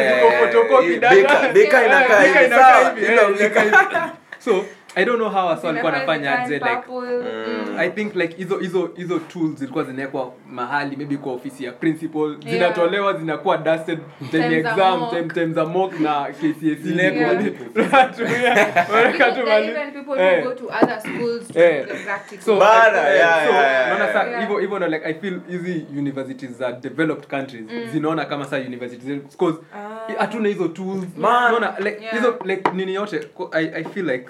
ziko 0.52 0.82
eh, 0.82 1.00
data. 1.00 1.48
Eh, 1.48 1.56
eh, 1.72 1.86
inakaa 1.86 2.22
hivi. 2.22 3.74
so 4.44 4.64
i 4.98 5.04
don't 5.04 5.18
know 5.18 5.30
how 5.30 5.46
wasa 5.46 5.66
walikuwa 5.66 5.92
wanafanya 5.92 6.38
aje 6.42 6.54
like. 6.54 6.68
Mm. 6.90 7.78
i 7.78 7.90
think 7.90 8.14
like 8.16 8.36
hizo 8.36 8.58
hizo 8.58 8.90
hizo 8.96 9.18
tools 9.18 9.54
zilikuwa 9.58 9.84
zinawekwa 9.84 10.32
mahali 10.50 10.96
maybe 10.96 11.16
kwa 11.16 11.32
ofisi 11.32 11.64
ya 11.64 11.72
principal 11.72 12.36
zinatolewa 12.50 13.12
zinakuwa 13.18 13.56
dusted 13.58 13.98
time 14.30 14.56
exam 14.58 15.10
time 15.10 15.28
time 15.34 15.52
za 15.54 15.64
mock 15.66 16.00
na 16.00 16.24
KCSE 16.24 16.88
Yeah. 16.98 17.42
Tunatumia- 17.74 18.92
wanaweka 18.92 19.24
tu 19.24 19.34
Because 19.34 19.42
mahali. 19.42 19.66
even 19.68 19.92
people 19.92 20.42
go 20.44 20.52
to 20.54 20.64
other 20.82 21.00
schools 21.00 21.46
to 21.48 21.52
do 21.52 21.60
the 21.94 21.94
practical. 22.04 22.44
So, 22.44 22.56
Bana, 22.58 22.98
yeah, 23.08 23.46
so, 23.46 23.52
yeah, 23.52 23.72
yeah, 23.72 23.96
unaona 23.96 24.12
sa 24.12 24.24
yeah. 24.28 24.40
hivyo 24.40 24.58
hivyo 24.58 24.76
ndo 24.78 24.86
like 24.86 25.04
i 25.06 25.14
feel 25.14 25.40
hizi 25.48 25.86
universities 25.98 26.50
za 26.58 26.72
developed 26.72 27.26
countries 27.30 27.64
zinaona 27.92 28.24
kama 28.24 28.44
sa 28.44 28.56
universities 28.56 29.22
because 29.30 29.58
Ah. 29.74 30.12
hatuna 30.18 30.48
hizo 30.48 30.68
tools 30.68 31.04
Man. 31.16 31.54
unaona 31.54 31.78
like 31.80 32.02
Yeah. 32.04 32.34
like 32.44 32.70
nini 32.74 32.94
yote 32.94 33.20
i 33.52 33.64
i 33.74 33.84
feel 33.84 34.10
like 34.10 34.28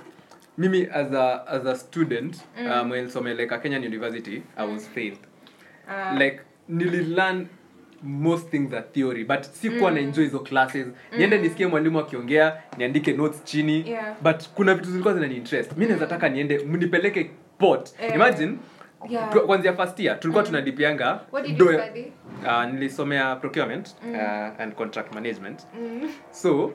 mimi 0.59 0.89
as 0.93 1.13
a 1.15 1.47
as 1.47 1.67
a 1.67 1.75
student 1.77 2.37
um, 2.67 2.91
when 2.91 3.11
someleka 3.11 3.59
kenyan 3.59 3.85
university 3.85 4.43
i 4.57 4.67
was 4.73 4.89
failed 4.89 5.19
uh. 5.89 6.19
like 6.19 6.41
nililearn 6.69 7.47
most 8.03 8.51
things 8.51 8.73
are 8.75 8.85
theory 8.93 9.25
but 9.25 9.43
sikuwa 9.43 9.91
mm. 9.91 9.97
naenjoy 9.97 10.25
hizo 10.25 10.39
classes 10.41 10.87
niende 11.19 11.39
nisikie 11.39 11.67
mwalimu 11.67 11.99
akiongea 11.99 12.57
niandike 12.77 13.13
notes 13.13 13.45
chini 13.45 13.91
Yeah. 13.91 14.15
but 14.23 14.49
kuna 14.55 14.75
vitu 14.75 14.91
zilikuwa 14.91 15.15
zinani 15.15 15.37
interest 15.37 15.77
mi 15.77 15.87
naweza 15.87 16.07
taka 16.07 16.29
niende 16.29 16.59
mnipeleke 16.59 17.31
pot 17.59 17.91
Eh. 18.01 18.15
imagine 18.15 18.57
Yeah. 19.09 19.29
kwanzia 19.47 19.73
first 19.77 20.01
year 20.01 20.21
tulikuwa 20.21 20.45
ya- 21.75 21.85
study? 21.87 22.13
uh, 22.47 22.65
nilisomea 22.65 23.37
procurement 23.37 23.97
uh, 24.13 24.61
and 24.61 24.75
contract 24.75 25.15
management 25.15 25.67
so 26.31 26.73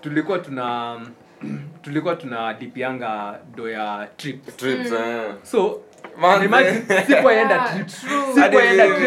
tulikuwa 0.00 0.38
tuna 0.38 0.96
tulikuwa 1.82 2.16
tuna 2.16 2.54
dipianga 2.54 3.38
do 3.56 3.70
ya 3.70 4.08
trip 4.16 4.56
trips 4.56 4.92
eh. 4.92 5.22
so 5.42 5.80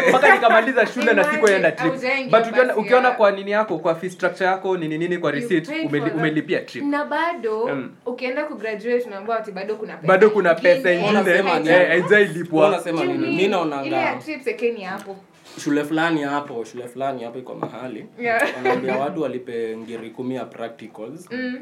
mpaka 0.08 0.34
nikamaliza 0.34 0.86
shule 0.86 1.12
na 1.12 1.24
sikuenda 1.24 1.72
trip 1.72 1.92
but 2.30 2.46
ukiona, 2.46 2.76
ukiona 2.76 3.10
kwa 3.10 3.30
nini 3.30 3.50
yako 3.50 3.78
kwa 3.78 3.94
fee 3.94 4.10
structure 4.10 4.46
yako 4.46 4.76
nini 4.76 4.98
nini 4.98 5.18
kwa 5.18 5.30
receipt 5.30 5.68
umeli, 5.84 6.10
umelipia 6.10 6.60
trip. 6.60 6.84
Na 6.84 7.04
bado 7.04 7.66
Mm. 7.66 7.90
ukienda 8.06 8.44
kugraduate 8.44 9.04
unaambiwa 9.06 9.38
ati 9.38 9.52
bado 9.52 9.76
kuna 9.76 9.96
pesa 9.96 10.08
bado 10.08 10.30
kuna 10.30 10.54
pesa 10.54 10.92
ingine. 10.92 11.30
eh, 11.30 11.44
nini? 11.44 11.68
haijailipwa. 11.68 12.64
Wanasema 12.64 13.04
nini? 13.04 13.18
Juu 13.48 13.64
Mi 13.64 13.86
ile 13.86 14.16
trip 14.24 14.42
sekeni 14.42 14.82
hapo. 14.82 15.16
Shule 15.64 15.84
fulani 15.84 16.22
hapo 16.22 16.64
shule 16.64 16.88
fulani 16.88 17.24
hapo 17.24 17.38
iko 17.38 17.54
mahali. 17.54 18.06
Yeah. 18.20 18.48
wanaambia 18.56 18.96
watu 18.96 19.22
walipe 19.22 19.76
ngiri 19.76 20.10
kumi 20.10 20.34
ya 20.34 20.44
practicals. 20.44 21.28
Mm. 21.30 21.58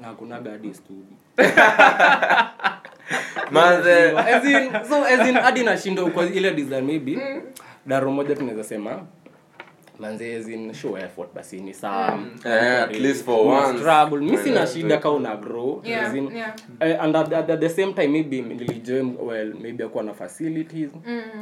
Na 0.00 0.12
kunaga 0.14 0.50
hadi 0.50 0.74
studi. 0.74 1.16
As 3.54 4.44
in- 4.44 4.70
so 4.88 5.02
as 5.04 5.28
in 5.28 5.34
hadi 5.34 5.62
nashinda 5.64 6.04
kwa 6.04 6.26
ile 6.26 6.50
design 6.54 6.84
maybe 6.84 7.18
daro 7.86 8.12
moja 8.12 8.34
tunaweza 8.36 8.64
sema 8.64 9.02
manze 9.98 10.36
as 10.36 10.48
in 10.48 10.74
show 10.74 10.98
effort 10.98 11.34
basi 11.34 11.60
ni 11.60 11.74
sawa 11.74 12.18
Eh, 12.44 12.82
at 12.82 12.96
least 13.00 13.24
for 13.24 13.46
Una 13.46 13.66
once. 13.66 13.78
struggle. 13.78 14.18
Mi 14.20 14.36
sina 14.38 14.66
shida 14.66 14.98
ka 15.00 15.10
una 15.10 15.36
grow 15.36 15.80
Yeah, 15.84 16.06
as 16.08 16.14
in, 16.14 16.30
yeah. 16.36 16.54
eh, 16.80 16.96
and 17.00 17.16
at, 17.16 17.32
at, 17.32 17.50
at 17.50 17.60
the 17.60 17.68
same 17.68 17.92
time 17.94 18.08
maybe 18.12 18.42
nilijoin 18.42 19.16
well 19.20 19.54
maybe 19.60 19.84
akuwa 19.84 20.04
na 20.04 20.12
facilities. 20.14 20.90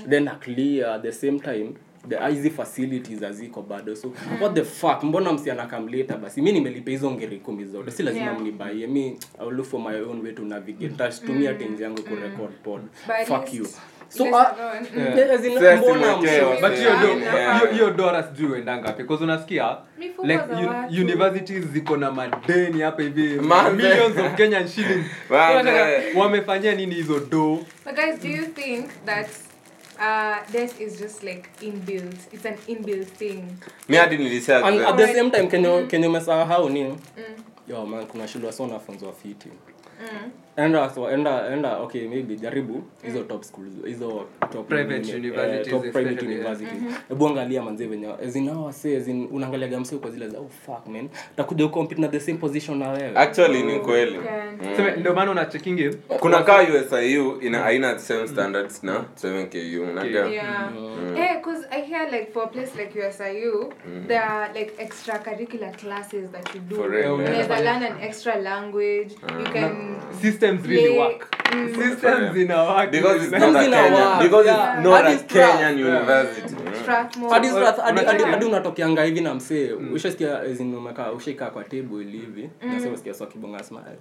Then 0.08 0.28
a 0.28 0.34
clear 0.36 0.86
at 0.86 1.02
the 1.02 1.12
same 1.12 1.40
time 1.40 1.74
the 2.08 2.16
hizi 2.30 2.50
facilities 2.50 3.20
haziko 3.20 3.62
bado. 3.62 3.96
So 3.96 4.12
what 4.40 4.54
the 4.54 4.64
fuck? 4.64 5.02
Mbona 5.02 5.32
msiana 5.32 5.66
kamleta 5.66 6.16
basi? 6.16 6.42
Mi 6.42 6.52
nimelipa 6.52 6.90
hizo 6.90 7.10
ngeri 7.10 7.36
kumi 7.38 7.64
zote. 7.64 7.90
Si 7.90 8.02
lazima 8.02 8.24
Yeah. 8.26 8.40
mnibaie. 8.40 8.86
Mi 8.86 9.18
I 9.40 9.46
will 9.46 9.56
look 9.56 9.66
for 9.66 9.80
my 9.80 10.00
own 10.00 10.22
way 10.22 10.32
to 10.32 10.42
navigate. 10.42 10.94
Tatumia 10.94 11.54
tenzi 11.54 11.82
yangu 11.82 12.02
kurecord 12.02 12.52
pod. 12.64 12.80
But 13.06 13.26
fuck 13.26 13.54
you. 13.54 13.62
on. 13.64 13.70
eh, 16.26 16.60
but 16.60 17.70
hiyo 17.72 17.90
dora 17.90 18.22
sijui 18.22 18.52
uendanga 18.52 18.92
because 18.92 19.24
unasikia 19.24 19.76
like 20.22 20.42
universities 21.02 21.64
ziko 21.64 21.96
na 21.96 22.12
madeni 22.12 22.80
hapa 22.80 23.02
hivi. 23.02 23.22
Millions 23.76 24.18
of 24.18 24.34
kenyan 24.36 24.68
shilling. 24.68 25.04
Wamefanyia 26.16 26.74
nini 26.74 26.94
hizo 26.94 27.20
do? 27.30 27.58
But 27.84 27.94
guys, 27.94 28.20
do 28.22 28.28
you 28.28 28.46
think 28.46 28.86
that 29.04 29.26
uh, 29.98 30.80
is 30.80 30.98
just 31.00 31.22
like 31.22 31.48
inbuilt? 31.62 32.32
It's 32.32 32.44
an 32.44 32.56
inbuilt 32.68 33.06
thing. 33.06 33.58
mi 33.88 33.96
hadi 33.96 34.18
nilisha 34.18 34.64
and 34.64 34.80
at 34.80 34.96
the 34.96 35.06
same 35.06 35.30
time 35.30 35.48
kenye 35.48 35.86
kenye 35.86 36.06
umesahau 36.06 36.68
ni 36.70 36.94
yo 37.68 37.86
man 37.86 38.06
kuna 38.06 38.28
shule 38.28 38.46
wasa 38.46 38.62
wanafunzwa 38.62 39.12
fiti 39.12 39.48
enda 40.56 40.90
so 40.90 41.10
enda 41.10 41.50
enda 41.52 41.78
okay 41.78 42.08
maybe 42.08 42.36
jaribu 42.36 42.82
hizo 43.02 43.22
top 43.22 43.42
schools 43.44 43.72
hizo 43.86 44.24
top 44.52 44.68
Private 44.68 44.98
nini, 44.98 45.12
universities 45.12 45.66
eh, 45.66 45.72
top 45.72 45.92
private 45.92 46.26
universities. 46.26 46.82
Hebu 47.08 47.28
angalia 47.28 47.62
manzi 47.62 47.86
venye 47.86 48.08
as 48.26 48.36
in 48.36 48.48
as 48.48 49.08
in 49.08 49.28
unaangalia 49.32 49.68
gamsi 49.68 49.96
kwa 49.96 50.10
zile 50.10 50.28
za 50.28 50.38
oh 50.38 50.50
fuck 50.66 50.86
man. 50.86 51.08
Takuja 51.36 51.68
compete 51.68 52.00
na 52.00 52.08
the 52.08 52.20
same 52.20 52.38
position 52.38 52.78
na 52.78 52.88
wewe. 52.90 53.12
Actually 53.14 53.62
ni 53.62 53.80
kweli. 53.80 54.18
Sema, 54.76 54.90
ndio 54.90 55.14
maana 55.14 55.30
unachekingi 55.30 55.90
kuna 56.20 56.42
kaa 56.42 56.62
usiu 56.62 57.40
ina 57.40 57.64
aina 57.66 57.98
same 57.98 58.28
standards 58.28 58.82
na 58.84 59.04
7ku 59.22 59.82
unaga 59.90 60.26
Yeah. 60.26 60.72
eh 61.16 61.40
cuz 61.42 61.64
I 61.70 61.80
hear 61.82 62.10
like 62.10 62.32
for 62.32 62.42
a 62.44 62.46
place 62.46 62.72
like 62.78 62.98
USIU, 63.08 63.72
there 64.08 64.20
are 64.20 64.52
like 64.60 64.72
extracurricular 64.82 65.72
classes 65.76 66.30
that 66.30 66.54
you 66.54 66.60
do. 66.60 66.76
You 66.76 67.46
can 67.48 67.64
learn 67.64 67.82
an 67.82 67.96
extra 68.00 68.36
language. 68.36 69.12
You 69.38 69.52
can 69.52 69.96
systems 70.46 70.66
really 70.70 70.98
work 70.98 71.32
Mm. 71.54 71.74
systems 71.74 72.32
zina 72.34 72.62
work 72.62 72.90
because 72.90 73.22
it's 73.24 73.32
not 73.32 73.56
a 73.56 73.68
Kenyan 73.68 74.22
because 74.22 74.46
yeah. 74.46 74.74
it's 74.74 74.84
not 74.84 75.04
Hadi 75.04 75.16
a 75.16 75.18
Kenyan 75.18 75.78
university 75.78 76.54
Strathmore. 76.82 77.32
hadi 78.30 78.44
unatokeanga 78.44 79.02
hivi 79.04 79.20
na 79.20 79.34
msee 79.34 79.72
ushasikia 79.72 80.40
umekaa 80.76 81.12
ushaikaa 81.12 81.50
kwa 81.50 81.64
table 81.64 82.04
hivi 82.04 82.50
nasa 82.74 82.88
usikia 82.90 83.14
so 83.14 83.26
kibonga 83.26 83.58
asema 83.58 83.80
"Eh, 83.80 83.96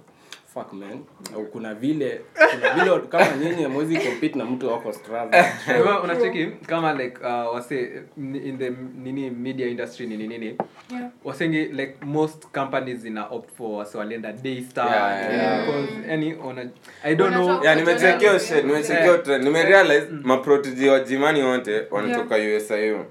fuck 0.56 0.72
man. 0.72 1.04
Au 1.34 1.44
kuna 1.44 1.74
vile 1.74 2.20
kuna 2.34 2.74
vile 2.74 2.98
kama 3.08 3.36
nyinyi 3.36 3.66
mwezi 3.66 3.96
compete 3.98 4.38
na 4.38 4.44
mtu 4.44 4.68
wako 4.68 4.94
Wewe 5.68 5.98
unacheki 6.04 6.46
kama 6.66 6.92
like 6.92 7.16
uh, 7.20 7.54
wase 7.54 8.02
in 8.16 8.58
the 8.58 8.70
nini 9.02 9.30
media 9.30 9.68
industry 9.68 10.06
nini 10.06 10.28
nini? 10.28 10.46
Yeah. 10.90 11.10
wasengi 11.24 11.64
like 11.64 11.96
most 12.04 12.46
companies 12.46 12.98
zina 12.98 13.26
opt 13.30 13.50
for 13.56 13.78
wase 13.78 13.98
walienda 13.98 14.32
daystar 14.32 14.86
Yeah, 14.86 15.20
yeah, 15.20 15.34
yeah. 15.34 15.66
because 15.66 16.12
any 16.12 16.34
ona 16.44 16.70
i 17.04 17.14
don't 17.14 17.34
know. 17.34 17.64
Yeah 17.64 17.76
nimechekeo 17.76 18.38
shit 18.38 18.64
nimechekeo 18.64 19.18
trend. 19.18 19.44
Nimerealize 19.44 20.06
maprotiji 20.22 20.88
wa 20.88 21.00
jimani 21.00 21.42
wote 21.42 21.82
wanatoka 21.90 22.36
usiu 22.36 23.04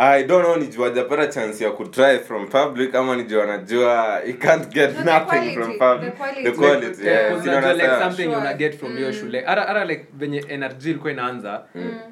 i 0.00 0.24
don't 0.24 0.44
know 0.44 0.56
nijua 0.56 0.84
wajapata 0.88 1.26
chance 1.26 1.64
ya 1.64 1.70
kutry 1.70 2.18
from 2.18 2.46
public 2.48 2.94
ama 2.94 3.16
nijua 3.16 3.40
wanajua 3.40 4.20
you 4.26 4.34
can't 4.38 4.68
get 4.74 4.90
No, 4.98 5.04
nothing 5.04 5.54
from 5.54 5.78
public. 5.78 6.14
the 6.42 6.50
quality. 6.52 7.06
Yeah, 7.06 7.22
yeah 7.22 7.46
you 7.46 7.60
know 7.60 7.72
like 7.72 7.88
something 8.02 8.24
Sure. 8.24 8.36
una 8.36 8.54
get 8.54 8.78
from 8.78 8.96
hiyo 8.96 9.12
shule. 9.12 9.40
Ara 9.46 9.68
ara 9.68 9.84
like 9.84 10.06
venye 10.18 10.40
nrg 10.56 10.84
ilikuwa 10.84 11.12
inaanza 11.12 11.62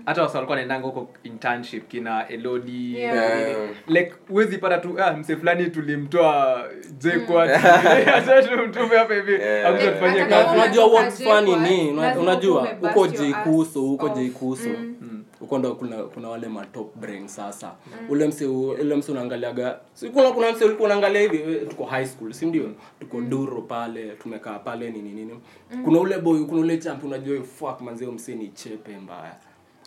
hata 0.06 0.22
wasa 0.22 0.34
walikuwa 0.34 0.56
naendanga 0.56 0.86
huko 0.86 1.08
internship 1.24 1.88
kina 1.88 2.28
elodi 2.28 2.96
Yeah. 2.96 3.14
Yeah. 3.40 3.56
like 3.88 4.12
huwezi 4.28 4.58
pata 4.58 4.78
tu 4.78 4.96
ah, 5.02 5.12
mse 5.12 5.36
fulani 5.36 5.66
tulimtoa 5.70 6.64
Jekwa 6.98 7.42
acha 8.14 8.42
tumtume 8.42 8.96
hapa 8.96 9.14
hivi. 9.14 9.34
Akuja 9.66 9.92
tufanyie 9.92 10.24
kazi. 10.26 10.54
unajua 10.56 10.86
what 10.86 11.12
funny 11.12 11.56
ni 11.56 11.90
unajua 12.20 12.68
bust 12.80 12.96
your 13.20 14.14
jikuso 14.14 14.70
ass 14.70 15.05
huko 15.40 15.58
ndo 15.58 15.74
kuna 15.74 15.96
kuna 16.02 16.28
wale 16.28 16.48
matop 16.48 16.96
brain 16.96 17.28
sasa 17.28 17.72
ule 18.08 18.26
mse 18.28 18.46
ule 18.46 18.96
mse 18.96 19.12
unaangaliaga 19.12 19.78
si 19.94 20.08
kuna 20.08 20.30
kuna 20.32 20.52
mse 20.52 20.64
ulikuwa 20.64 20.86
unaangalia 20.86 21.20
hivi 21.20 21.36
eh, 21.38 21.68
tuko 21.68 21.84
high 21.84 22.06
school 22.06 22.32
si 22.32 22.46
ndio 22.46 22.70
tuko 23.00 23.20
duro 23.20 23.62
pale 23.62 24.08
tumekaa 24.08 24.58
pale 24.58 24.90
nini 24.90 25.10
nini 25.12 25.40
kuna 25.84 26.00
ule 26.00 26.18
boy 26.18 26.44
kuna 26.44 26.60
ule 26.60 26.78
champ 26.78 27.04
unajua 27.04 27.42
fuck 27.42 27.80
manzee 27.80 28.06
mse 28.06 28.34
ni 28.34 28.48
chepe 28.48 28.98
mbaya 28.98 29.36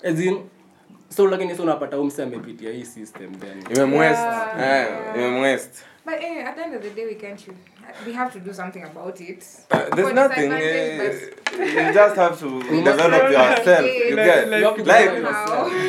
as 0.04 0.20
in 0.20 0.40
so 1.10 1.28
lakini 1.28 1.56
so 1.56 1.64
unapata 1.64 1.96
huyu 1.96 2.08
mse 2.08 2.24
amepitia 2.24 2.72
hii 2.72 2.86
system 2.86 3.36
then 3.36 3.64
imemwest 3.76 4.20
Yeah. 4.20 4.88
yeah. 4.90 5.16
imemwest 5.16 5.84
But 6.06 6.22
eh, 6.24 6.48
at 6.48 6.56
the 6.56 6.62
end 6.64 6.76
of 6.76 6.82
the 6.82 6.90
day, 6.90 7.06
we 7.06 7.16
can't. 7.16 7.40
We 8.08 8.14
have 8.14 8.32
to 8.34 8.40
do 8.40 8.52
something 8.54 8.82
about 8.84 9.20
it. 9.22 9.44
Uh, 9.72 9.78
there's 9.96 10.08
For 10.08 10.14
nothing. 10.16 10.52
Uh, 10.52 11.39
you 11.58 11.94
just 11.94 12.16
have 12.16 12.40
to 12.40 12.62
develop 12.62 13.32
yourself. 13.32 13.86
You 13.86 14.16
get 14.16 14.50
like- 14.50 14.86
like 14.86 15.10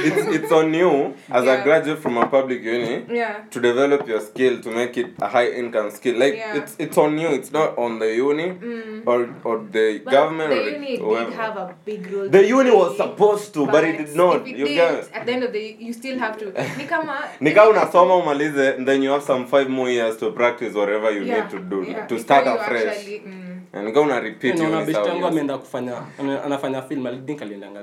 it's 0.08 0.26
it's 0.36 0.52
on 0.52 0.72
you 0.74 1.14
as 1.30 1.44
yeah. 1.44 1.52
a 1.52 1.62
graduate 1.62 1.98
from 1.98 2.16
a 2.18 2.26
public 2.26 2.62
uni 2.62 3.04
yeah. 3.10 3.42
to 3.50 3.60
develop 3.60 4.06
your 4.08 4.20
skill 4.20 4.60
to 4.60 4.70
make 4.70 4.96
it 4.96 5.14
a 5.20 5.28
high 5.28 5.48
income 5.50 5.90
skill. 5.90 6.18
Like 6.18 6.34
Yeah. 6.36 6.56
it's 6.56 6.76
it's 6.78 6.98
on 6.98 7.18
you. 7.18 7.28
It's 7.28 7.52
not 7.52 7.76
on 7.78 7.98
the 7.98 8.14
uni 8.14 8.48
mm. 8.50 9.02
or 9.06 9.28
or 9.44 9.58
the 9.70 10.00
But 10.04 10.10
government 10.12 10.50
the 10.50 10.60
or 10.62 10.68
uni 10.70 10.86
did 10.96 11.00
whoever. 11.00 11.30
have 11.32 11.56
a 11.56 11.74
big 11.84 12.10
role. 12.12 12.28
The 12.28 12.46
uni 12.46 12.70
was 12.70 12.96
supposed 12.96 13.54
to, 13.54 13.66
but 13.66 13.72
but 13.72 13.84
it 13.84 13.98
did 13.98 14.16
not. 14.16 14.46
It 14.48 14.56
You 14.56 14.66
did, 14.66 14.74
get. 14.74 15.10
at 15.12 15.26
the 15.26 15.32
end 15.32 15.44
of 15.44 15.52
the 15.52 15.76
you 15.78 15.92
still 15.92 16.18
have 16.18 16.36
to. 16.38 16.46
Ni 16.78 16.84
kama 16.86 17.16
Nika 17.40 17.60
unasoma 17.68 18.14
umalize 18.22 18.76
and 18.76 18.86
then 18.88 19.02
you 19.02 19.10
have 19.10 19.22
some 19.22 19.46
five 19.46 19.68
more 19.68 19.90
years 19.90 20.16
to 20.18 20.30
practice 20.32 20.74
whatever 20.74 21.10
you 21.10 21.22
Yeah, 21.24 21.40
need 21.42 21.50
to 21.50 21.58
do 21.58 21.82
yeah, 21.88 22.06
to 22.06 22.18
start 22.18 22.46
afresh. 22.46 22.86
actually, 22.86 23.20
mm. 23.26 23.59
And 23.72 23.86
nika 23.86 24.00
una 24.00 24.20
repeat 24.20 24.58
naona 24.58 24.76
uni 24.76 24.86
best 24.86 25.06
yangu 25.06 25.26
ameenda 25.26 25.58
kufanya 25.58 26.02
anafanya 26.44 26.82
film 26.82 27.06
I 27.06 27.18
think 27.26 27.42
aliendanga 27.42 27.80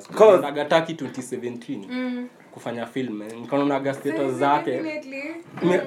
2017 0.93 1.85
Mm. 1.89 2.27
Kufanya 2.57 2.85
film 2.85 3.21
eh. 3.21 3.27
nikaonaga 3.41 3.93
status 3.93 4.31
zake. 4.33 4.81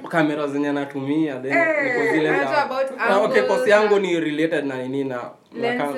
kamera 0.08 0.46
zenye 0.46 0.68
anatumia 0.68 1.34
then 1.42 1.52
hey, 1.52 2.12
zile 2.12 2.28
za- 2.30 2.70
Ah, 2.98 3.18
okay 3.18 3.42
kosi 3.42 3.70
yangu 3.70 3.98
ni 3.98 4.20
related 4.20 4.64
na 4.66 4.76
nini 4.82 5.04
na 5.04 5.20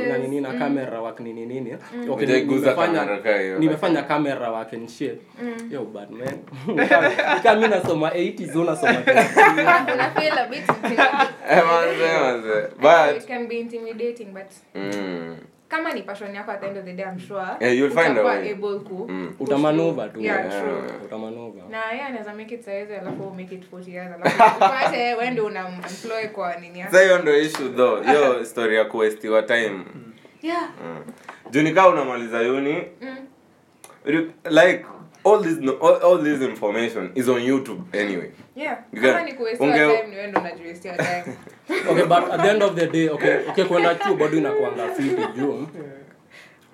na 0.09 0.19
nini 0.19 0.41
na 0.41 0.53
camera 0.59 1.01
work 1.01 1.21
nini 1.21 1.47
nini. 1.47 1.73
Okay 1.75 2.09
Hujaiguza 2.27 2.71
nimefanya 2.71 3.19
nimefanya 3.59 4.03
camera 4.03 4.51
work 4.51 4.73
and 4.73 4.89
shit. 4.91 5.21
Yo 5.71 5.85
bad 5.85 6.11
man. 6.11 6.39
Kama 7.43 7.61
mimi 7.61 7.69
nasoma 7.69 8.09
80s 8.11 8.57
unasoma 8.57 8.93
20s. 8.93 10.15
Feel 10.21 10.39
a 10.39 10.49
bit. 10.49 10.63
Eh, 11.51 11.63
manze, 11.67 12.09
manze. 12.83 13.17
It 13.17 13.27
can 13.27 13.47
be 13.49 13.61
intimidating 13.61 14.33
but 14.33 14.51
mm, 14.75 15.37
kama 15.73 15.93
ni 15.93 16.03
passion 16.03 16.35
yako 16.35 16.51
at 16.51 16.61
the 16.61 16.67
end 16.67 16.77
of 16.79 16.85
the 16.85 16.93
day 16.93 17.05
I'm 17.05 17.19
sure 17.21 17.47
Yeah, 17.61 17.73
you'll 17.73 17.91
find 17.95 18.19
a 18.19 18.23
way. 18.23 18.51
able 18.53 18.81
ku 18.81 19.07
Mm. 19.09 19.35
utamanuva 19.41 20.09
tu 20.09 20.21
Yeah, 20.21 20.47
Yeah. 20.47 20.63
true. 20.63 20.83
utamanuva 21.05 21.63
na 21.71 21.91
yeye 21.93 22.03
anaweza 22.03 22.35
make 22.35 22.55
it 22.55 22.61
size 22.65 22.99
alafu 22.99 23.31
make 23.37 23.55
it 23.55 23.63
40 23.73 23.91
years 23.95 24.13
alafu 24.15 24.57
upate 24.57 24.97
wewe 25.19 25.31
ndio 25.31 25.47
una 25.47 25.69
employ 25.69 26.29
kwa 26.29 26.57
nini 26.57 26.79
yako. 26.81 26.93
sasa 26.93 27.05
hiyo 27.05 27.19
ndio 27.19 27.39
issue 27.41 27.69
though 27.69 28.05
hiyo 28.07 28.45
story 28.51 28.77
ya 28.77 28.85
kuwestiwa 28.85 29.43
time 29.43 29.85
yeah 30.43 30.69
mm. 30.85 31.05
juu 31.51 31.63
nikaa 31.63 31.89
unamaliza 31.89 32.41
uni 32.41 32.83
mm. 33.01 33.17
Like 34.45 34.85
all 35.25 35.43
this 35.43 35.59
all, 35.83 36.01
all 36.05 36.23
this 36.25 36.43
information 36.49 37.11
is 37.15 37.29
on 37.29 37.43
youtube 37.43 37.99
anyway 38.01 38.31
yeah. 38.93 39.23
Unge- 39.61 39.77
okay 41.91 42.05
but 42.05 42.31
at 42.33 42.43
the 42.43 42.51
end 42.51 42.63
of 42.63 42.75
the 42.77 42.87
day 42.87 43.09
okay 43.09 43.37
okay 43.49 43.65
kwenda 43.65 43.95
chuo 43.95 44.15
bado 44.17 44.37
inakuanga 44.37 44.89
fiti 44.89 45.23
juu 45.37 45.67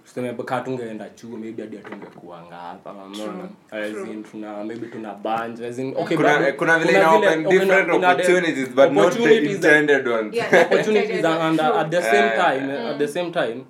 tuseme 0.04 0.32
tungeenda 0.64 1.08
chuo 1.10 1.36
maybe 1.38 1.62
hadi 1.62 1.78
atungekuanga 1.78 2.56
hapa 2.56 2.90
unaona 2.92 3.48
as 3.70 4.08
in 4.10 4.24
tuna 4.24 4.64
maybe 4.64 4.86
tuna 4.86 5.14
bunch 5.14 5.60
as 5.60 5.78
in 5.78 5.94
okay 5.96 6.16
kuna, 6.16 6.38
bado- 6.38 6.52
kuna 6.52 6.78
vile 6.78 6.90
ina 6.98 7.10
open 7.12 7.46
okay, 7.46 7.58
different 7.58 7.88
ina- 7.88 7.96
ina- 7.96 8.10
opportunities 8.12 8.68
but 8.68 8.92
not 8.92 9.12
the 9.14 9.36
intended 9.52 10.08
ones. 10.08 10.34
Yeah. 10.34 10.62
opportunities 10.62 11.24
and, 11.24 11.42
and 11.42 11.60
uh, 11.60 11.80
at 11.80 11.90
the 11.90 12.02
same 12.02 12.30
time 12.36 12.70
at 12.70 12.98
the 12.98 13.08
same 13.08 13.30
time 13.30 13.64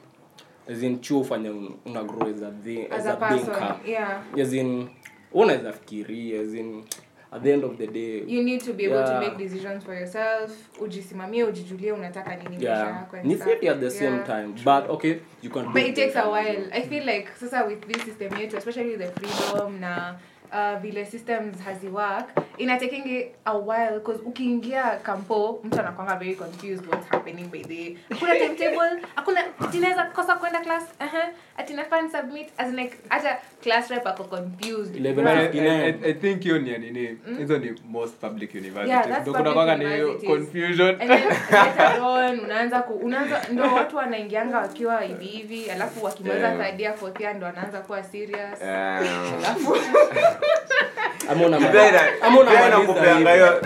as 0.71 0.83
in 0.83 1.01
chuo 1.01 1.25
fanya 1.25 1.51
un- 1.51 1.75
una 1.87 2.03
grow 2.05 2.29
as 2.31 2.43
a 2.43 2.51
thing 2.65 2.87
as 2.91 2.99
as 3.01 3.07
a 3.07 3.13
a 3.13 3.17
person 3.17 3.55
yeah. 3.87 4.23
As 4.43 4.53
in 4.53 4.89
unaweza 5.33 5.73
fikiria 5.73 6.41
as 6.43 6.55
in 6.55 6.85
at 7.33 7.43
the 7.43 7.53
end 7.53 7.65
of 7.65 7.77
the 7.77 7.87
day. 7.87 8.25
You 8.27 8.43
need 8.43 8.61
to 8.63 8.73
be 8.73 8.85
able 8.87 9.05
to 9.05 9.21
make 9.21 9.37
decisions 9.37 9.85
for 9.85 9.95
yourself. 9.95 10.51
Ujisimamie 10.81 11.45
ujijulie 11.45 11.93
unataka 11.93 12.37
nini 12.37 12.65
yeah. 12.65 13.07
ni 13.23 13.35
stuff. 13.37 13.49
at 13.71 13.81
the 13.81 13.91
same 13.91 14.17
Yeah. 14.17 14.27
time 14.27 14.55
but 14.65 14.91
okay 14.91 15.21
you 15.43 15.51
can 15.51 15.73
but 15.73 15.83
it 15.83 15.95
takes 15.95 16.17
a 16.17 16.29
while. 16.29 16.69
I 16.73 16.83
feel 16.83 17.05
like 17.05 17.29
sasa 17.41 17.65
with 17.65 17.81
this 17.87 18.03
system 18.05 18.33
yetu 18.33 18.57
especially 18.57 18.97
the 18.97 19.07
freedom 19.07 19.81
na 19.81 20.15
uh, 20.53 20.79
vile 20.83 21.07
systems 21.07 21.61
haziwork 21.65 22.25
inatekingi 22.59 23.27
a 23.45 23.53
while 23.59 23.91
because 23.99 24.21
ukiingia 24.25 24.83
kampo 24.83 25.61
mtu 25.65 25.81
anakwanga 25.81 26.17
very 26.17 26.35
confused 26.37 26.87
what's 26.89 27.09
happening 27.09 27.45
by 27.51 27.63
the 27.65 27.97
hakuna 28.11 28.35
timetable 28.37 29.03
hakuna 29.15 29.43
tinaweza 29.73 30.05
kosa 30.05 30.37
kwenda 30.37 30.61
class 30.61 30.85
uh-huh, 31.01 31.29
atina 31.57 31.85
fan 31.85 32.11
submit 32.11 32.49
as 32.59 32.69
in 32.69 32.77
like 32.77 32.97
hata 33.09 33.39
class 33.63 33.91
rep 33.91 34.07
ako 34.07 34.25
confused. 34.25 34.95
11 34.97 35.15
Bruh. 35.15 35.29
I, 35.29 35.59
I, 35.59 36.11
I 36.11 36.15
think 36.15 36.43
hiyo 36.43 36.59
ni 36.59 36.79
nini? 36.79 37.19
Hizo 37.39 37.59
ni 37.59 37.75
most 37.89 38.15
public 38.21 38.55
Yeah, 38.55 38.65
universities 38.65 39.09
that's 39.09 39.21
Ndio 39.21 39.35
kuna 39.35 39.53
kwanga 39.53 39.77
ni 39.77 39.85
confusion. 40.27 40.97
And 41.01 41.11
then 41.11 41.29
later 41.51 42.01
on 42.03 42.41
unaanza 42.41 42.83
ku 42.83 42.93
unaanza 42.93 43.43
ndio 43.53 43.75
watu 43.75 43.97
wanaingianga 43.97 44.59
wakiwa 44.59 45.01
hivi 45.01 45.27
hivi 45.27 45.71
alafu 45.71 46.05
wakimaliza 46.05 46.49
Yeah. 46.49 46.61
third 46.61 46.81
year 46.81 46.95
fourth 46.97 47.21
year 47.21 47.35
ndo 47.37 47.47
wanaanza 47.47 47.81
kuwa 47.81 48.03
serious. 48.03 48.61
Yeah. 48.61 49.03
alafu 49.39 49.77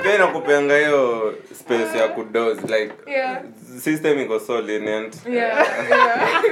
Pia 0.02 0.14
inakupeanga 0.14 0.76
hiyo 0.78 1.34
space 1.54 1.98
ya 1.98 2.08
kudoze 2.08 2.60
like 2.60 2.92
yeah. 3.06 3.38
system 3.80 4.20
iko 4.20 4.40
so 4.40 4.60
lenient. 4.60 5.16
Yeah 5.26 5.66
yeah. 5.90 6.42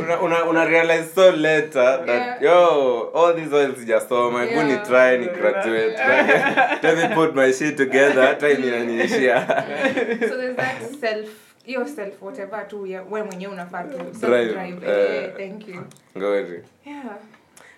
Una, 0.00 0.20
una, 0.20 0.44
una 0.44 0.64
realize 0.64 1.12
so 1.14 1.30
later 1.32 2.02
that 2.06 2.42
yo 2.42 3.10
all 3.14 3.34
these 3.34 3.54
oils 3.54 3.78
sijasoma 3.78 4.44
hebu 4.44 4.62
ni 4.62 4.76
try 4.76 5.18
ni 5.18 5.26
graduate 5.26 5.92
yeah. 5.92 6.78
let 6.82 6.96
me 6.98 7.14
put 7.14 7.34
my 7.34 7.52
shit 7.52 7.76
together 7.76 8.38
time 8.38 8.68
inaniishia. 8.68 9.46
So 10.28 10.36
there's 10.36 10.56
that 10.56 10.82
self 11.00 11.28
your 11.66 11.86
whatever 12.20 12.68
tu 12.68 12.82
we 12.82 13.22
mwenyewe 13.22 13.52
unafaa 13.52 13.82
tu 13.82 13.98
Drive, 14.26 14.52
drive 14.52 14.86
eh. 14.86 15.22
yeah, 15.22 15.36
thank 15.36 15.68
you. 15.68 15.84
Ngori 16.16 16.62
yeah 16.86 17.04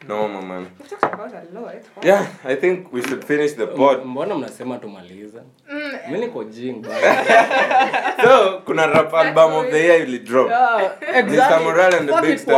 noma 0.08 0.42
man. 0.42 0.66
We've 0.78 0.88
talked 0.88 1.14
about 1.14 1.32
a 1.34 1.60
lot. 1.60 1.74
Yeah 2.02 2.26
i 2.44 2.56
think 2.56 2.92
we 2.92 3.02
should 3.02 3.24
finish 3.24 3.52
the 3.56 3.66
pod. 3.66 4.04
Mbona 4.04 4.34
mnasema 4.34 4.78
tumalize? 4.78 5.38
Mm. 5.72 6.12
mi 6.12 6.18
niko 6.18 6.44
jing 6.44 6.84
so 8.24 8.62
kuna 8.66 8.86
rap 8.86 9.14
album 9.14 9.52
of 9.52 9.70
the 9.70 9.78
year 9.78 10.02
ili 10.02 10.18
drop. 10.18 10.50
Mr. 11.26 11.60
Morale 11.64 11.96
and 11.96 12.08
the 12.08 12.20
Big 12.22 12.38
step 12.38 12.56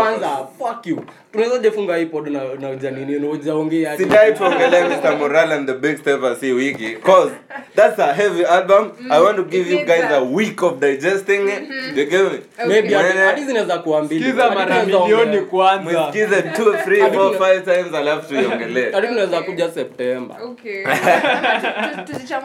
fuck 0.59 0.86
you 0.86 1.05
tunaweza 1.33 1.59
jefunga 1.59 1.97
hii 1.97 2.07
pod 2.07 2.28
na 2.28 2.41
naja 2.61 2.91
nini 2.91 3.18
na 3.20 3.28
ujaongea 3.28 3.97
sidai 3.97 4.35
tuongelee 4.35 4.85
mr 4.85 5.16
moral 5.18 5.53
and 5.53 5.66
the 5.66 5.74
big 5.74 5.99
steppers 5.99 6.41
hii 6.41 6.53
wiki 6.53 6.91
cause 7.07 7.33
that's 7.76 7.99
a 7.99 8.12
heavy 8.12 8.45
album. 8.45 8.91
I 9.11 9.20
want 9.22 9.37
to 9.37 9.43
give 9.45 9.70
you 9.70 9.78
guys 9.78 10.01
that. 10.01 10.12
a 10.12 10.20
week 10.20 10.62
of 10.62 10.78
digesting 10.80 11.49
it. 11.49 11.62
You 11.97 12.05
give 12.07 12.22
me? 12.30 12.39
Maybe 12.66 12.95
hadi- 12.95 13.45
zinaweza 13.45 13.78
kuwa 13.78 14.03
mbili. 14.03 14.33
mara 14.33 14.85
milioni 14.85 15.41
kwanza. 15.41 16.09
Msikize 16.09 16.43
two 16.43 16.72
three 16.85 17.01
Hadi 17.01 17.16
four 17.16 17.33
tuna- 17.37 17.47
five 17.47 17.64
times 17.64 17.95
alafu 17.95 18.28
tuiongelee 18.35 18.91
hadi 18.93 19.07
tunaweza 19.07 19.43
kuja 19.43 19.70
September. 19.70 20.37
Okay. 20.45 20.85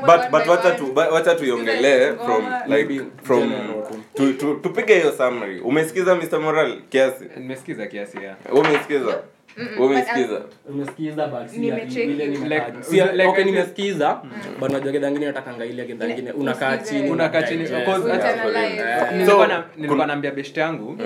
But 0.05 0.31
but 0.31 0.47
wacha 0.47 0.71
tu 0.71 0.91
wacha 1.13 1.35
tuiongelee 1.35 2.11
from 2.25 2.43
like 2.67 3.01
from 3.23 3.51
tupige 4.61 4.95
hiyo 4.99 5.11
summary. 5.17 5.59
Umesikiza 5.59 6.15
mr 6.15 6.39
moral 6.39 6.77
kiasi? 6.89 7.25
Nimesikiza 7.37 7.85
kiasi 7.85 8.17
ya 8.17 8.35
umesikiza? 9.79 10.41
Umesikiza 10.69 11.27
but 14.59 14.71
najua 14.71 15.09
natakanga 15.09 15.65
ile 15.65 15.85
gedha 15.85 16.33
unakaa 16.35 16.77
chini 16.77 17.11
Unakaa 17.11 17.41
nilikuwa 19.77 20.07
naambia 20.07 20.31
best 20.31 20.57
yangu 20.57 20.97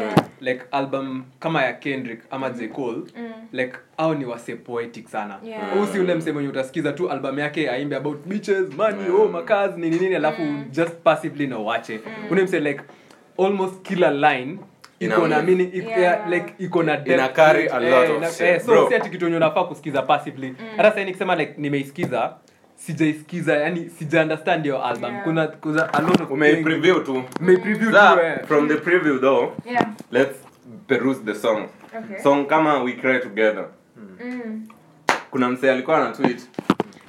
like 0.42 0.62
album 0.72 1.24
kama 1.40 1.64
ya 1.64 1.74
kendrick 1.74 2.22
ama 2.32 2.50
j 2.50 2.68
cole 2.68 3.02
like 3.52 3.74
au 3.98 4.16
ni 4.16 4.26
wase 4.26 4.56
poetic 4.56 5.08
sana. 5.08 5.40
Yeah. 5.44 5.78
Huu 5.78 5.86
si 5.86 6.00
ule 6.00 6.16
msemo 6.16 6.38
wenye 6.38 6.50
utasikiza 6.50 6.92
tu 6.92 7.10
album 7.10 7.40
yake 7.40 7.70
aimbe 7.70 7.96
about 7.96 8.28
beaches 8.28 8.70
money 8.78 9.10
oh 9.10 9.28
makazi 9.28 9.82
nini 9.82 10.00
nini 10.00 10.16
alafu 10.16 10.42
just 10.72 10.94
passively 11.04 11.48
na 11.48 11.60
uache. 11.60 12.00
Ule 12.32 12.44
mse 12.44 12.60
like 12.60 12.82
almost 13.40 13.82
kila 13.82 14.12
line 14.12 14.58
iko 15.06 15.28
na 15.28 15.42
meaning 15.42 15.74
iko- 15.74 15.90
Yeah. 15.90 16.02
yeah, 16.02 16.30
like 16.30 16.54
iko 16.60 16.84
na 16.84 16.98
depth 16.98 17.10
Ina 17.20 17.28
carry 17.30 17.68
a 17.68 17.80
lot 17.80 18.10
Eh, 18.10 18.18
of 18.30 18.42
eh, 18.42 18.62
so 18.66 18.90
si 18.90 18.96
ati 18.96 19.10
kitu 19.10 19.26
yenye 19.26 19.38
unafaa 19.38 19.64
kusikiza 19.64 20.02
passively. 20.02 20.56
Hata 20.78 20.90
sasa 20.90 21.04
nikisema 21.04 21.36
like 21.36 21.54
nimeisikiza 21.58 22.34
sijaisikiza 22.76 23.54
yani 23.58 23.90
sija 23.90 24.22
understand 24.22 24.66
your 24.66 24.86
album. 24.86 25.12
Yeah. 25.12 25.24
kuna 25.24 25.48
kuna 25.48 25.94
a 25.94 26.02
lot 26.02 26.24
of 26.24 26.32
ume 26.32 26.54
tu. 26.54 26.60
Umepreview 26.62 27.00
tu, 27.04 27.24
eh. 28.24 28.40
from 28.48 28.68
the 28.68 28.76
preview 28.76 29.20
though 29.20 29.52
yeah. 29.66 29.86
let's 30.12 30.38
peruse 30.88 31.20
the 31.26 31.36
song. 31.36 31.68
Okay. 31.98 32.24
Song 32.24 32.46
kama 32.48 32.84
we 32.84 32.94
cry 32.94 33.20
together. 33.20 33.66
Mm. 33.98 34.68
kuna 35.32 35.50
msee 35.50 35.72
alikuwa 35.72 36.00
na 36.00 36.12
tweet 36.12 36.42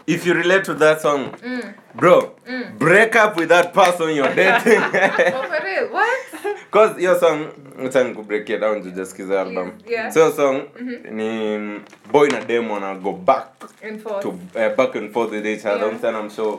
if 0.07 0.26
you 0.26 0.34
relate 0.34 0.64
to 0.64 0.74
that 0.74 1.00
song 1.00 1.32
Mm. 1.42 1.74
bro 1.94 2.30
break 2.78 3.16
up 3.16 3.36
with 3.36 3.48
that 3.48 3.72
person 3.72 4.11
you're 4.16 4.34
dating 4.42 4.80
oh 4.82 5.42
for 5.48 5.64
real 5.64 5.88
what 5.92 6.18
Because 6.72 6.98
your 7.03 7.18
song 7.20 7.46
time 7.92 8.14
to 8.14 8.22
break 8.22 8.50
it 8.50 8.61
down 8.61 8.82
jujaskiza 8.82 9.40
album 9.40 9.72
Yeah. 9.86 10.11
so 10.12 10.30
song 10.32 10.62
ni 11.11 11.80
boy 12.12 12.28
na 12.28 12.40
demo 12.40 12.74
wana 12.74 12.94
go 13.03 13.12
back 13.12 13.48
and 13.82 14.00
forth. 14.03 14.22
to 14.22 14.28
uh, 14.59 14.74
back 14.76 14.94
and 14.96 15.12
forth 15.12 15.30
with 15.30 15.46
each 15.46 15.66
other 15.66 15.92
Yeah. 16.03 16.18
I'm 16.20 16.30
sure. 16.30 16.59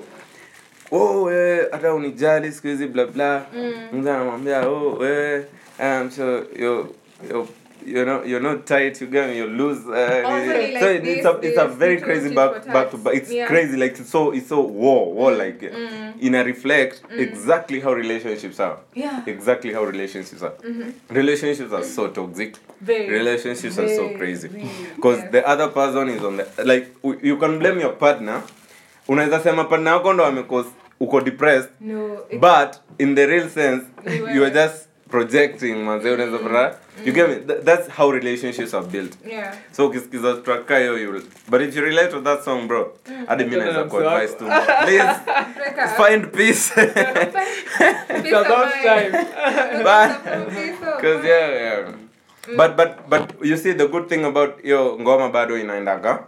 oh 0.91 1.24
wewe 1.24 1.68
hata 1.72 1.94
unijali 1.94 2.52
siku 2.52 2.68
hizi 2.68 2.88
bla 2.88 3.06
bla 3.06 3.46
mtu 3.94 4.10
anamwambia 4.10 4.68
oh 4.70 4.94
wewe 5.00 5.46
I'm 5.80 6.12
sure 6.12 6.44
yo 6.60 6.88
you 7.32 7.48
you're 7.86 8.06
not 8.06 8.28
you're 8.28 8.40
not 8.40 8.66
tight 8.66 9.02
you're 9.02 9.10
get 9.10 9.36
you 9.36 9.48
lose 9.48 9.80
uh, 9.88 10.24
really 10.46 10.80
so 10.80 10.86
like 10.86 11.04
it's 11.04 11.26
a 11.26 11.32
this, 11.34 11.52
it's 11.52 11.58
a 11.58 11.68
this, 11.68 11.78
very 11.78 12.02
crazy 12.02 12.34
back 12.36 12.66
back 12.66 12.92
to 12.92 12.98
back. 12.98 13.14
it's 13.16 13.32
Yeah. 13.32 13.48
crazy 13.48 13.78
like 13.78 14.00
it's 14.00 14.10
so 14.10 14.32
it's 14.32 14.48
so 14.48 14.62
war 14.62 15.14
war 15.14 15.32
like 15.32 15.62
in 16.20 16.36
a 16.36 16.44
reflect 16.44 17.02
exactly 17.12 17.80
how 17.80 17.94
relationships 17.94 18.60
are. 18.60 18.78
Yeah. 18.94 19.24
Exactly 19.28 19.74
how 19.74 19.84
relationships 19.84 20.42
are. 20.44 20.54
Relationships 21.10 21.72
are 21.74 21.84
so 21.84 22.08
toxic. 22.08 22.56
Very 22.82 23.10
relationships 23.10 23.78
are 23.80 23.90
so 23.90 24.10
crazy. 24.18 24.48
because 24.96 25.20
yeah. 25.20 25.30
the 25.32 25.48
other 25.48 25.68
person 25.68 26.10
is 26.10 26.24
on 26.24 26.38
the 26.38 26.48
like 26.66 26.96
you 27.24 27.38
can 27.38 27.60
blame 27.60 27.80
your 27.80 27.94
partner. 27.94 28.42
Unaweza 29.08 29.40
sema 29.40 29.64
partner 29.64 29.94
wako 29.94 30.14
ndo 30.14 30.26
amekos 30.26 30.66
uko 31.00 31.22
depressed. 31.22 31.70
No 31.82 32.18
but 32.40 32.76
in 33.00 33.16
the 33.16 33.26
real 33.28 33.50
sense 33.50 33.84
you 34.36 34.44
are 34.46 34.52
just 34.52 34.88
projecting 35.14 35.76
unaweza 35.86 36.38
pata 36.38 36.76
you 37.05 37.14
get 37.14 37.30
me? 37.30 37.36
Th- 37.36 37.61
that's 37.64 37.88
how 37.88 38.09
relationships 38.11 38.74
are 38.74 38.86
built. 38.88 39.14
Yeah. 39.26 39.53
so 39.72 39.86
ukisikiza 39.88 40.34
track 40.41 40.66
ka 40.66 40.78
hiyo 40.78 40.97
you'll 40.97 41.22
but 41.47 41.61
if 41.61 41.76
you 41.76 41.82
relate 41.82 42.09
to 42.11 42.22
that 42.22 42.43
song 42.43 42.68
bro 42.68 42.97
hadi 43.28 43.43
mimi 43.43 43.57
naweza 43.57 43.84
ku 43.84 43.97
advise 43.97 44.34
tu. 44.34 44.45
please 44.86 45.14
find 46.01 46.32
peace. 46.34 46.74
Peace 46.74 48.26
It's 48.26 48.34
about 48.34 48.74
time. 48.82 49.11
Of 51.03 51.26
yeah, 51.26 51.93
mm. 51.93 52.57
But 52.57 52.76
but 52.78 53.09
but 53.09 53.24
you 53.45 53.57
see 53.57 53.74
the 53.74 53.88
good 53.88 54.09
thing 54.09 54.26
about 54.26 54.61
hiyo 54.61 54.97
ngoma 55.01 55.30
bado 55.30 55.57
inaendaga 55.57 56.20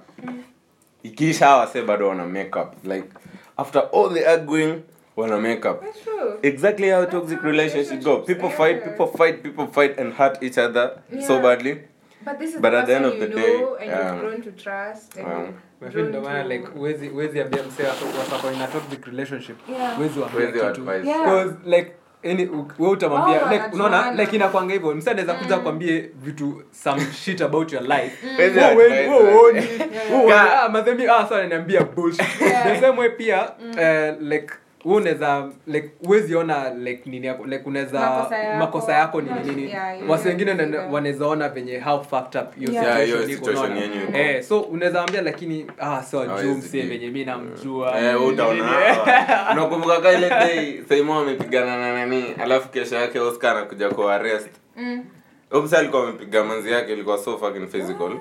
ikiisha 1.03 1.55
wase 1.57 1.81
bado 1.81 2.07
wana 2.07 2.25
make 2.25 2.59
up. 2.59 2.73
Like 2.83 3.09
after 3.57 3.81
all 3.93 4.13
the 4.13 4.25
arguing 4.27 4.83
wana 5.15 5.37
make 5.39 5.69
up 5.69 5.81
That's 5.81 6.03
true. 6.03 6.39
exactly 6.41 6.89
how 6.89 7.05
toxic 7.05 7.39
how 7.41 7.47
relationship 7.49 8.03
go 8.03 8.17
People 8.17 8.33
people 8.33 8.49
fight 8.57 8.83
people 8.83 9.07
fight 9.17 9.41
people 9.43 9.67
fight 9.67 9.99
and 9.99 10.13
hurt 10.13 10.43
each 10.43 10.57
other 10.57 10.91
so 11.27 11.39
badly 11.39 11.77
But 12.25 12.39
this 12.39 12.55
is 12.55 12.61
But 12.61 12.71
the 12.71 12.77
at 12.79 12.85
the 12.87 12.95
end 12.95 13.05
of 13.05 13.19
the 13.19 13.27
day, 13.27 13.57
know 13.57 13.75
and 13.75 13.91
um, 13.93 13.99
you've 14.07 14.19
grown 14.21 14.41
to 14.41 14.51
trust 14.51 15.17
and 15.17 15.27
um, 15.27 15.53
grown 15.91 16.07
ndio 16.09 16.21
maana 16.21 16.43
like 16.43 16.65
huwezi 16.67 17.07
huwezi 17.07 17.41
ambia 17.41 17.63
msee 17.63 17.83
wako- 17.83 18.33
wako 18.35 18.51
in 18.51 18.61
a 18.61 18.67
toxic 18.67 19.05
relationship 19.05 19.55
Yeah. 19.69 19.95
huwezi 19.95 20.19
waambia 20.19 20.47
kitu. 20.71 20.91
Yeah. 21.07 21.23
Because, 21.23 21.55
like 21.65 21.91
any 22.23 22.49
wewe 22.79 22.91
utamwambia 22.93 23.41
Wao 23.41 23.53
like 23.53 23.65
unaona 23.73 24.11
like 24.11 24.35
inakwanga 24.35 24.73
hivyo 24.73 24.95
msee 24.95 25.11
anaweza 25.11 25.33
kuja 25.33 25.57
kwambie 25.57 26.09
vitu 26.15 26.63
some 26.71 27.01
shit 27.13 27.41
about 27.41 27.73
your 27.73 27.83
life 27.83 28.27
Wewe 28.39 28.75
wewe 28.75 29.07
man. 29.07 29.33
huoni. 29.33 29.57
Yeah. 29.57 29.69
Wewe 30.11 30.21
huoni. 30.21 30.31
Ah, 30.33 30.69
madhemi 30.69 31.07
ah 31.07 31.27
sorry 31.29 31.47
niambia 31.47 31.83
bullshit 31.83 32.25
the 32.63 32.79
same 32.81 32.99
way 32.99 33.09
pia 33.09 33.51
eh, 33.79 34.15
like 34.19 34.31
wewe 34.31 34.49
unaweza 34.85 35.49
like 35.67 35.89
huwezi 36.05 36.35
ona 36.35 36.69
like 36.73 37.09
nini 37.09 37.27
yako 37.27 37.45
like 37.45 37.63
unaweza 37.65 37.99
Makosa 37.99 38.37
yako. 38.37 38.57
makosa 38.59 38.93
yako 38.93 39.21
nini? 39.21 39.69
Yeah, 39.69 40.09
wasi 40.09 40.27
wengine 40.27 40.51
yeah. 40.51 40.93
wanaweza 40.93 41.27
ona 41.27 41.49
venye 41.49 41.79
how 41.79 42.03
fucked 42.03 42.41
up 42.41 42.55
hiyo 42.55 42.71
Yeah. 42.71 42.85
Yeah, 43.09 43.25
situation 43.27 43.73
hiyo 43.73 43.85
iko, 43.85 43.95
unaona? 44.07 44.19
eh 44.19 44.43
so 44.43 44.59
unaweza 44.61 45.01
ambia 45.01 45.21
lakini 45.21 45.65
ah 45.79 46.03
so 46.03 46.25
juu 46.25 46.55
msee 46.55 46.81
venye 46.81 47.05
mimi 47.07 47.25
namjua. 47.25 47.97
Eh, 47.97 48.03
wewe 48.03 48.25
utaona. 48.25 48.63
Unakumbuka 49.51 50.01
ka 50.01 50.11
ile 50.13 50.29
day 50.45 50.81
Saimo 50.89 51.19
amepigana 51.19 51.77
na 51.77 51.93
nani? 51.93 52.23
Alafu 52.43 52.69
kesho 52.69 52.95
yake 52.95 53.19
Oscar 53.19 53.57
anakuja 53.57 53.89
kwa 53.89 54.15
arrest. 54.15 54.49
Mm. 54.77 55.03
Omsa 55.51 55.79
alikuwa 55.79 56.03
amepiga 56.03 56.43
manzi 56.43 56.71
yake 56.71 56.93
ilikuwa 56.93 57.17
so 57.17 57.37
fucking 57.37 57.67
physical. 57.67 58.11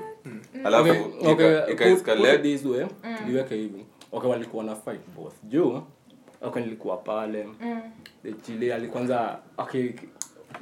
Alafu 0.65 0.91
Okay, 0.91 1.33
okay, 1.33 1.33
ika- 1.33 1.71
ika 1.71 1.85
put- 1.85 1.89
put 1.89 1.97
escalate. 1.99 2.35
it 2.35 2.43
this 2.43 2.65
way, 2.65 2.87
niweke 3.27 3.55
hivi. 3.55 3.85
Okay 4.13 4.31
walikuwa 4.31 4.65
na 4.65 4.75
fight 4.77 5.01
both 5.17 5.35
juu 5.43 5.83
okay 6.45 6.63
nilikuwa 6.63 6.97
pale. 6.97 7.49
Mm. 7.61 7.81
chile 8.43 8.75
alikwanza 8.75 9.39
okay 9.59 9.91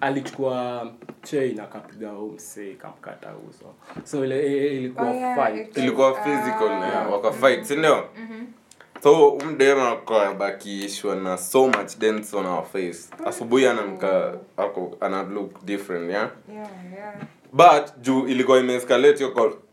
alichukua 0.01 0.87
chain 1.23 1.61
akapiga 1.61 2.11
huyu 2.11 2.33
msee 2.33 2.75
kamkata 2.75 3.29
uso. 3.51 3.75
So 4.05 4.25
ile 4.25 4.47
ile 4.47 4.77
ilikuwa 4.77 5.11
Oh, 5.11 5.15
yeah, 5.15 5.47
fight. 5.47 5.77
ilikuwa 5.77 6.15
physical 6.15 6.69
Ah. 6.69 6.87
yeah, 6.87 7.13
waka 7.13 7.33
fight 7.33 7.65
si 7.65 7.77
ndio? 7.77 8.05
So 9.03 9.29
umdema 9.29 9.89
akabakishwa 9.91 11.17
na 11.17 11.39
so 11.39 11.67
much 11.67 11.99
dents 11.99 12.35
on 12.35 12.47
our 12.47 12.65
face. 12.65 12.99
Asubuhi 13.27 13.67
anamka 13.67 14.35
ako 14.57 14.97
ana 15.01 15.23
look 15.23 15.65
different 15.65 16.11
yeah? 16.11 16.31
Yeah, 16.55 16.69
yeah. 16.95 17.15
but 17.53 17.97
juu 18.01 18.27
ilikuwa 18.27 18.59
imeescalate 18.59 19.17
hiyo 19.19 19.31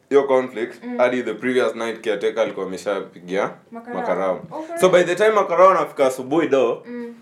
hiyo 0.10 0.24
conflict 0.24 0.82
hadi 0.97 1.24
the 1.24 1.34
previous 1.34 1.76
night 1.76 2.01
caretaker 2.03 2.39
alikuwa 2.43 2.66
ameshapigia 2.66 3.49
Makarao. 3.72 3.99
makarao 4.01 4.41
Okay. 4.51 4.78
so 4.78 4.89
by 4.89 5.03
the 5.03 5.16
time 5.16 5.30
makarao 5.30 5.70
anafika 5.70 6.05
asubuhi 6.07 6.47
do 6.47 6.84
Mm. 6.86 7.14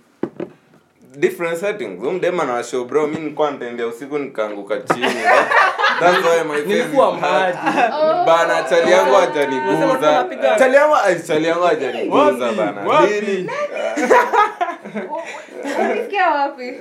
different 1.18 1.58
settings 1.60 2.04
umdema 2.04 2.44
na 2.46 2.64
show 2.64 2.86
bro 2.86 3.08
mi 3.08 3.16
nilikuwa 3.16 3.52
nitaendea 3.52 3.88
usiku 3.88 4.18
nikaanguka 4.18 4.78
chini 4.82 5.06
That- 5.08 6.00
that's 6.00 6.18
why 6.26 6.44
my 6.44 6.56
face 6.58 6.66
nilikuwa 6.68 7.12
maji 7.18 7.58
bana 8.26 8.64
chali 8.70 8.92
yangu 8.92 9.16
hajaniguza 9.16 10.26
chali 10.60 10.76
yangu 10.76 10.96
ai, 10.96 11.20
chali 11.22 11.48
yangu 11.48 11.64
hajaniguza 11.64 12.46
Wapi? 12.46 12.56
bana 12.58 12.82
Wapi? 12.82 13.14
Lini? 13.22 13.50
Ulisikia 15.92 16.30
wapi? 16.38 16.74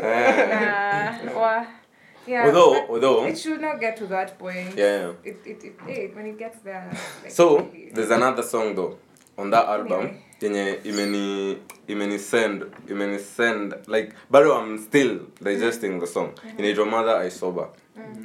Nah, 2.26 2.32
wa- 2.34 2.38
yeah, 2.38 2.46
Although- 2.46 2.80
but 2.80 2.90
although- 2.90 3.26
it 3.28 3.38
should 3.38 3.60
not 3.60 3.80
get 3.80 3.96
to 3.96 4.06
that 4.06 4.38
point. 4.38 4.76
Yeah. 4.76 5.12
It, 5.24 5.36
it, 5.46 5.64
it, 5.64 5.74
hey, 5.86 6.10
when 6.14 6.26
it 6.26 6.38
gets 6.38 6.58
there. 6.64 6.90
Like, 7.22 7.30
so 7.38 7.58
really- 7.58 7.90
there's 7.94 8.10
another 8.10 8.42
song 8.42 8.74
though 8.74 8.98
on 9.38 9.50
that 9.50 9.66
album. 9.68 10.00
Anyway. 10.00 10.22
yenye 10.40 10.78
imeni 10.84 11.58
imeni 11.88 12.18
send 12.18 12.64
imeni 12.88 13.18
send. 13.18 13.74
Like 13.86 14.12
bado 14.30 14.52
i'm 14.62 14.78
still 14.78 15.20
digesting 15.42 16.00
the 16.00 16.06
song. 16.06 16.28
Mm-hmm. 16.34 16.58
Inaitwa 16.58 16.86
mother 16.86 17.16
i 17.26 17.30
sober 17.30 17.68
mm-hmm. 17.98 18.24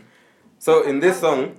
so 0.59 0.83
in 0.83 0.99
this 0.99 1.19
song 1.19 1.55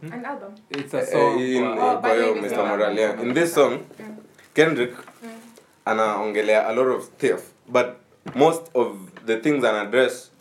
hmm? 0.00 0.12
An 0.12 0.24
album. 0.24 0.54
it's 0.70 0.94
a 0.94 0.98
eh, 0.98 1.02
eh 1.02 1.12
song 1.12 1.40
in, 1.40 1.62
kwa- 1.76 1.92
Oh, 1.92 1.98
kwa 2.00 2.14
hiyo 2.14 2.34
by 2.34 2.40
the 2.40 2.46
way, 2.46 2.50
mr. 2.50 2.66
Moralia 2.68 3.22
in 3.22 3.34
this 3.34 3.54
song 3.54 3.72
mm. 4.00 4.16
kendrick 4.54 4.90
mm. 5.22 5.30
anaongelea 5.84 6.66
a 6.68 6.72
lot 6.72 6.90
of 6.90 7.04
stuff 7.04 7.42
but 7.68 7.86
most 8.34 8.62
of 8.74 8.96
the 9.26 9.36
things 9.36 9.64
an 9.64 9.74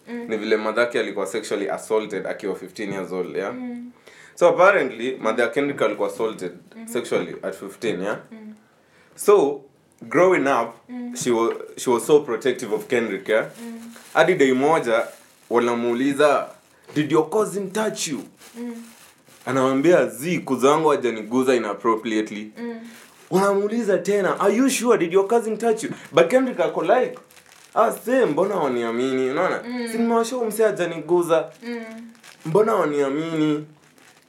address 0.08 0.30
ni 0.30 0.38
vile 0.38 0.58
madhake 0.58 1.00
alikuwa 1.00 1.26
sexually 1.28 1.70
assaulted 1.70 2.28
akiwa 2.28 2.56
15 2.56 2.92
years 2.94 3.12
old 3.12 3.36
yeah? 3.36 3.54
So 4.36 4.48
apparently 4.50 5.16
mother 5.16 5.52
kendrick 5.52 5.82
alikuwa 5.82 6.08
assaulted 6.10 6.52
sexually 6.86 7.36
at 7.44 7.62
15 7.62 8.04
yeah? 8.04 8.20
So 9.16 9.62
growing 10.02 10.48
up 10.48 10.76
she 11.16 11.32
was 11.32 11.54
she 11.78 11.90
was 11.90 12.06
so 12.08 12.20
protective 12.20 12.76
of 12.76 12.88
kendrick 12.88 13.30
yeah? 13.30 13.46
Hadi 14.14 14.34
day 14.36 14.54
moja 14.54 15.08
wanamuuliza 15.50 16.48
did 16.96 17.12
your 17.12 17.30
cousin 17.30 17.72
touch 17.72 18.08
you? 18.08 18.24
Anamwambia 19.46 20.08
z 20.08 20.40
kuzangu 20.40 20.90
hajaniguza 20.90 21.56
inappropriately. 21.56 22.52
Wanamuuliza 23.32 23.98
tena 23.98 24.40
are 24.40 24.56
you 24.56 24.70
sure? 24.70 24.98
Did 24.98 25.14
your 25.14 25.28
cousin 25.28 25.58
touch 25.58 25.84
you? 25.84 25.90
But 26.12 26.28
kendrick 26.28 26.60
ako 26.60 26.82
like 26.82 27.20
ah 27.76 27.92
se 27.92 28.26
mbona 28.26 28.56
waniamini 28.56 29.30
unaona? 29.30 29.64
Mm. 29.68 30.26
si 30.26 30.36
mse 30.36 30.66
ajaniguza. 30.66 31.50
Mm. 31.64 31.84
mbona 32.46 32.76
waniamini 32.76 33.66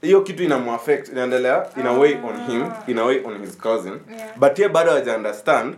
hiyo 0.03 0.21
kitu 0.21 0.43
inamuaffect 0.43 1.09
inaendelea 1.09 1.67
ina 1.77 1.93
way 1.93 2.15
on 2.15 2.47
him 2.47 2.67
ina 2.87 3.05
way 3.05 3.21
on 3.25 3.41
his 3.41 3.57
cousin. 3.59 3.93
Yeah. 4.17 4.39
but 4.39 4.59
ye 4.59 4.69
bado 4.69 4.91
haja 4.91 5.17
understand 5.17 5.75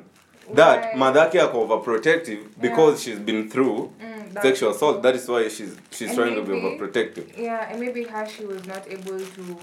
that 0.55 0.95
mother 0.97 1.23
yake 1.23 1.41
ako 1.41 1.61
overprotective 1.61 2.39
because 2.57 3.03
she's 3.03 3.19
been 3.19 3.49
through 3.49 3.91
Mm, 4.37 4.43
sexual 4.43 4.71
assault. 4.71 5.03
That 5.03 5.15
is 5.17 5.29
why 5.29 5.49
she's 5.49 5.77
she's 5.91 6.09
And 6.11 6.19
trying 6.19 6.35
to 6.35 6.43
be 6.43 6.53
overprotective. 6.53 7.39
Yeah, 7.39 7.71
and 7.71 7.81
maybe 7.81 8.05
how 8.05 8.27
she 8.27 8.45
was 8.45 8.67
not 8.67 8.87
able 8.87 9.19
to 9.19 9.57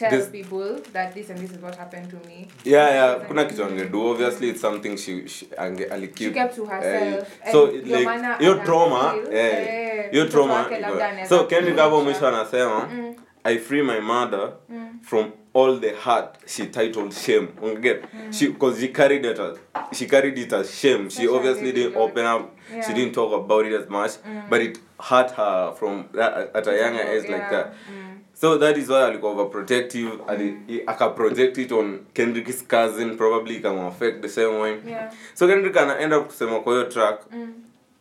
tell 0.00 0.10
This- 0.10 0.28
people 0.32 0.80
that 0.92 1.14
this 1.14 1.30
and 1.30 1.38
this 1.40 1.50
is 1.50 1.62
what 1.62 1.76
happened 1.78 2.10
to 2.10 2.16
me. 2.28 2.48
yeah 2.64 2.94
yeah 2.94 3.26
kuna 3.26 3.44
kitu 3.44 3.64
angedo 3.64 4.10
obviously 4.10 4.48
it's 4.48 4.60
something 4.60 4.96
she, 4.96 5.28
she 5.28 5.46
ange 5.56 5.84
alikeep 5.84 6.28
She 6.28 6.30
kept 6.40 6.56
to 6.56 6.64
herself. 6.64 7.28
Eh, 7.44 7.52
so 7.52 7.64
it 7.74 7.86
like 7.86 8.08
hiyo 8.38 8.54
trauma 8.54 9.14
eh 9.32 9.68
eh, 9.68 10.10
hiyo 10.10 10.24
trauma 10.24 10.68
labda 10.80 11.08
anaweza 11.08 11.28
so 11.28 11.36
hapo 11.36 11.56
kumwonyesha. 11.56 12.02
mwisho 12.04 12.28
anasema 12.28 12.88
Mm. 12.92 13.14
I 13.44 13.58
free 13.58 13.82
my 13.82 14.00
mother 14.00 14.52
mm. 14.68 15.00
from 15.02 15.32
all 15.54 15.80
the 15.80 15.90
hurt 15.90 16.36
she 16.46 16.66
titled 16.66 17.12
shame. 17.12 17.48
Mm. 17.62 18.32
She 18.32 18.48
because 18.48 18.80
she 18.80 18.88
carried 18.88 19.24
it 19.24 19.38
as 19.38 19.56
she 19.92 20.06
carried 20.06 20.38
it 20.38 20.52
as 20.52 20.70
shame. 20.80 21.10
She 21.10 21.22
That's 21.22 21.32
obviously 21.32 21.72
didn't 21.72 21.96
open 21.96 22.26
up. 22.26 22.56
yeah. 22.74 22.82
She 22.86 22.92
didn't 22.92 23.14
talk 23.14 23.32
about 23.32 23.66
it 23.66 23.72
as 23.72 23.88
much, 23.88 24.12
mm. 24.22 24.48
but 24.50 24.60
it 24.60 24.78
hurt 24.98 25.30
her 25.32 25.74
from 25.78 26.04
that, 26.12 26.50
at 26.54 26.66
a 26.66 26.76
younger 26.76 27.02
age 27.02 27.24
yeah. 27.24 27.32
like 27.36 27.50
that. 27.50 27.66
Mm. 27.90 28.09
So 28.40 28.58
that 28.58 28.76
is 28.78 28.88
why 28.88 29.04
alikuwa 29.04 29.32
overprotective. 29.32 30.10
Ali, 30.28 30.54
akaproject 30.86 31.58
it 31.58 31.72
on 31.72 31.98
Kendrick's 32.14 32.62
cousin, 32.62 33.16
probably 33.16 33.60
can 33.60 33.78
affect 33.78 34.22
the 34.22 34.28
same 34.28 34.58
way. 34.60 34.76
Yeah. 34.86 35.12
So 35.34 35.46
Kendrick 35.48 35.76
ana 35.76 35.98
end 35.98 36.12
up 36.14 36.26
kusema 36.26 36.60
kwa 36.60 36.72
hiyo 36.72 36.84
track, 36.84 37.20
Mm. 37.32 37.52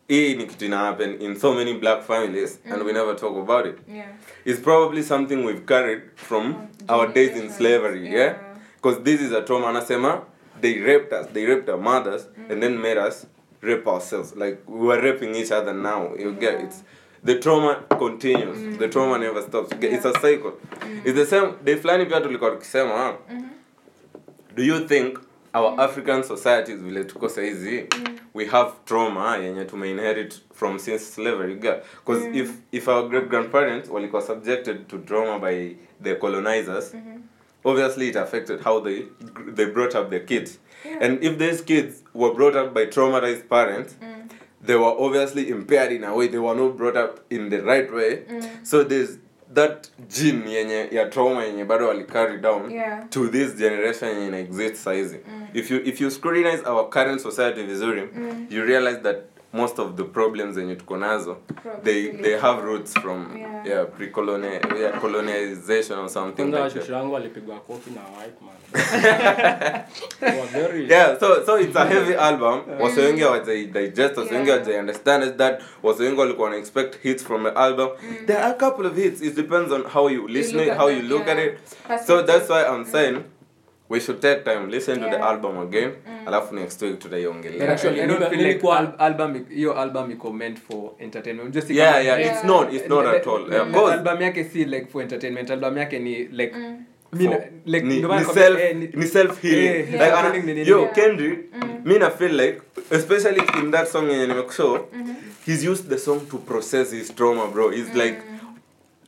hii 0.07 0.35
ni 0.35 0.45
kitu 0.45 0.65
ina 0.65 0.77
happen 0.77 1.21
in 1.21 1.35
so 1.39 1.53
many 1.53 1.73
black 1.73 2.01
families 2.03 2.59
and 2.71 2.83
we 2.83 2.93
never 2.93 3.15
talk 3.15 3.37
about 3.37 3.65
it. 3.65 3.77
Yeah. 3.95 4.07
It's 4.45 4.59
probably 4.61 5.03
something 5.03 5.35
we've 5.45 5.65
carried 5.65 6.01
from 6.15 6.55
our 6.87 7.13
days 7.13 7.37
in 7.37 7.49
slavery, 7.49 8.05
yeah? 8.05 8.15
yeah. 8.15 8.35
Because 8.75 9.01
this 9.03 9.21
is 9.21 9.31
a 9.31 9.41
trauma. 9.41 9.67
Anasema, 9.67 10.21
they 10.61 10.79
raped 10.79 11.13
us, 11.13 11.27
they 11.33 11.45
raped 11.45 11.69
our 11.69 11.81
mothers, 11.81 12.27
and 12.49 12.61
then 12.63 12.77
made 12.81 12.97
us 13.07 13.25
rape 13.61 13.87
ourselves. 13.87 14.35
Like, 14.35 14.57
we 14.67 14.87
were 14.87 15.01
raping 15.01 15.35
each 15.35 15.51
other 15.51 15.73
now. 15.73 16.11
You 16.19 16.31
get 16.31 16.61
it's 16.61 16.83
the 17.25 17.35
trauma 17.35 17.75
continues. 17.99 18.77
The 18.77 18.87
trauma 18.87 19.17
never 19.17 19.41
stops. 19.41 19.71
yeah. 19.81 19.89
It's 19.89 20.05
a 20.05 20.13
cycle. 20.19 20.53
It's 21.05 21.15
the 21.15 21.25
same. 21.25 21.53
Day 21.63 21.75
fulani 21.75 22.05
pia 22.05 22.21
tulikuwa 22.21 22.51
tukisema, 22.51 22.93
ah, 22.95 23.13
do 24.55 24.63
you 24.63 24.79
think 24.79 25.19
our 25.53 25.81
african 25.81 26.23
societies 26.23 26.79
vile 26.79 27.03
tuko 27.03 27.29
saizi 27.29 27.85
we 28.33 28.45
have 28.45 28.71
trauma 28.85 29.37
yenye 29.37 29.65
tumeinherit 29.65 30.41
from 30.53 30.79
since 30.79 31.05
slavery 31.05 31.55
because 31.55 32.29
if 32.33 32.51
if 32.71 32.87
our 32.87 33.09
great 33.09 33.27
grandparents 33.29 33.89
walikuwa 33.89 34.21
subjected 34.21 34.87
to 34.87 34.97
trauma 34.97 35.39
by 35.39 35.75
the 36.03 36.15
colonizers 36.15 36.93
obviously 37.63 38.07
it 38.07 38.15
affected 38.15 38.59
how 38.63 38.81
they 38.83 39.03
they 39.55 39.65
brought 39.65 39.95
up 39.95 40.09
their 40.09 40.25
kids. 40.25 40.59
And 41.01 41.23
if 41.23 41.37
these 41.37 41.61
kids 41.63 42.03
were 42.13 42.33
brought 42.33 42.55
up 42.55 42.73
by 42.73 42.85
traumatized 42.85 43.49
parents 43.49 43.95
they 44.65 44.75
were 44.75 44.95
obviously 45.05 45.49
impaired 45.49 45.91
in 45.91 46.03
a 46.03 46.13
way 46.15 46.27
they 46.27 46.37
were 46.39 46.55
not 46.55 46.77
brought 46.77 46.97
up 46.97 47.19
in 47.29 47.49
the 47.49 47.61
right 47.61 47.91
way. 47.93 48.19
So 48.63 48.83
there's 48.83 49.17
that 49.53 49.89
gene 50.09 50.43
yenye 50.51 50.87
ya 50.91 51.05
trauma 51.09 51.43
yenye 51.45 51.65
bado 51.65 51.87
wali 51.87 52.03
carry 52.03 52.37
down 52.37 52.71
Yeah. 52.71 53.03
to 53.09 53.27
this 53.27 53.55
generation 53.55 54.09
yenye 54.09 54.27
ina 54.27 54.37
exist 54.37 54.75
saizi 54.75 55.17
if 55.53 55.71
you 55.71 55.77
if 55.85 56.01
you 56.01 56.11
scrutinize 56.11 56.61
our 56.65 56.89
current 56.89 57.19
society 57.21 57.63
vizuri 57.63 58.03
you 58.49 58.63
realize 58.65 58.99
that 59.01 59.17
most 59.53 59.79
of 59.79 59.95
the 59.95 60.03
problems 60.03 60.55
zenye 60.55 60.75
tuko 60.75 60.97
nazo 60.97 61.37
they 61.83 62.09
they 62.11 62.37
have 62.39 62.63
roots 62.63 62.93
from 62.93 63.37
Yeah. 63.37 63.65
yeah, 63.65 63.85
pre-colonial 63.85 64.59
yeah, 64.77 64.99
or 66.01 66.09
something 66.09 66.51
like 66.51 66.73
that. 66.73 66.85
yeah 70.89 71.17
so 71.19 71.43
so 71.45 71.55
it's 71.57 71.75
a 71.75 71.85
heavy 71.85 72.13
album. 72.15 72.61
Wase 72.79 73.01
wengi 73.01 73.21
hawajai 73.21 73.65
digest 73.65 74.17
wase 74.17 74.33
wengi 74.33 74.49
Yeah. 74.49 74.59
hawajai 74.59 74.79
understand 74.79 75.23
is 75.23 75.31
that 75.33 75.61
wase 75.83 76.03
wengi 76.03 76.19
walikuwa 76.19 76.45
wana 76.47 76.57
expect 76.59 77.01
hits 77.03 77.23
from 77.23 77.43
the 77.43 77.49
album. 77.55 77.89
There 78.25 78.37
are 78.39 78.51
a 78.51 78.57
couple 78.57 78.87
of 78.87 78.95
hits. 78.95 79.21
It 79.21 79.35
depends 79.35 79.71
on 79.71 79.83
how 79.93 80.09
you 80.09 80.27
listen 80.27 80.59
you 80.59 80.65
it 80.65 80.77
how 80.77 80.89
you 80.89 81.01
look 81.01 81.27
yeah. 81.27 81.37
at 81.37 81.45
it. 81.45 81.59
So 82.07 82.21
that's 82.21 82.49
why 82.49 82.63
i'm 82.65 82.85
saying 82.85 83.23
we 83.89 83.99
should 83.99 84.19
take 84.19 84.43
time 84.43 84.69
listen 84.69 84.99
to 84.99 85.09
the 85.09 85.17
album 85.19 85.57
again 85.57 85.91
alafu 86.25 86.55
next 86.55 86.81
week 86.81 86.99
tutaiongelea. 86.99 87.71
Actually, 87.71 88.01
I 88.01 88.07
don't 88.07 88.19
nime- 88.19 88.29
feel 88.29 88.47
like 88.47 88.63
album 88.99 89.45
album 89.77 90.11
iko 90.11 90.33
meant 90.33 90.59
for 90.59 90.91
entertainment. 90.99 91.53
Just 91.53 91.69
yeah 91.69 91.99
yeah 92.05 92.19
Yeah. 92.19 92.31
it's 92.35 92.43
not 92.43 92.73
it's 92.73 92.89
not 92.89 93.05
at 93.15 93.27
all. 93.27 93.41
yeah, 93.51 93.69
yeah. 93.71 93.91
album 93.91 94.21
yake 94.21 94.43
si 94.51 94.65
like 94.65 94.91
for 94.91 95.01
entertainment. 95.01 95.49
Album 95.49 95.77
yake 95.77 95.99
ni 95.99 96.27
like 96.31 96.53
mm. 96.55 96.83
na- 97.11 97.39
like 97.65 97.85
ni, 97.85 98.01
ni 98.01 98.23
self 98.33 98.59
eh, 98.59 98.75
ni- 98.75 98.89
ni 98.93 99.05
self 99.07 99.41
healing 99.41 99.91
like 99.91 100.13
ana, 100.13 100.33
Healing 100.33 100.67
yo 100.67 100.79
Yeah. 100.81 100.93
Kendrick 100.93 101.39
mi 101.85 101.97
na 101.99 102.09
feel 102.09 102.31
like 102.35 102.61
especially 102.91 103.41
in 103.59 103.71
that 103.71 103.87
song 103.87 104.09
yenye 104.11 104.27
nimekushow 104.27 104.79
he's 105.45 105.63
used 105.63 105.89
the 105.89 105.97
song 105.97 106.19
to 106.31 106.37
process 106.37 106.91
his 106.91 107.15
trauma 107.15 107.47
bro. 107.47 107.69
He's 107.69 107.93
like 107.95 108.17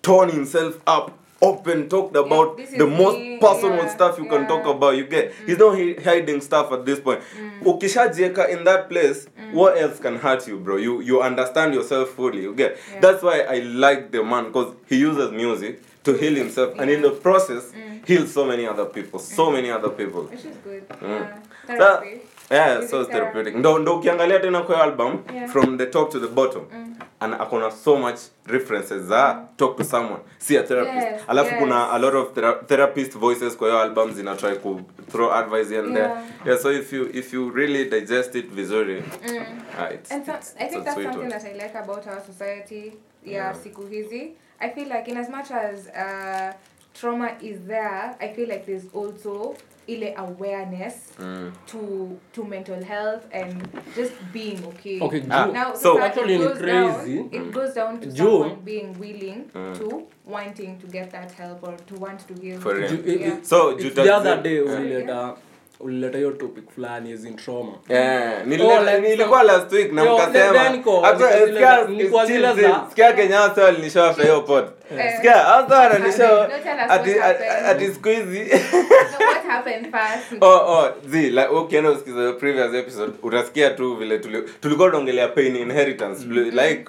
torn 0.01 0.29
himself 0.32 0.75
up 0.88 1.11
open 1.42 1.89
talked 1.89 2.16
about 2.16 2.58
this 2.58 2.70
the 2.72 2.86
most 2.86 3.18
me, 3.18 3.38
personal 3.39 3.78
yeah, 3.78 3.94
stuff 3.94 4.18
you 4.18 4.26
can 4.26 4.48
talk 4.48 4.66
about 4.66 4.96
you 4.96 5.06
get 5.06 5.34
he's 5.46 5.58
mm. 5.58 5.96
not 5.96 6.04
hiding 6.04 6.39
stuff 6.42 6.72
at 6.72 6.86
this 6.86 7.00
point. 7.00 7.22
Mm. 7.38 7.62
Ukishajieka 7.64 8.50
in 8.50 8.64
that 8.64 8.89
place 8.89 9.26
mm. 9.26 9.54
what 9.54 9.78
else 9.78 10.00
can 10.00 10.18
hurt 10.18 10.48
you 10.48 10.60
bro? 10.60 10.78
You 10.78 11.02
you 11.02 11.22
understand 11.22 11.74
yourself 11.74 12.10
fully 12.10 12.42
you 12.42 12.54
get. 12.54 12.78
Yeah. 12.94 13.00
that's 13.00 13.24
why 13.24 13.42
i 13.42 13.60
like 13.60 14.12
the 14.12 14.24
man 14.24 14.46
because 14.46 14.74
he 14.88 14.98
uses 15.00 15.32
music 15.32 15.82
to 16.04 16.14
heal 16.14 16.36
himself 16.36 16.74
and 16.80 16.89
in 16.89 17.02
the 17.02 17.12
process 17.12 17.72
heal 18.06 18.26
so 18.28 18.46
many 18.46 18.66
other 18.66 18.86
people 18.86 19.20
so 19.20 19.52
many 19.52 19.72
other 19.72 19.89
people. 19.89 20.24
Which 20.24 20.46
is 20.46 20.58
good 20.58 20.88
Mm. 20.89 21.42
Yeah. 22.52 22.88
So 22.88 23.04
therapeutic 23.06 23.56
ndo 23.56 23.80
ndo 23.80 23.95
ukiangalia 23.95 24.39
tena 24.39 24.62
kwa 24.62 24.84
album 24.84 25.18
Yeah. 25.36 25.49
from 25.49 25.78
the 25.78 25.86
top 25.86 26.12
to 26.12 26.20
the 26.20 26.28
bottom 26.28 26.62
and 27.20 27.34
akona 27.34 27.72
so 27.72 27.95
much 27.97 28.20
references 28.47 29.02
za 29.04 29.45
talk 29.58 29.78
to 29.78 29.84
someone 29.84 30.20
see 30.38 30.58
a 30.58 30.64
therapist 30.64 30.95
Yes, 31.12 31.22
alafu 31.28 31.49
yes. 31.52 31.60
kuna 31.60 31.91
a 31.91 31.99
lot 31.99 32.18
of 32.18 32.32
thera- 32.34 32.66
therapist 32.66 33.18
voices 33.18 33.58
kwa 33.58 33.68
hiyo 33.68 33.80
album 33.82 34.14
zina 34.14 34.36
try 34.36 34.56
ku 34.56 34.82
throw 35.12 35.32
advice 35.34 35.80
and 35.80 35.93
there 35.93 36.12
Yeah. 36.45 36.60
so 36.60 36.72
if 36.72 36.93
you 36.93 37.10
if 37.14 37.34
you 37.34 37.49
really 37.52 37.86
digest 37.86 38.36
it 38.36 38.49
vizuri 38.52 39.04
Mm. 39.28 39.45
it's, 39.93 40.12
And 40.12 40.26
so, 40.26 40.32
it's, 40.34 40.56
I 40.60 40.68
think 40.68 40.84
that's 40.84 40.95
something 41.04 41.20
one. 41.20 41.30
that 41.30 41.45
I 41.45 41.54
like 41.54 41.78
about 41.78 42.08
our 42.08 42.22
society, 42.26 42.76
yeah, 42.86 42.93
Yeah. 43.26 43.56
siku 43.64 43.82
hizi. 43.86 44.32
I 44.60 44.70
feel 44.70 44.88
like 44.88 45.12
in 45.12 45.18
as 45.18 45.30
much 45.30 45.52
as 45.52 45.88
uh, 45.88 46.54
trauma 46.93 47.30
is 47.41 47.58
there, 47.68 48.16
I 48.20 48.34
feel 48.36 48.49
like 48.49 48.66
there's 48.66 48.86
also 48.95 49.56
ile 49.88 50.13
awareness 50.17 50.93
Mm. 51.19 51.51
to 51.65 51.79
to 52.34 52.43
mental 52.45 52.84
health 52.84 53.23
and 53.34 53.53
just 53.95 54.13
being 54.34 54.59
okay. 54.67 54.99
Okay, 55.01 55.23
Ah, 55.29 55.45
Now, 55.45 55.73
So- 55.73 55.82
so 55.95 55.99
Actually, 55.99 56.36
it 56.36 56.41
goes 56.41 56.57
crazy. 56.57 57.15
down. 57.17 57.29
It 57.32 57.51
goes 57.53 57.73
down 57.75 57.99
to 57.99 58.07
Juu- 58.09 58.17
someone 58.17 58.55
being 58.65 58.95
willing 58.99 59.43
Mm. 59.55 59.77
to 59.79 60.01
wanting 60.25 60.77
to 60.79 60.88
get 60.88 61.11
that 61.11 61.32
help 61.32 61.63
or 61.63 61.75
to 61.86 61.95
want 61.95 62.27
to 62.27 62.34
give. 62.34 62.59
For 62.59 62.73
real. 62.75 62.89
Ju- 62.89 63.03
i- 63.05 63.19
Yeah. 63.21 63.34
i- 63.38 63.43
So, 63.43 63.69
it's 63.77 63.95
the 63.95 64.15
other 64.15 64.41
day 64.43 64.55
Yeah. 64.55 64.65
ulileta 64.79 65.36
ulileta 65.84 66.17
hiyo 66.17 66.32
topic 66.32 66.63
fulani 66.75 67.11
is 67.11 67.25
in 67.25 67.36
trauma. 67.36 67.71
Yeah, 67.89 68.34
Oh, 68.41 68.99
nilikuwa 69.01 69.43
last 69.43 69.71
week 69.71 69.93
na 69.93 70.05
mkasema. 70.05 70.59
hata 71.01 71.32
sikia- 71.47 72.89
sikia 72.89 73.13
Kenya 73.13 73.38
hasa 73.38 73.63
walinishow 73.63 74.03
after 74.03 74.25
hiyo 74.25 74.41
pod. 74.41 74.65
Eh. 74.99 75.15
sikia 75.15 75.32
hasa 75.34 75.79
what 75.79 75.91
ati 76.89 77.19
ati 77.65 77.86
siku 77.88 78.09
hizi. 78.09 78.39
What 79.19 79.45
happened 79.47 79.91
first? 79.91 80.43
oh 80.43 80.47
oh 80.47 80.89
zi 81.07 81.21
like 81.29 81.47
ukienda 81.47 81.89
usikiza 81.91 82.27
the 82.32 82.34
previous 82.34 82.73
episode 82.73 83.11
utasikia 83.23 83.69
tu 83.69 83.95
vile 83.95 84.19
tulikuwa 84.61 84.88
tunaongelea 84.89 85.27
pain 85.27 85.55
inheritance. 85.55 86.25
Like 86.25 86.86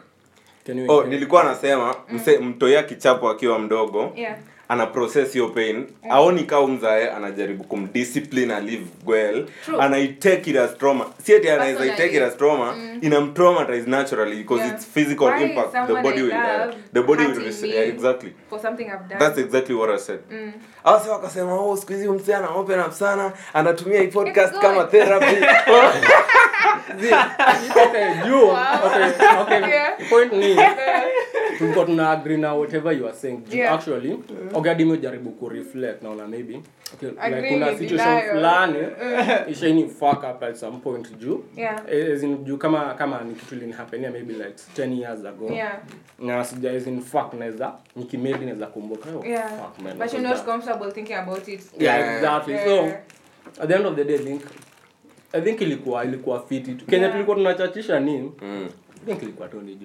oh 0.88 1.05
nilikuwa 1.05 1.45
nasema 1.45 1.95
mse 2.11 2.38
mtoya 2.38 2.82
kichapo 2.82 3.28
akiwa 3.30 3.59
mdogo. 3.59 4.12
Yeah. 4.16 4.36
Ana 4.73 4.87
process 4.87 5.37
your 5.37 5.55
pain. 5.55 5.87
Aoni 6.11 6.43
kaa 6.45 6.66
mzae 6.66 7.11
anajaribu 7.11 7.64
kumdiscipline 7.64 8.55
alive 8.55 8.87
well. 9.07 9.47
Anaitake 9.81 10.51
it 10.51 10.57
as 10.57 10.79
trauma. 10.79 11.07
Si 11.25 11.35
ati 11.35 11.51
anaweza 11.51 11.87
itake 11.87 12.16
it 12.16 12.23
as 12.23 12.37
trauma. 12.37 12.75
Inamtraumatize 13.01 13.87
naturally 13.91 14.37
because 14.37 14.62
Yeah. 14.64 14.75
it's 14.75 14.87
physical 14.87 15.27
Why 15.29 15.43
impact. 15.45 15.73
The 15.87 15.95
body 16.03 16.18
I 16.18 16.23
will 16.23 16.33
uh, 16.33 16.75
the 16.93 17.03
body 17.03 17.27
will 17.27 17.45
res- 17.45 17.62
yeah, 17.62 17.83
exactly. 17.89 18.33
For 18.51 18.61
something 18.61 18.87
I've 18.91 19.09
done. 19.09 19.18
that's 19.18 19.39
exactly 19.39 19.75
what 19.75 19.91
i 19.91 19.99
said. 19.99 20.20
Asa 20.85 21.12
wakasema 21.12 21.55
oh 21.61 21.77
siku 21.77 21.93
hizi 21.93 22.09
msee 22.09 22.35
ana 22.35 22.49
open 22.49 22.81
up 22.81 22.93
sana. 22.93 23.33
Anatumia 23.55 24.01
hii 24.01 24.09
podcast 24.09 24.59
kama 24.59 24.85
therapy 24.85 25.27
okay 27.87 28.14
juu 28.27 28.47
Wow. 28.47 28.57
okay 28.87 29.05
okay 29.41 29.61
Yeah. 29.73 29.99
point 30.11 30.33
ni 30.33 30.57
tulikuwa 31.59 31.85
tuna 31.87 32.11
agree 32.11 32.37
na 32.37 32.55
whatever 32.55 32.93
you 32.99 33.07
are 33.07 33.16
saying 33.16 33.41
Yeah. 33.51 33.75
actually 33.75 34.18
okay 34.55 34.68
hadi 34.73 34.85
mimi 34.85 34.99
jaribu 34.99 35.31
ku 35.31 35.49
reflect 35.49 36.03
naona 36.03 36.27
maybe 36.29 36.61
okay 36.95 37.09
like 37.11 37.49
kuna 37.49 37.66
situation 37.79 38.14
denial. 38.14 38.31
fulani 38.35 38.79
ishaini 39.49 39.89
fuck 39.89 40.18
up 40.31 40.43
at 40.43 40.57
some 40.57 40.79
point 40.79 41.18
juu 41.18 41.45
Yeah. 41.57 41.81
as 42.14 42.23
in 42.23 42.45
juu 42.45 42.57
kama 42.57 42.95
kama 42.95 43.20
ni 43.20 43.35
kitu 43.35 43.55
linihapenia 43.55 44.11
maybe 44.11 44.33
like 44.33 44.55
10 44.77 44.93
years 45.01 45.25
ago 45.25 45.49
Yeah. 45.53 45.79
na 46.18 46.45
sija 46.45 46.70
as 46.73 46.87
in 46.87 47.01
fuck 47.01 47.35
naweza 47.35 47.73
nikimedi 47.97 48.45
naweza 48.45 48.66
kumbuka 48.66 49.09
oh, 49.11 49.25
Yeah. 49.27 49.49
fuck 49.49 49.79
man 49.85 49.99
But 49.99 50.12
you're 50.12 50.29
not 50.29 50.45
comfortable 50.45 50.93
thinking 50.93 51.16
about 51.16 51.49
it. 51.49 51.61
yeah, 51.79 51.99
Yeah. 51.99 52.16
exactly 52.16 52.55
Yeah. 52.55 52.66
so 52.66 52.85
at 53.62 53.68
the 53.68 53.75
end 53.75 53.87
of 53.87 53.97
the 53.97 54.05
day 54.05 54.18
think 54.18 54.43
I 55.33 55.41
think 55.41 55.61
ilikuwa 55.61 56.05
ilikuwa 56.05 56.47
fiti 56.47 56.74
tu. 56.74 56.85
Kenya 56.87 56.99
Yeah. 57.03 57.12
tulikuwa 57.12 57.37
tunachachisha 57.37 58.01
nini 58.01 58.33
Mm. 58.43 58.68
I 59.03 59.07
think 59.07 59.22
ilikuwa 59.22 59.49
tu 59.49 59.61
ni 59.61 59.78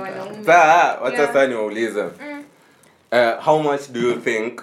wanaume. 0.00 0.44
saa 0.44 0.98
wacha 1.00 1.26
sasa 1.26 1.46
niwaulize. 1.46 2.02
Uh, 3.12 3.44
how 3.44 3.62
much 3.62 3.90
do 3.90 4.00
you 4.00 4.14
think 4.14 4.62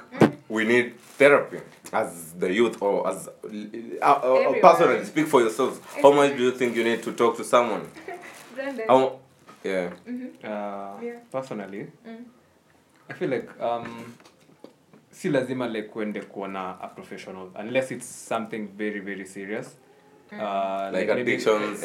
we 0.50 0.66
need 0.66 0.92
therapy 1.18 1.58
as 1.92 2.36
the 2.40 2.56
youth 2.56 2.78
or 2.82 3.08
as 3.08 3.28
uh, 3.44 4.24
uh, 4.24 4.52
uh, 4.52 4.62
personally 4.62 5.06
speak 5.06 5.28
for 5.28 5.42
yourselves. 5.42 5.80
How 6.02 6.14
much 6.14 6.36
do 6.38 6.44
you 6.44 6.52
think 6.52 6.76
you 6.78 6.84
need 6.84 7.02
to 7.02 7.12
talk 7.12 7.38
to 7.38 7.44
someone? 7.44 7.82
How 8.88 9.20
yeah. 9.64 9.92
Uh, 10.44 11.04
Yeah. 11.04 11.20
personally 11.32 11.88
Mm. 12.06 12.26
i 13.10 13.14
feel 13.14 13.30
like 13.34 13.48
um 13.62 14.14
si 15.20 15.30
lazima 15.30 15.68
like 15.68 15.88
kuende 15.88 16.22
kuona 16.22 16.82
a 16.82 16.88
professional 16.88 17.48
unless 17.60 17.92
it's 17.92 18.28
something 18.28 18.68
very 18.78 19.00
very 19.00 19.26
serious. 19.26 19.78
Uh, 20.32 20.38
Like 20.94 21.08
maybe- 21.08 21.22
addictions. 21.22 21.80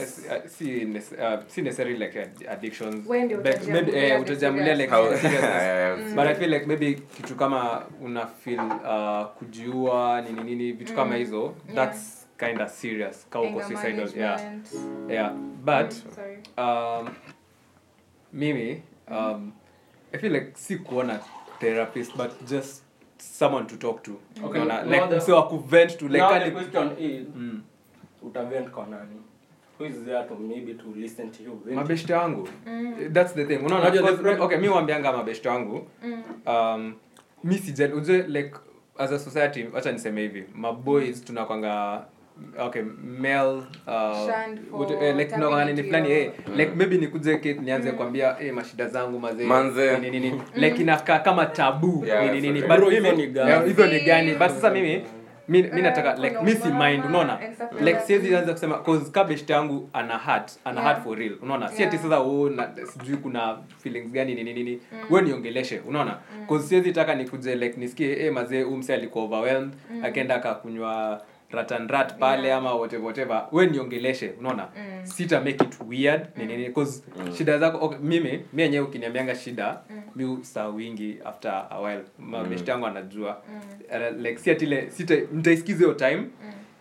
si, 0.46 0.84
uh, 1.18 1.40
si 1.46 1.62
necessarily 1.62 1.96
like 1.98 2.20
ad- 2.20 2.46
addictions. 2.48 3.06
When 3.06 3.24
ndio 3.24 3.38
But 3.38 3.46
utajiamulia 3.54 3.82
maybe, 3.82 3.98
eh, 3.98 4.38
the 4.38 4.74
like 4.74 4.90
how 4.90 5.16
seriousness. 5.16 6.14
but 6.16 6.26
i 6.26 6.34
feel 6.34 6.50
like 6.50 6.66
maybe 6.66 6.94
kitu 6.94 7.34
kama 7.36 7.86
una 8.02 8.26
feel 8.26 8.60
uh, 8.60 9.26
kujiua 9.38 10.20
nini 10.20 10.44
nini 10.44 10.72
vitu 10.72 10.94
kama 10.94 11.16
hizo 11.16 11.54
Yeah. 11.66 11.74
that's 11.74 12.26
kind 12.38 12.60
of 12.62 12.70
serious. 12.70 13.26
Ka 13.30 13.40
uko 13.40 13.62
suicidal 13.62 14.08
yeah. 14.16 14.40
yeah 15.08 15.32
but 15.64 15.94
mm, 16.56 16.64
um, 16.64 17.08
mimi 18.32 18.82
um, 19.10 19.52
i 20.12 20.18
feel 20.18 20.32
like 20.32 20.50
si 20.54 20.76
kuona 20.76 21.20
therapist 21.60 22.16
but 22.16 22.30
just 22.50 22.83
someone 23.38 23.66
to 23.66 23.76
talk 23.76 24.02
to. 24.02 24.12
Okay, 24.44 24.60
Unaona? 24.60 24.82
now 24.82 24.90
like 24.92 25.08
the- 25.08 25.16
mse 25.16 25.32
wa 25.32 25.42
kuvent 25.48 25.96
to 25.98 26.08
like 26.08 26.18
now 26.18 26.38
the 26.44 26.50
question 26.50 26.90
is 26.98 27.26
Mm. 27.36 27.62
utavent 28.22 28.70
kwa 28.70 28.86
nani? 28.86 29.16
Who 29.78 29.86
is 29.86 29.94
there 30.04 30.24
to 30.28 30.34
maybe 30.34 30.74
to 30.74 30.84
listen 30.96 31.30
to 31.30 31.42
you? 31.42 31.60
Vent? 31.64 31.76
mabeshte 31.76 32.14
wangu. 32.14 32.48
That's 33.12 33.34
the 33.34 33.44
thing. 33.44 33.56
Unaona 33.58 33.80
Unajua 33.80 34.10
the 34.12 34.16
because- 34.22 34.40
okay 34.44 34.58
mi 34.58 34.68
wambianga 34.68 35.12
mabeshte 35.12 35.48
wangu. 35.48 35.86
Um, 36.46 36.94
mi 37.44 37.58
sijali 37.58 37.92
uje 37.92 38.22
like 38.22 38.54
as 38.98 39.12
a 39.12 39.18
society 39.18 39.66
wacha 39.72 39.92
niseme 39.92 40.20
hivi. 40.20 40.44
Maboys 40.54 41.24
tunakwanga 41.24 42.04
okay 42.58 42.82
male 43.18 43.62
uh, 43.86 44.80
ut- 44.80 45.02
eh, 45.02 45.16
like 45.16 45.32
tunakwanga 45.34 45.72
ni 45.72 45.82
fulani 45.82 46.10
eh, 46.10 46.30
like 46.56 46.72
maybe 46.76 46.96
nikuje 46.98 47.56
nianze 47.62 47.92
kwambia 47.92 48.36
eh, 48.40 48.54
mashida 48.54 48.88
zangu 48.88 49.18
mazee 49.18 49.44
Manze. 49.46 49.98
nini 49.98 50.20
nini. 50.20 50.42
Like 50.54 50.82
inakaa 50.82 51.18
kama 51.18 51.46
tabu 51.46 52.04
Yeah, 52.06 52.24
nini 52.34 52.40
nini 52.40 52.60
sure. 52.60 52.90
Hizo 52.96 53.12
ni 53.12 53.26
gani? 53.26 53.68
hizo 53.68 53.86
ni 53.86 54.00
gani? 54.00 54.30
But 54.34 54.48
sasa 54.48 54.70
mimi 54.70 55.02
mi, 55.48 55.62
mi 55.62 55.68
Eh, 55.68 55.82
nataka 55.82 56.14
like 56.16 56.36
mi 56.42 56.50
si 56.50 56.68
mind 56.68 57.04
unaona? 57.04 57.38
like 57.80 58.00
siwezi 58.00 58.36
anza 58.36 58.52
kusema 58.52 58.78
cause 58.78 59.10
kabest 59.10 59.50
yangu 59.50 59.88
ana 59.92 60.18
heart 60.18 60.52
ana 60.64 60.80
Yeah. 60.80 60.92
heart 60.92 61.04
for 61.04 61.18
real 61.18 61.34
unaona? 61.42 61.68
Si 61.68 61.84
ati 61.84 61.98
sasa 61.98 62.18
oh, 62.20 62.50
na 62.50 62.68
sijui 62.92 63.16
kuna 63.16 63.58
feelings 63.82 64.12
gani 64.12 64.34
nini 64.34 64.54
nini. 64.54 64.80
Wewe 65.10 65.22
niongeleshe 65.26 65.80
unaona? 65.88 66.16
Cause 66.48 66.66
siwezi 66.68 66.92
taka 66.92 67.14
nikuje 67.14 67.54
like 67.54 67.80
nisikie 67.80 68.26
eh 68.26 68.32
mazee 68.32 68.62
umse 68.64 68.94
alikuwa 68.94 69.24
overwhelmed 69.24 69.72
akaenda 70.04 70.34
akakunywa 70.34 71.22
rat 71.50 71.72
and 71.72 71.90
rat 71.90 72.18
pale 72.18 72.44
Yeah. 72.46 72.58
ama 72.58 72.74
whatever 72.74 73.04
whatever. 73.06 73.48
We 73.52 73.66
niongeleshe 73.66 74.30
unaona? 74.38 74.68
Sita 75.02 75.40
make 75.40 75.64
it 75.64 75.76
weird 75.88 76.26
nini 76.36 76.56
nini? 76.56 76.72
Cause 76.72 77.02
shida 77.38 77.58
zako 77.58 77.84
okay, 77.84 77.98
mimi 77.98 78.30
mimi 78.30 78.62
yenyewe 78.62 78.84
ukiniambianga 78.86 79.34
shida 79.34 79.80
mi 80.16 80.38
saa 80.44 80.68
wingi 80.68 81.18
after 81.24 81.66
a 81.70 81.80
while. 81.80 82.02
Mabeshte 82.18 82.70
yangu 82.70 82.86
anajua. 82.86 83.42
Uh, 83.90 84.20
like 84.22 84.38
si 84.38 84.50
atile 84.50 84.90
sita 84.90 85.14
nitaisikiza 85.32 85.78
hiyo 85.78 85.94
time 85.94 86.26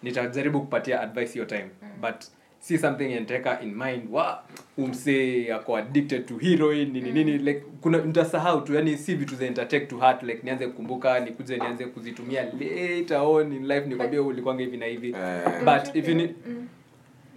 nitajaribu 0.03 0.59
kupatia 0.61 1.01
advice 1.01 1.34
hiyo 1.34 1.45
time. 1.45 1.68
But 2.01 2.16
si 2.64 2.78
something 2.78 3.07
nitaweka 3.07 3.61
in 3.61 3.76
mind 3.76 4.07
wa 4.11 4.43
umse 4.78 5.47
ako 5.53 5.76
addicted 5.78 6.26
to 6.26 6.38
heroin 6.38 6.91
nini 6.91 7.11
nini 7.11 7.38
like 7.38 7.64
kuna 7.82 7.97
nitasahau 7.97 8.61
tu 8.61 8.74
yani 8.76 8.97
si 8.97 9.16
vitu 9.16 9.36
za 9.36 9.45
nitatake 9.45 9.86
to 9.86 9.97
heart 9.97 10.24
like 10.24 10.39
nianze 10.43 10.68
kukumbuka 10.68 11.20
nikuje 11.20 11.57
nianze 11.57 11.86
kuzitumia 11.86 12.43
later 12.59 13.18
on 13.18 13.53
in 13.53 13.68
life 13.68 13.88
nikwambia 13.88 14.22
ulikwanga 14.22 14.61
hivi 14.64 14.78
na 14.78 14.86
hivi. 14.86 15.11
Uh, 15.11 15.64
but 15.66 15.95
if 15.95 16.07
you 16.07 16.16
need 16.16 16.36
Mm. 16.47 16.68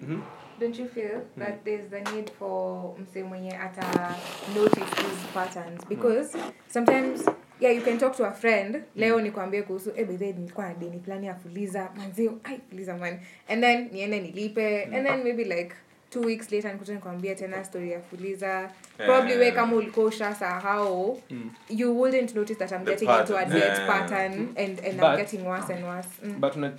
Mhm. 0.02 0.20
don't 0.60 0.78
you 0.78 0.88
feel 0.88 1.20
that 1.38 1.64
there's 1.64 1.86
the 1.90 2.00
need 2.16 2.30
for 2.38 2.92
mse 3.02 3.22
mwenye 3.22 3.56
ata 3.58 4.14
notice 4.56 4.80
these 4.80 5.26
patterns? 5.34 5.86
Because 5.88 6.38
sometimes 6.68 7.30
yeah 7.60 7.74
you 7.76 7.82
can 7.82 7.98
talk 7.98 8.16
to 8.16 8.24
a 8.26 8.32
friend. 8.32 8.82
Leo 8.96 9.20
nikwambie 9.20 9.62
kuhusu 9.62 9.92
eh 9.96 10.06
by 10.06 10.16
the 10.16 10.24
way 10.24 10.32
nilikuwa 10.32 10.68
na 10.68 10.74
deni 10.74 11.00
fulani 11.04 11.26
ya 11.26 11.34
fuliza. 11.34 11.90
Manzio 11.96 12.38
ai 12.44 12.60
fuliza 12.70 12.96
man. 12.96 13.18
And 13.48 13.62
then 13.62 13.88
niende 13.92 14.20
nilipe. 14.20 14.82
And 14.84 15.06
then 15.06 15.22
maybe 15.24 15.44
like 15.44 15.74
two 16.10 16.20
weeks 16.20 16.52
later 16.52 16.72
nikuta 16.72 16.92
nikwambia 16.92 17.34
tena 17.34 17.64
story 17.64 17.90
ya 17.92 18.00
fuliza. 18.00 18.70
Probably 18.96 19.36
we 19.36 19.52
kama 19.52 19.76
ulikuwa 19.76 20.06
ushasahau 20.06 21.22
you 21.68 22.00
wouldn't 22.00 22.34
notice 22.34 22.58
that 22.58 22.72
i'm 22.72 22.84
The 22.84 22.90
getting 22.90 23.08
into 23.20 23.38
a 23.38 23.44
debt 23.44 23.54
Yeah. 23.78 23.86
pattern 23.86 24.32
and 24.56 24.80
and 24.80 25.00
i'm 25.00 25.16
getting 25.16 25.46
worse 25.46 25.72
and 25.74 25.84
worse. 25.84 26.08
Mm. 26.24 26.40
but 26.40 26.56
una- 26.56 26.72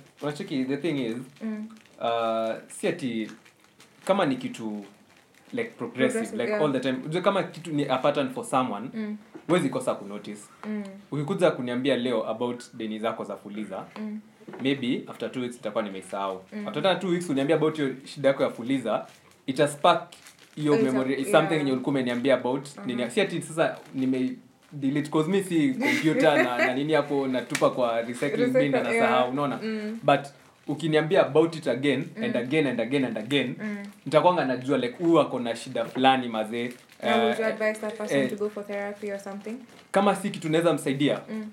the 0.66 0.76
thing 0.76 1.06
is 1.06 1.16
Mm. 1.42 1.68
uh, 2.00 2.54
si 2.68 2.88
ati 2.88 3.30
kama 4.04 4.26
ni 4.26 4.36
kitu 4.36 4.84
like 5.52 5.70
progressive, 5.70 6.12
Progressive, 6.12 6.36
like 6.38 6.50
yeah. 6.50 6.62
all 6.62 6.72
the 6.72 6.80
time 6.80 6.96
ujue 7.06 7.20
kama 7.20 7.42
kitu 7.42 7.72
ni 7.72 7.84
a 7.88 7.98
pattern 7.98 8.30
for 8.30 8.44
someone 8.44 8.90
Mm. 8.94 9.16
wezi 9.48 9.68
kosa 9.68 9.94
kunotice 9.94 10.40
Mm. 10.66 10.82
ukikuja 11.10 11.50
kuniambia 11.50 11.96
leo 11.96 12.28
about 12.30 12.64
deni 12.74 12.98
zako 12.98 13.24
za 13.24 13.36
fuliza 13.36 13.84
Mm. 14.00 14.20
maybe 14.62 15.02
after 15.06 15.32
two 15.32 15.40
weeks 15.40 15.56
itakuwa 15.56 15.84
nimeisahau 15.84 16.42
after 16.66 16.82
tena 16.82 16.94
two 16.94 17.08
weeks 17.08 17.30
uniambia 17.30 17.56
about 17.56 17.76
hiyo 17.76 17.94
shida 18.04 18.28
yako 18.28 18.42
ya 18.42 18.50
fuliza 18.50 19.06
itaspark 19.46 20.02
hiyo 20.56 20.76
memory 20.76 21.12
yeah. 21.14 21.32
something 21.32 21.54
yenye 21.54 21.72
ulikuwa 21.72 21.90
umeniambia 21.90 22.34
about 22.34 22.68
nini 22.86 23.10
si 23.10 23.20
ati 23.20 23.42
sasa 23.42 23.78
nime 23.94 24.32
delete 24.72 25.10
cause 25.10 25.30
mi 25.30 25.42
si 25.42 25.74
computer 25.74 26.44
na, 26.44 26.58
na 26.66 26.74
nini 26.74 26.92
hapo 26.92 27.26
natupa 27.28 27.70
kwa 27.70 28.02
recycling 28.02 28.46
bin 28.46 28.72
na 28.72 28.82
nasahau 28.82 28.94
yeah. 28.94 29.30
unaona 29.32 29.58
Mm. 29.62 29.98
but 30.02 30.20
ukiniambia 30.68 31.26
about 31.26 31.56
it 31.56 31.66
again 31.68 32.04
and 32.24 32.36
again 32.36 32.66
and 32.66 32.80
again 32.80 33.04
and 33.04 33.18
again 33.18 33.56
nitakwanga 34.06 34.44
najua 34.44 34.78
like 34.78 34.96
huyu 34.98 35.20
ako 35.20 35.40
na 35.40 35.56
shida 35.56 35.84
fulani 35.84 36.28
mazee. 36.28 36.68
Uh, 37.02 37.08
Eh, 37.08 37.38
you 37.40 37.44
advise 37.46 37.80
that 37.80 37.96
person 37.96 38.18
eh, 38.18 38.30
to 38.30 38.36
go 38.36 38.50
for 38.50 38.66
therapy 38.66 39.12
or 39.12 39.18
something? 39.20 39.54
kama 39.90 40.16
si 40.16 40.30
kitu 40.30 40.48
naweza 40.48 40.72
msaidia 40.72 41.20
Mm. 41.30 41.46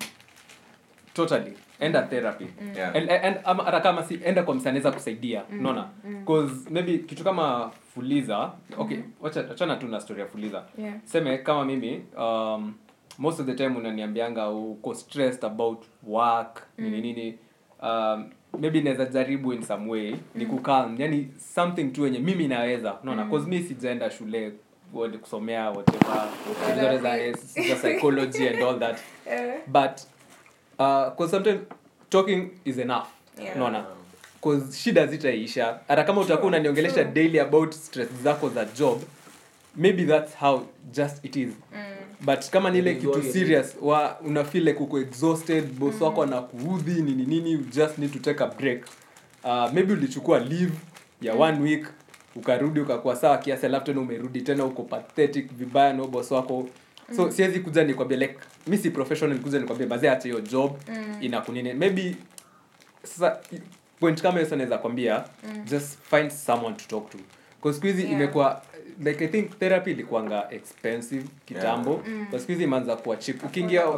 totally 1.14 1.52
enda 1.80 2.02
therapy. 2.02 2.46
Yeah. 2.76 2.96
And- 2.96 3.10
and- 3.10 3.38
ama 3.44 3.64
hata 3.64 3.80
kama 3.80 4.02
si 4.04 4.20
enda 4.24 4.42
kwa 4.42 4.54
msaneza 4.54 4.92
kusaidia 4.92 5.42
unaona? 5.52 5.88
Cause 6.26 6.70
maybe 6.70 6.98
kitu 6.98 7.24
kama 7.24 7.70
fuliza 7.94 8.52
okay 8.78 8.98
wacha 9.20 9.40
achana 9.50 9.76
tu 9.76 9.88
na 9.88 10.00
story 10.00 10.20
ya 10.20 10.26
fuliza. 10.26 10.62
Yeah. 10.78 10.94
seme 11.04 11.38
kama 11.38 11.64
mimi 11.64 12.02
um, 12.18 12.74
most 13.18 13.40
of 13.40 13.46
the 13.46 13.54
time 13.54 13.76
unaniambianga 13.76 14.48
uko 14.50 14.94
stressed 14.94 15.44
about 15.44 15.84
work 16.06 16.62
nini 16.78 17.00
nini. 17.00 17.38
Um, 17.82 18.30
maybe 18.58 18.80
naweza 18.80 19.04
jaribu 19.04 19.52
in 19.52 19.62
some 19.62 19.90
way 19.90 20.14
ni 20.34 20.46
kukalm 20.46 21.00
yani 21.00 21.28
something 21.54 21.84
tu 21.84 22.02
wenye 22.02 22.18
mimi 22.18 22.48
naweza. 22.48 22.94
Unaona 23.02 23.24
cause 23.24 23.48
mi 23.48 23.62
sijaenda 23.62 24.10
shule 24.10 24.52
kusomea 25.20 25.70
whatever 25.70 26.16
zote 26.74 26.98
za, 26.98 27.32
za 27.68 27.76
psychology 27.76 28.48
and 28.48 28.62
all 28.62 28.78
that. 28.78 28.98
Yeah. 29.26 29.56
but 29.66 30.00
uh, 30.78 31.16
cause 31.16 31.30
sometimes 31.30 31.60
talking 32.10 32.50
is 32.64 32.78
enough. 32.78 33.06
Yeah. 33.42 33.56
unaona? 33.56 33.84
Cause 34.42 34.76
shida 34.78 35.06
zitaisha 35.06 35.78
hata 35.88 36.04
kama 36.04 36.20
utakuwa 36.20 36.48
unaniongelesha 36.48 37.04
daily 37.04 37.40
about 37.40 37.72
stress 37.72 38.08
zako 38.22 38.48
za 38.48 38.64
job 38.64 39.02
maybe 39.76 40.04
that's 40.06 40.34
how 40.34 40.66
just 40.92 41.24
it 41.24 41.36
is 41.36 41.52
but 42.20 42.50
kama 42.50 42.70
ni 42.70 42.78
ile 42.78 42.94
kitu 42.94 43.22
serious 43.32 43.76
wa 43.82 44.20
una 44.20 44.44
feel 44.44 44.64
like 44.64 44.78
uko 44.82 44.98
exhausted 44.98 45.72
boss 45.72 46.00
wako 46.00 46.22
anakuudhi 46.22 47.02
nini 47.02 47.24
nini 47.26 47.52
you 47.52 47.58
just 47.58 47.98
need 47.98 48.12
to 48.12 48.18
take 48.18 48.44
a 48.44 48.46
break. 48.46 48.84
Uh, 49.44 49.72
maybe 49.72 49.92
ulichukua 49.92 50.38
leave 50.38 50.72
ya 51.22 51.34
one 51.34 51.60
week 51.60 51.86
ukarudi 52.36 52.80
ukakuwa 52.80 53.16
sawa 53.16 53.38
kiasi 53.38 53.66
alafu 53.66 53.86
tena 53.86 54.00
umerudi 54.00 54.42
tena 54.42 54.64
uko 54.64 54.82
pathetic 54.82 55.52
vibaya 55.52 55.92
na 55.92 56.04
boss 56.04 56.30
wako. 56.30 56.68
So 57.16 57.30
siwezi 57.30 57.60
kuja 57.60 57.84
nikwambia 57.84 58.18
like 58.18 58.34
mi 58.66 58.78
si 58.78 58.90
professional 58.90 59.38
kuja 59.38 59.58
nikwambia 59.58 59.86
bazee 59.86 60.08
acha 60.10 60.28
hiyo 60.28 60.40
job 60.40 60.72
inakunini. 61.20 61.72
Maybe 61.74 62.16
sasa 63.02 63.38
point 64.00 64.22
kama 64.22 64.40
hiyo 64.40 64.56
naweza 64.56 64.78
kwambia 64.78 65.24
just 65.64 65.98
find 66.10 66.30
someone 66.30 66.76
to 66.76 66.84
talk 66.88 67.10
to. 67.10 67.18
Kwa 67.60 67.72
siku 67.72 67.86
hizi 67.86 68.00
Yeah. 68.02 68.12
imekuwa 68.12 68.62
like 69.04 69.24
i 69.24 69.28
think 69.28 69.58
therapy 69.58 69.90
ilikuanga 69.90 70.46
expensive 70.50 71.24
kitambo 71.44 72.02
Yeah. 72.08 72.26
kwa 72.30 72.38
siku 72.38 72.52
hizi 72.52 72.64
imeanza 72.64 72.96
kuwa 72.96 73.16
chip 73.16 73.44
ukiingia 73.44 73.88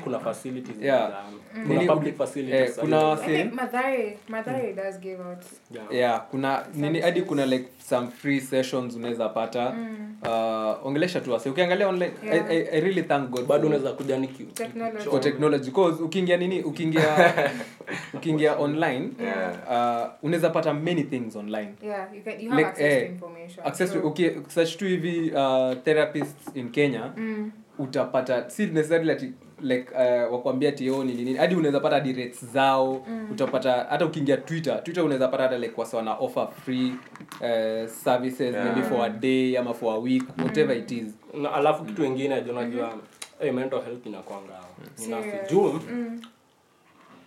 kuna 0.00 0.18
facilities 0.18 0.76
Yeah. 0.82 1.12
Nini 1.54 1.68
kuna 1.78 1.94
public 1.94 2.16
facilities 2.16 2.70
eh, 2.70 2.76
kuna 2.80 2.96
hizo. 2.96 3.12
I 3.12 3.14
wase- 3.16 3.36
think 3.42 3.54
Mathare, 3.54 4.16
Mathare 4.28 4.72
does 4.72 4.98
give 5.00 5.22
out. 5.22 5.38
Yeah. 5.74 5.86
yeah 5.94 6.26
kuna 6.30 6.66
nini 6.74 7.00
hadi 7.00 7.22
kuna 7.22 7.46
like 7.46 7.64
some 7.88 8.08
free 8.08 8.40
sessions 8.40 8.96
unaweza 8.96 9.28
pata 9.28 9.74
uh, 10.22 10.86
ongelesha 10.86 11.20
tu 11.20 11.32
wase 11.32 11.50
ukiangalia 11.50 11.88
online 11.88 12.12
Yeah. 12.24 12.50
I, 12.50 12.56
I, 12.56 12.68
i 12.72 12.80
really 12.80 13.02
thank 13.02 13.30
god 13.30 13.46
bado 13.46 13.66
unaweza 13.66 13.92
kuja 13.92 14.18
niki 14.18 14.44
Technology. 14.44 15.04
for 15.10 15.20
technology 15.20 15.70
cause 15.70 16.02
ukiingia 16.02 16.36
nini 16.36 16.62
ukiingia 16.62 17.34
ukiingia 18.14 18.56
online 18.58 19.10
Yeah. 19.22 19.52
uh, 19.68 20.24
unaweza 20.24 20.50
pata 20.50 20.74
many 20.74 21.02
things 21.02 21.36
online 21.36 21.68
Yeah, 21.82 22.08
you 22.16 22.22
can 22.22 22.40
you 22.40 22.50
have 22.50 22.56
Like, 22.62 22.68
access 22.70 22.92
eh, 22.92 23.06
to 23.06 23.12
information. 23.12 23.66
access 23.66 23.92
to 23.92 24.06
okay 24.06 24.30
search 24.48 24.76
tu 24.76 24.84
hivi 24.86 25.30
uh, 25.34 25.74
therapists 25.84 26.56
in 26.56 26.70
kenya 26.70 27.12
Mm. 27.16 27.50
utapata 27.78 28.50
si 28.50 28.66
necessarily 28.66 29.32
like 29.62 29.90
uh, 29.94 30.32
wakwambia 30.32 30.72
tio 30.72 31.04
ni 31.04 31.14
nini 31.14 31.34
hadi 31.34 31.54
unaweza 31.54 31.80
pata 31.80 31.94
hadi 31.94 32.12
rates 32.12 32.44
zao 32.44 33.06
utapata 33.32 33.72
hata 33.90 34.06
ukiingia 34.06 34.36
twitter 34.36 34.84
twitter 34.84 35.04
unaweza 35.04 35.28
pata 35.28 35.42
hata 35.42 35.58
like 35.58 35.74
wasa 35.76 35.96
wana 35.96 36.14
offer 36.14 36.48
free 36.64 36.92
uh, 37.40 37.88
services 37.88 38.54
Yeah. 38.54 38.64
maybe 38.64 38.82
for 38.88 39.04
a 39.04 39.08
day 39.08 39.58
ama 39.58 39.74
for 39.74 39.94
a 39.94 39.98
week 39.98 40.22
whatever 40.38 40.76
it 40.78 40.90
is 40.90 41.06
na 41.42 41.52
alafu 41.52 41.84
kitu 41.84 42.04
ingine 42.04 42.40
jo 42.42 42.52
mm. 42.52 43.00
hey, 43.40 43.50
mental 43.50 43.82
health 43.82 44.06
inakwanga 44.06 44.60
Serious. 44.94 45.24
inafi 45.26 45.54
juu 45.54 45.80
Mm. 45.90 46.20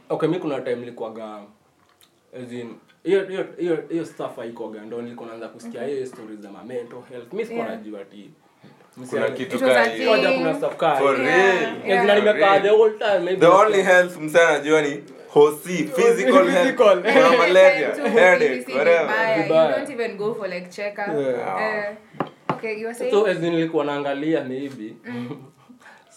okay 0.10 0.30
mi 0.30 0.40
kuna 0.40 0.62
time 0.62 0.86
likwaga 0.86 1.40
as 2.44 2.50
hiyo 3.04 3.26
hiyo 3.28 3.46
hiyo 3.58 3.84
hiyo 3.90 4.06
stuff 4.06 4.36
haikwaga 4.38 4.82
ndo 4.82 5.02
nilikuwa 5.02 5.30
naanza 5.30 5.48
kusikia 5.48 5.84
hiyo 5.88 6.06
stories 6.06 6.40
za 6.40 6.52
ma 6.52 6.64
mental 6.64 7.00
health 7.10 7.34
mi 7.34 7.46
sikuwa 7.46 7.66
Yeah. 7.66 7.78
najua 7.80 8.02
ati 8.02 8.30
kuna 9.10 9.30
kitu 9.30 9.60
the 13.40 13.48
only 13.48 13.82
health 13.84 14.18
anajua 14.36 14.82
ni 14.82 15.04
hosi 15.34 15.84
physical 15.96 16.50
health. 16.52 16.76
Kuna 16.76 17.38
malaria 17.38 17.96
headache 18.10 18.74
whatever. 18.74 19.14
You 19.40 19.54
don't 19.54 19.90
even 19.90 20.18
go 20.18 20.34
for 20.34 20.48
like 20.48 20.70
checkup. 20.70 21.08
Yeah. 21.08 21.96
Okay, 22.52 22.80
you 22.80 22.88
were 22.88 22.94
saying. 22.94 23.12
so 23.12 23.26
as 23.26 23.38
in 23.38 23.54
nilikuwa 23.54 23.86
naangalia 23.86 24.44
maybe 24.44 24.96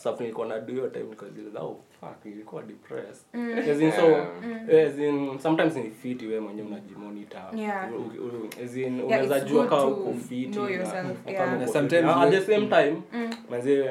stuff 0.07 0.21
nilikuwa 0.21 0.47
na 0.47 0.59
do 0.61 0.73
hiyo 0.73 0.89
time 0.89 1.05
nikajiuliza 1.05 1.61
oh 1.61 1.81
fuck 2.01 2.25
nilikuwa 2.25 2.63
depressed. 2.63 3.27
As 3.71 3.81
in 3.81 3.93
so 3.93 4.17
as 4.87 4.99
in 4.99 5.39
sometimes 5.39 5.77
ni 5.77 5.91
fit 5.91 6.23
wewe 6.23 6.41
mwenyewe 6.41 6.69
unajimonitor 6.69 7.41
Yeah. 7.57 7.89
As 8.65 8.77
in 8.77 8.95
Yeah, 8.97 9.07
unaweza 9.07 9.41
jua 9.41 9.67
kama 9.67 9.85
uko 9.87 10.13
fit 10.29 10.53
know 10.53 10.65
na- 10.65 10.71
yourself, 10.71 11.17
yeah. 11.27 11.69
sometimes 11.69 12.05
Na 12.05 12.17
at 12.21 12.31
the 12.31 12.41
same 12.41 12.67
time 12.67 13.03
manzi 13.51 13.85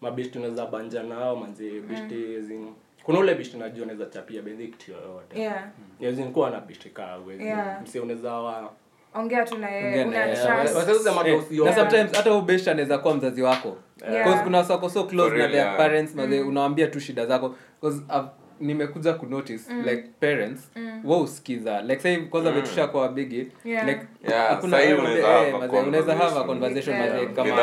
mabishti 0.00 0.38
unaweza 0.38 0.66
banja 0.66 1.02
nao 1.02 1.36
manzi 1.36 1.80
bishti 1.80 2.36
as 2.36 2.50
in 2.50 2.72
kuna 3.02 3.18
ule 3.18 3.34
bishti 3.34 3.56
najua 3.56 3.82
unaweza 3.84 4.06
chapia 4.06 4.42
bedhi 4.42 4.68
kitu 4.68 4.90
yoyote. 4.92 5.40
Yeah. 5.40 5.68
as 6.12 6.18
in 6.18 6.32
kuwa 6.32 6.50
na 6.50 6.60
bishti 6.60 6.90
kaa 6.90 7.16
wewe 7.16 7.44
Yeah. 7.44 7.82
msi 7.82 8.00
unaweza 8.00 8.32
wa 8.32 8.72
Ongea 9.18 9.44
tu 9.44 9.58
na 9.58 9.70
yeye. 9.70 10.00
Eh, 10.00 11.74
sometimes 11.74 12.12
hata 12.16 12.34
ubesha 12.34 12.70
anaweza 12.70 12.98
kuwa 12.98 13.14
mzazi 13.14 13.42
wako. 13.42 13.76
Yeah. 14.12 14.42
Kuna 14.44 14.58
watu 14.58 14.72
wako 14.72 14.88
so 14.88 15.04
close 15.04 15.36
na 15.36 15.48
their 15.48 15.54
yeah. 15.56 15.76
parents 15.76 16.14
mm. 16.14 16.48
unawambia 16.48 16.86
tu 16.86 17.00
shida 17.00 17.26
zako. 17.26 17.54
'Cause 17.80 18.02
I've- 18.08 18.28
nimekuja 18.60 19.12
kunotice 19.14 19.74
like 19.84 20.02
parents 20.20 20.70
wa 21.04 21.20
usikiza 21.20 21.82
like 21.82 22.02
sai 22.02 22.16
kwanza 22.16 22.52
vetusha 22.52 22.86
kwa 22.86 23.08
bigi 23.08 23.48
Yeah. 23.64 23.86
like 23.88 24.00
Yeah, 24.28 24.48
hakuna 24.48 24.76
sahi 24.76 24.90
eh, 24.90 24.98
unaweza 24.98 25.26
have 25.28 25.50
a 25.54 25.58
mazee, 25.58 26.46
conversation. 26.46 26.96
kama 27.34 27.56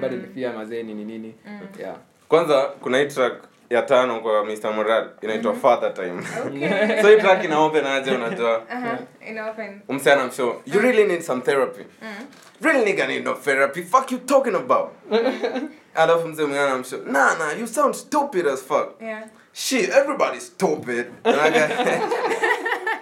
bado 0.00 0.16
fear 0.34 0.54
mazee 0.54 0.82
nini 0.82 1.04
nini. 1.04 1.34
Yeah. 1.80 1.96
Kwanza 2.28 2.62
kuna 2.80 2.98
hii 2.98 3.06
track 3.06 3.32
ya 3.70 3.82
tano 3.82 4.20
kwa 4.20 4.44
mr 4.44 4.72
moral. 4.72 5.10
Inaitwa 5.22 5.54
father 5.54 5.94
time. 5.94 6.22
So 7.02 7.08
hii 7.08 7.16
track 7.20 7.44
ina 7.44 7.58
open 7.60 7.86
aje 7.86 8.10
unajua? 8.10 8.58
Uh-huh. 8.58 9.28
Ina 9.30 9.50
open. 9.50 9.80
umsichana 9.88 10.26
msho 10.26 10.62
you 10.66 10.80
really 10.80 11.04
need 11.04 11.20
some 11.22 11.40
therapy. 11.42 11.84
Really 12.62 12.84
nigga 12.84 13.06
need 13.06 13.24
no 13.24 13.34
therapy. 13.34 13.82
Fuck 13.82 14.12
you 14.12 14.18
talking 14.18 14.54
about. 14.54 14.88
Alafu 15.94 16.28
mzee 16.28 16.42
mwingine 16.42 16.64
anamsho 16.64 16.96
nah 17.06 17.38
nah 17.38 17.58
you 17.60 17.66
sound 17.66 17.94
stupid 17.94 18.46
as 18.46 18.62
fuck. 18.64 19.02
Yeah. 19.02 19.22
shit 19.52 19.88
everybody's 19.88 20.46
stupid 20.46 21.06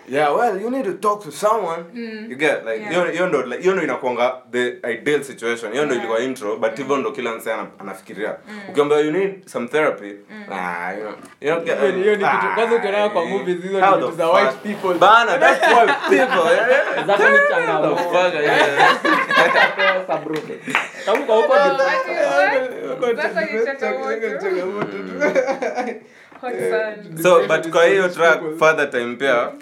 yeah 0.08 0.36
well 0.36 0.60
you 0.62 0.70
need 0.70 0.84
to 0.84 0.92
talk 0.92 1.22
to 1.22 1.30
someone 1.30 1.84
you 2.28 2.36
get 2.36 2.64
like 2.64 2.80
Yeah. 2.80 2.90
hiyo 2.90 3.04
hiyo 3.04 3.26
ndo 3.26 3.42
like 3.42 3.62
hiyo 3.62 3.72
ndo 3.74 3.82
inakuanga 3.82 4.34
the 4.52 4.68
ideal 4.92 5.22
situation 5.24 5.72
hiyo 5.72 5.84
ndo 5.84 5.94
Yeah. 5.94 6.04
ilikuwa 6.06 6.20
intro 6.26 6.56
but 6.56 6.76
hivyo 6.76 6.96
ndo 6.96 7.12
kila 7.12 7.34
msee 7.34 7.52
ana- 7.52 7.66
anafikiria 7.78 8.36
ukiambia 8.68 8.98
you 8.98 9.10
need 9.12 9.48
some 9.48 9.68
therapy 9.68 10.14
ah 10.52 10.92
you 10.94 11.00
know 11.00 11.12
you 11.40 11.48
don't 11.50 11.64
get 11.64 11.78
Hiyo 11.80 11.92
ni- 12.16 12.24
kitu- 12.24 12.26
ah, 12.26 12.52
kwanza 12.54 12.76
ukiona 12.76 13.08
kwa 13.08 13.24
movies 13.24 13.62
hizo 13.62 13.80
ni 13.80 13.86
vitu 13.96 14.10
za 14.12 14.30
white 14.30 14.56
people. 14.62 14.94
bana 14.98 15.38
that's 15.38 15.62
white 15.62 15.94
people 16.08 16.52
yeah, 16.54 16.70
yeah. 16.70 17.06
Zako 17.06 17.28
ni 17.28 17.38
changamoto. 17.50 17.96
fuck, 17.96 18.34
yeah. 18.42 18.96
Kama 21.06 21.18
kwa 21.26 21.36
huko 21.36 21.52
Oh, 21.52 21.56
what? 21.56 21.76
Zako 23.16 23.40
ni 23.40 23.64
changamoto. 23.80 24.96
Hot 26.42 26.52
so 27.22 27.46
but 27.48 27.68
kwa 27.70 27.84
hiyo 27.84 28.08
track 28.08 28.40
father 28.58 28.90
time 28.90 29.16
pia 29.16 29.52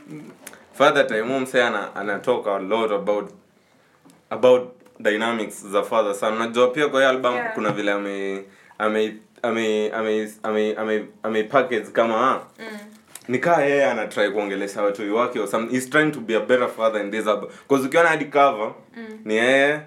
father 0.72 1.06
time 1.06 1.20
huyu 1.20 1.40
msee 1.40 1.62
ana 1.62 1.96
anatoka 1.96 2.56
a 2.56 2.58
lot 2.58 2.94
about 2.94 3.30
about 4.30 4.68
dynamics 5.00 5.66
za 5.66 5.82
father 5.82 6.14
son. 6.14 6.34
Unajua 6.34 6.68
pia 6.68 6.88
kwa 6.88 7.00
hiyo 7.00 7.10
album 7.10 7.34
Yeah. 7.34 7.54
kuna 7.54 7.70
vile 7.72 7.92
ame 7.92 8.44
ame 8.78 9.14
ame 9.42 9.90
ame 9.92 10.30
ame 10.42 10.74
ame, 10.76 11.04
ame 11.22 11.42
package 11.44 11.86
kama 11.92 12.40
mm. 12.58 12.78
nikaa 13.28 13.62
yeye 13.62 13.84
anatry 13.90 14.30
kuongelesha 14.30 14.82
watoi 14.82 15.10
wake 15.10 15.38
or 15.40 15.48
something 15.48 15.74
he's 15.74 15.90
trying 15.90 16.10
to 16.10 16.20
be 16.20 16.36
a 16.36 16.40
better 16.40 16.68
father 16.68 17.00
in 17.00 17.10
this 17.10 17.26
album. 17.26 17.48
Because 17.68 17.86
ukiona 17.88 18.08
hadi 18.08 18.24
cover 18.24 18.72
ni 19.24 19.34
yeye 19.34 19.80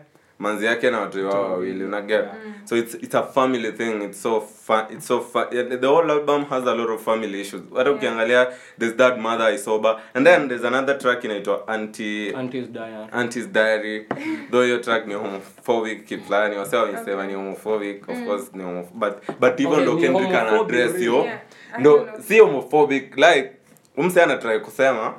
manzi 0.43 0.65
yake 0.65 0.91
na 0.91 0.99
watoi 0.99 1.23
wao 1.23 1.43
wawili 1.51 1.83
unaget 1.85 2.25
so 2.65 2.77
it's 2.77 2.93
it's 2.95 3.15
a 3.15 3.23
family 3.23 3.71
thing 3.71 4.03
it's 4.03 4.21
so 4.23 4.41
fun 4.41 4.83
it's 4.91 5.07
so 5.07 5.21
fun 5.21 5.45
yeah, 5.51 5.67
the 5.79 5.87
whole 5.87 6.11
album 6.11 6.45
has 6.45 6.67
a 6.67 6.75
lot 6.75 6.93
of 6.93 7.01
family 7.05 7.41
issues. 7.41 7.61
Hata 7.75 7.91
ukiangalia 7.91 8.47
there's 8.79 8.95
that 8.95 9.17
mother 9.19 9.53
is 9.53 9.63
sober 9.63 9.99
and 10.13 10.25
then 10.27 10.47
there's 10.47 10.63
another 10.65 10.97
track 10.97 11.23
inaitwa 11.23 11.67
anti 11.67 12.33
Auntie's 12.35 12.67
diary. 12.67 13.07
Auntie's 13.11 13.47
Diary. 13.47 14.05
Though 14.51 14.67
your 14.67 14.81
track 14.81 15.07
ni 15.07 15.13
homophobic 15.13 16.05
kiplani 16.05 16.55
wase 16.57 16.75
wamesema 16.77 17.27
ni 17.27 17.33
homophobic 17.33 18.09
of 18.09 18.23
course 18.25 18.49
ni 18.53 18.63
homophobic 18.63 18.99
but 18.99 19.39
but 19.39 19.59
even 19.59 19.73
Okay, 19.73 19.85
though 19.85 19.99
Kendrick 20.01 20.31
can 20.31 20.47
address 20.59 20.91
really? 20.91 21.05
yo 21.05 21.23
Yeah, 21.23 21.39
no 21.79 21.97
know. 22.05 22.21
si 22.27 22.39
homophobic 22.39 23.17
like 23.17 23.51
umse 23.97 24.23
anatry 24.23 24.59
kusema 24.59 25.13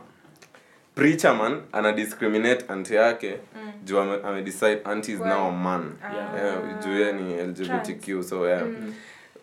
preacher 0.94 1.34
man 1.34 1.62
ana 1.72 1.92
discriminate 1.92 2.64
anti 2.68 2.94
yake 2.94 3.38
juu 3.84 3.98
ame, 4.00 4.18
ame 4.24 4.42
decide 4.42 4.80
anti 4.84 5.12
is 5.12 5.20
well, 5.20 5.28
now 5.28 5.48
a 5.48 5.52
man. 5.52 5.96
Yeah. 6.02 6.34
yeah, 6.36 6.82
juu 6.84 6.92
yeye 7.00 7.12
ni 7.12 7.34
lgbtq 7.42 8.22
so 8.22 8.48
yeah. 8.48 8.62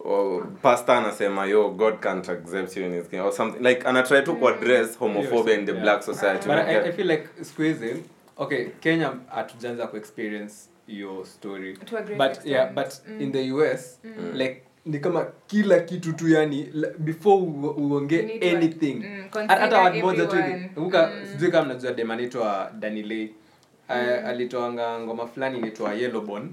Oh, 0.05 0.43
pastor 0.61 0.95
anasema 0.95 1.45
yo 1.45 1.69
god 1.69 1.99
can't 1.99 2.29
accept 2.29 2.77
you 2.77 2.85
in 2.85 2.93
his 2.93 3.13
or 3.13 3.31
something 3.31 3.61
like 3.63 3.87
anatry 3.87 4.23
to 4.23 4.33
kuaddress 4.33 4.97
homophobia 4.97 5.53
in 5.53 5.65
the 5.65 5.71
Yeah. 5.71 5.83
black 5.83 6.03
society. 6.03 6.47
But 6.47 6.57
I, 6.57 6.79
I 6.89 6.91
feel 6.91 7.07
like 7.07 7.27
siku 7.41 8.03
okay 8.37 8.67
kenya 8.79 9.13
hatujaanza 9.29 9.87
kuexperience 9.87 10.53
your 10.87 11.25
story. 11.25 11.77
To 11.77 11.97
a 11.97 12.01
great 12.01 12.17
but 12.17 12.27
extent. 12.27 12.47
yeah 12.51 12.73
but 12.73 13.01
in 13.19 13.31
the 13.31 13.51
us 13.51 13.99
like 14.33 14.63
ni 14.85 14.99
kama 14.99 15.25
kila 15.47 15.79
kitu 15.79 16.13
tu 16.13 16.29
yani 16.29 16.61
l- 16.75 16.93
before 16.97 17.41
uongee 17.77 18.51
anything. 18.55 18.93
mm, 18.95 19.23
Ha- 19.47 19.55
hata 19.55 19.81
watu 19.81 19.99
moja 19.99 20.25
tu 20.25 20.35
kumbuka 20.75 21.07
Mm. 21.07 21.27
sijui 21.31 21.51
kama 21.51 21.65
mnajua 21.65 21.93
dem 21.93 22.11
anaitwa 22.11 22.71
danilei 22.79 23.25
mm. 23.89 23.95
alitoanga 24.25 24.99
ngoma 24.99 25.27
fulani 25.27 25.57
inaitwa 25.57 25.93
yellowbon 25.93 26.51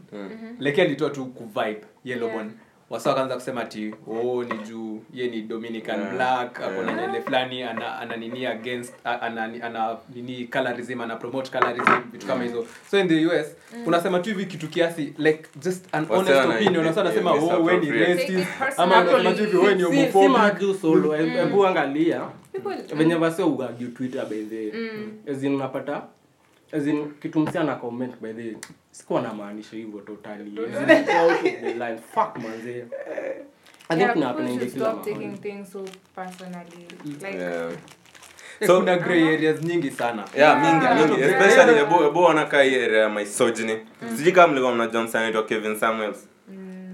leki 0.60 0.80
alitoa 0.80 1.10
tu 1.10 1.26
kuvibe 1.26 1.80
yellowbon 2.04 2.36
Yeah. 2.46 2.52
Wasa 2.90 3.10
wakaanza 3.10 3.34
kusema 3.34 3.64
ti 3.64 3.94
oh 4.10 4.44
ni 4.44 4.58
juu 4.58 5.02
ye 5.14 5.28
ni 5.28 5.42
dominican 5.42 6.00
Yeah. 6.00 6.14
black 6.14 6.60
ako 6.62 6.82
na 6.82 6.92
Yeah. 6.92 7.06
nyele 7.10 7.22
fulani 7.22 7.62
ana, 7.62 7.98
ana 7.98 8.16
nini 8.16 8.46
against 8.46 8.94
ana, 9.04 9.42
ana 9.44 9.96
nini 10.14 10.44
colorism 10.44 11.00
ana 11.00 11.16
promote 11.16 11.50
colorism 11.58 12.10
vitu 12.12 12.26
kama 12.26 12.44
hizo. 12.44 12.66
So 12.90 12.98
in 12.98 13.08
the 13.08 13.26
us 13.26 13.46
unasema 13.86 14.18
tu 14.20 14.28
hivi 14.30 14.46
kitu 14.46 14.68
kiasi 14.68 15.14
like 15.18 15.42
just 15.62 15.84
an 15.94 16.02
Wase 16.02 16.14
honest 16.14 16.36
wana- 16.36 16.54
opinion. 16.54 16.86
Wasa 16.86 17.00
anasema 17.00 17.30
yeah, 17.30 17.44
oh 17.60 17.64
we 17.64 17.76
ni 17.76 17.90
racist 17.90 18.46
ama 18.76 19.02
personally. 19.02 19.36
tu 19.36 19.44
hivi 19.44 19.56
we 19.56 19.74
ni 19.74 19.82
homophobic. 19.82 20.80
Solo 20.80 21.12
hebu 21.12 21.66
angalia. 21.66 22.22
Venye 22.96 23.14
vase 23.14 23.42
ugaju 23.42 23.88
twitter 23.88 24.26
bedhe 24.26 24.72
ezin 25.26 25.54
unapata 25.54 26.02
ezin 26.72 27.10
kitu 27.22 27.40
msiana 27.40 27.74
comment 27.74 28.20
by 28.20 28.32
bedhe 28.32 28.56
sikuwa 28.98 29.20
namaanisha 29.22 29.76
hivyo 29.76 30.00
totally. 30.00 30.60
Fuck, 32.14 32.36
manze. 32.36 32.84
I 33.90 33.96
think 33.96 34.00
Yeah, 34.00 34.14
kila 34.14 34.32
mahali. 34.32 35.04
taking 35.04 35.38
things 35.40 35.72
so 35.72 35.84
personally. 36.14 36.86
Like, 37.22 37.38
yeah. 37.38 37.70
so, 38.60 38.66
So- 38.66 38.80
kuna 38.80 38.96
gray 38.96 39.34
areas 39.34 39.62
nyingi 39.62 39.90
sana 39.90 40.24
yeah 40.36 40.60
mingi 40.62 40.84
Yeah. 40.84 40.96
mingi 41.08 41.22
especially 41.22 41.78
ebu 41.78 42.04
ebo 42.04 42.22
wanakaa 42.22 42.62
hii 42.62 42.84
area 42.84 43.02
ya 43.02 43.08
misogyny 43.08 43.76
sijui 44.16 44.32
kama 44.32 44.48
mlikuwa 44.52 44.74
mnajua 44.74 45.02
msanii 45.02 45.22
anaitwa 45.24 45.44
kevin 45.46 45.76
samuels 45.78 46.28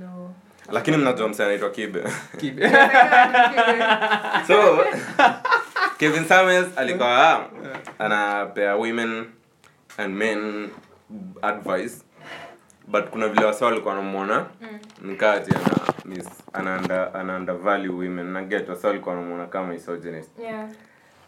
no. 0.00 0.34
lakini 0.72 0.96
mnajua 0.96 1.28
msanii 1.28 1.46
anaitwa 1.48 1.70
kibe 1.70 2.02
so 4.48 4.84
kevin 5.98 6.24
samuels 6.24 6.66
alikuwa 6.78 7.46
anapea 7.98 8.76
women 8.76 9.24
and 9.98 10.14
men 10.16 10.68
advice 11.42 12.05
but 12.88 13.05
kuna 13.11 13.28
vile 13.28 13.44
wasa 13.46 13.66
walikuwa 13.66 13.94
wanamwona 13.94 14.46
nikati 15.02 15.50
ana 15.50 15.76
miss 16.05 16.28
women 17.88 18.26
na 18.26 18.42
get 18.42 18.68
wasa 18.68 18.88
walikuwa 18.88 19.14
wanamwona 19.14 19.46
kama 19.46 19.66
misogynist 19.72 20.38
Yeah. 20.38 20.68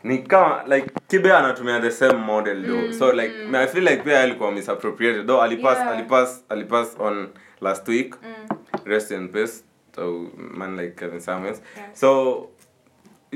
ni 0.05 0.19
kama 0.19 0.63
like 0.77 0.91
kibe 1.09 1.33
anatumia 1.33 1.81
the 1.81 1.91
same 1.91 2.15
model 2.19 2.67
though 2.67 2.93
so 2.93 3.13
like 3.13 3.33
i 3.59 3.67
feel 3.67 3.85
like 3.85 4.03
pia 4.03 4.21
alikuwa 4.23 4.53
misappropriated 4.53 5.27
though 5.27 5.43
alipass 5.43 5.79
Yeah. 5.79 5.91
alipass 5.93 6.45
alipass 6.49 6.97
on 6.99 7.29
last 7.61 7.89
week 7.89 8.15
rest 8.85 9.11
in 9.11 9.29
peace 9.29 9.65
so 9.97 10.27
man 10.55 10.77
like 10.77 10.91
kevin 10.91 11.21
samuels 11.21 11.63
Yes. 11.77 12.01
so 12.01 12.49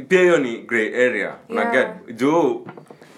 pia 0.09 0.21
hiyo 0.21 0.39
ni 0.39 0.59
gray 0.59 1.07
area 1.07 1.35
una 1.49 1.61
Yeah. 1.75 1.95
get 2.07 2.17
juu 2.17 2.67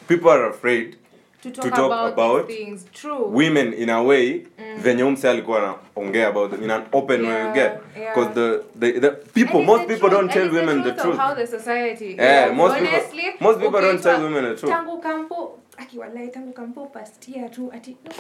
people 0.08 0.28
are 0.30 0.46
afraid 0.46 0.96
To 1.42 1.50
To 1.50 1.60
talk, 1.60 1.70
talk 1.74 1.86
about, 1.86 2.12
about 2.12 2.46
things. 2.46 2.84
True. 2.92 3.26
women 3.28 3.72
in 3.74 3.90
a 3.90 4.02
way 4.02 4.46
venye 4.78 5.02
umse 5.04 5.30
alikuwa 5.30 5.58
anaongea 5.96 6.28
about 6.28 6.50
them 6.50 6.62
in 6.64 6.70
an 6.70 6.82
open 6.92 7.26
way 7.26 7.42
you 7.46 7.52
get 7.52 7.72
because 7.94 8.40
yeah. 8.40 8.58
the, 8.78 8.92
the 8.92 9.00
the 9.00 9.10
people 9.10 9.56
And 9.58 9.66
most 9.66 9.86
people 9.86 10.08
truth, 10.08 10.12
don't 10.12 10.32
tell 10.32 10.50
women 10.50 10.82
the 10.82 10.90
truth, 10.92 10.96
the 10.96 11.02
truth 11.02 11.18
how 11.18 11.34
the 11.34 11.46
society 11.46 12.14
Yeah, 12.18 12.46
yeah 12.46 12.52
most 12.54 12.74
people- 12.78 13.32
most 13.40 13.60
people 13.60 13.80
don't 13.80 14.02
tell 14.02 14.22
women 14.22 14.44
the 14.44 14.54
truth. 14.56 14.72
tangu 14.72 14.98
kampo 14.98 15.58
akiwalai 15.76 16.28
tangu 16.28 16.52
kampo 16.52 16.86
pastia 16.86 17.48
tu 17.48 17.70
ati 17.74 17.96
"No, 18.04 18.12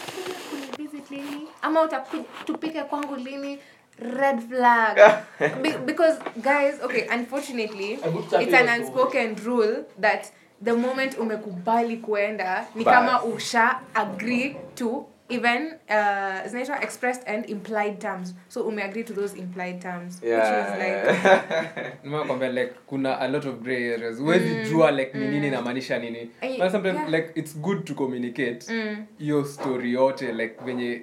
visit 0.78 1.10
lini 1.10 1.48
ama 1.62 1.82
utakuja 1.82 2.84
kwangu 2.84 3.16
lini 3.16 3.58
red 3.98 4.40
flag 4.48 4.96
Be- 5.62 5.78
because 5.86 6.18
guys 6.36 6.74
okay 6.84 7.06
unfortunately 7.14 7.98
it's 8.40 8.54
an 8.54 8.68
unspoken 8.80 9.36
rule 9.44 9.84
that 10.00 10.26
the 10.64 10.72
moment 10.72 11.18
umekubali 11.18 11.96
kuenda 11.96 12.66
ni 12.74 12.84
kama 12.84 13.24
usha 13.24 13.80
agree 13.94 14.56
to 14.74 15.06
even 15.28 15.66
uh, 15.88 16.46
zinaitwa 16.46 16.82
expressed 16.82 17.28
and 17.28 17.50
implied 17.50 17.98
terms. 18.00 18.34
So 18.48 18.62
umeagree 18.62 19.04
to 19.04 19.12
those 19.12 19.38
implied 19.38 19.80
terms 19.80 20.20
which 20.22 20.32
is 20.32 20.70
like 20.78 21.02
nimekwambia 22.04 22.48
like 22.48 22.74
kuna 22.86 23.18
a 23.20 23.28
lot 23.28 23.48
of 23.48 23.62
gray 23.62 23.92
areas. 23.92 24.18
Huwezi 24.18 24.70
jua 24.70 24.90
like 24.90 25.18
ni 25.18 25.28
nini 25.28 25.46
inamaanisha 25.46 25.98
nini. 25.98 26.30
But 26.58 26.70
sometimes 26.70 26.98
yeah. 26.98 27.10
like 27.10 27.32
it's 27.34 27.58
good 27.58 27.84
to 27.84 27.94
communicate 27.94 28.72
mm, 28.72 29.06
your 29.18 29.44
story 29.46 29.92
yote 29.92 30.32
like 30.32 30.54
venye 30.64 31.02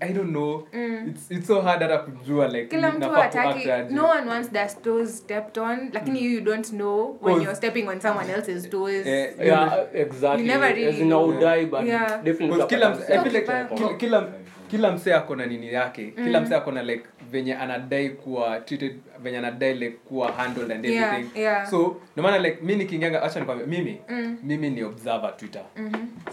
i 0.00 0.12
don't 0.12 0.30
know 0.30 0.66
it's, 1.08 1.30
it's 1.30 1.46
so 1.46 1.60
hard 1.60 1.82
hata 1.82 1.98
kujua 1.98 2.48
like 2.48 2.66
kila 2.66 2.90
mtu 2.92 3.10
hataki 3.10 3.68
no 3.90 4.08
one 4.08 4.28
wants 4.30 4.50
their 4.50 4.82
toes 4.82 5.18
stepped 5.18 5.58
on 5.58 5.90
lakini 5.92 6.20
mm. 6.20 6.26
you 6.34 6.40
don't 6.40 6.68
know 6.68 7.18
when 7.22 7.36
you're 7.36 7.54
stepping 7.56 7.88
on 7.88 8.00
someone 8.00 8.32
else's 8.32 8.70
toes 8.70 9.06
Eh, 9.06 9.30
Yeah, 9.46 9.78
exactly. 9.94 10.40
You 10.48 10.52
never 10.52 10.74
really 10.74 11.02
know. 11.04 11.32
die, 11.40 11.66
but 11.66 11.84
Yeah. 11.84 12.22
definitely 12.24 12.66
kila 12.66 12.90
mse, 12.90 13.14
I 13.14 13.18
feel 13.22 13.32
like 13.32 13.46
kila, 13.76 13.94
kila 13.96 14.28
kila 14.70 14.92
msee 14.92 15.14
ako 15.14 15.36
na 15.36 15.46
nini 15.46 15.72
yake 15.72 16.10
kila 16.10 16.40
msee 16.40 16.54
ako 16.56 16.72
na 16.72 16.82
like 16.82 17.04
venye 17.30 17.54
anadai 17.54 18.10
kuwa 18.10 18.60
treated 18.60 18.96
venye 19.22 19.38
anadai 19.38 19.74
like 19.74 19.96
kuwa 19.96 20.32
handled 20.32 20.72
and 20.72 20.86
everything 20.86 21.40
yeah. 21.40 21.70
so 21.70 21.96
no 22.16 22.22
maana 22.22 22.38
like 22.38 22.58
mi 22.62 22.76
nikiingianga 22.76 23.22
acha 23.22 23.40
nikwambia 23.40 23.66
mimi 23.66 24.00
Mm. 24.08 24.38
mimi 24.42 24.70
ni 24.70 24.82
observer 24.84 25.36
twitter 25.36 25.62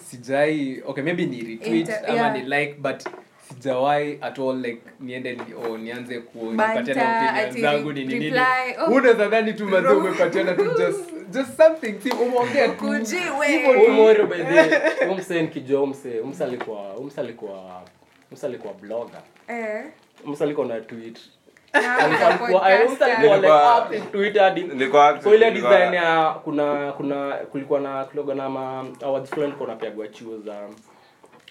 sijai 0.09 0.81
okay 0.85 1.03
maybe 1.03 1.25
ni 1.25 1.41
retweet 1.41 1.87
Inter- 1.89 2.05
ama 2.09 2.13
yeah. 2.15 2.33
ni 2.33 2.41
like 2.41 2.75
but 2.81 3.03
at 4.21 4.39
all 4.39 4.55
like 4.61 4.81
niende 4.99 5.33
ni, 5.33 5.41
oh, 5.53 5.77
nianze 5.77 6.17
opinion 6.17 7.51
zangu 7.61 7.93
nini 7.93 8.19
nini 8.19 8.37
oh. 8.87 8.91
tu 9.53 9.65
mazi 9.65 9.87
umepatiana 9.87 10.53
tu 10.53 10.63
just 10.79 11.13
just 11.29 11.57
something 11.57 11.95
si 12.03 12.11
umeongea 12.11 12.67
tu 12.67 12.75
Kujiwe. 12.85 13.47
Hivyo 13.47 13.73
tu. 14.15 15.11
umse 15.11 15.41
nikijua 15.41 15.81
umse 15.81 16.19
umse 16.19 16.43
alikuwa 16.43 16.93
umse 16.93 17.21
alikuwa 17.21 17.81
umse 18.31 18.45
alikuwa 18.45 18.73
blogger 18.73 19.21
Eh. 19.47 19.83
umse 20.25 20.43
alikuwa 20.43 20.67
na 20.67 20.81
tweet 20.81 21.19
ile 25.35 25.51
design 25.51 25.93
ya 25.93 26.35
kuna 26.43 26.91
kuna 26.91 27.31
kulikuwa 27.51 27.79
na 27.79 28.05
kulikuwa 28.05 28.35
na 28.35 28.49
ma 28.49 28.85
awards 29.01 29.29
fulani 29.29 29.53
kuna 29.53 29.75
piagwa 29.75 30.07
chuo 30.07 30.37
za 30.37 30.69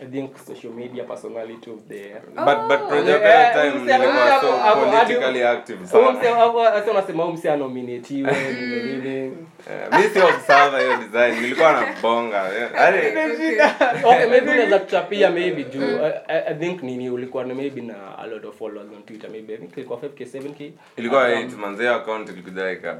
I 0.00 0.06
think 0.06 0.36
social 0.46 0.72
media 0.72 1.04
personality 1.04 1.70
of 1.70 1.78
the 1.88 1.94
year. 1.96 2.22
but 2.34 2.68
but 2.68 2.80
Oh. 2.82 2.88
project 2.88 3.24
Eh, 3.24 3.52
time 3.52 3.78
nilikuwa 3.78 4.40
so 4.40 4.52
politically 4.74 5.42
active 5.44 5.86
So 5.86 5.98
umse 6.08 6.22
sana 6.24 6.36
hapo 6.36 6.64
sasa 6.64 6.90
unasema 6.90 7.24
umse 7.24 7.50
anominatiwe 7.52 8.32
nini 8.32 8.82
nini. 8.82 9.36
Mimi 9.92 10.08
si 10.12 10.18
observer 10.20 10.80
hiyo 10.80 10.96
design 10.96 11.40
nilikuwa 11.40 11.72
na 11.72 11.86
bonga 12.02 12.36
yaani 12.36 12.98
okay 14.04 14.26
maybe 14.26 14.50
unaweza 14.50 14.78
kuchapia 14.78 15.30
maybe 15.30 15.64
juu 15.64 15.82
I, 16.04 16.12
I, 16.28 16.38
I 16.48 16.54
think 16.54 16.82
nini 16.82 17.10
ulikuwa 17.10 17.44
na 17.44 17.54
maybe 17.54 17.80
na 17.80 18.18
a 18.18 18.26
lot 18.26 18.48
of 18.48 18.58
followers 18.58 18.88
on 18.96 19.02
Twitter 19.02 19.30
maybe 19.30 19.54
I 19.54 19.56
think 19.56 19.76
ilikuwa 19.76 19.98
5k 19.98 20.24
7k 20.38 20.70
ilikuwa 20.96 21.30
8 21.30 21.56
manzee 21.56 21.88
account 21.88 22.28
ilikuja 22.28 22.70
ika 22.70 22.98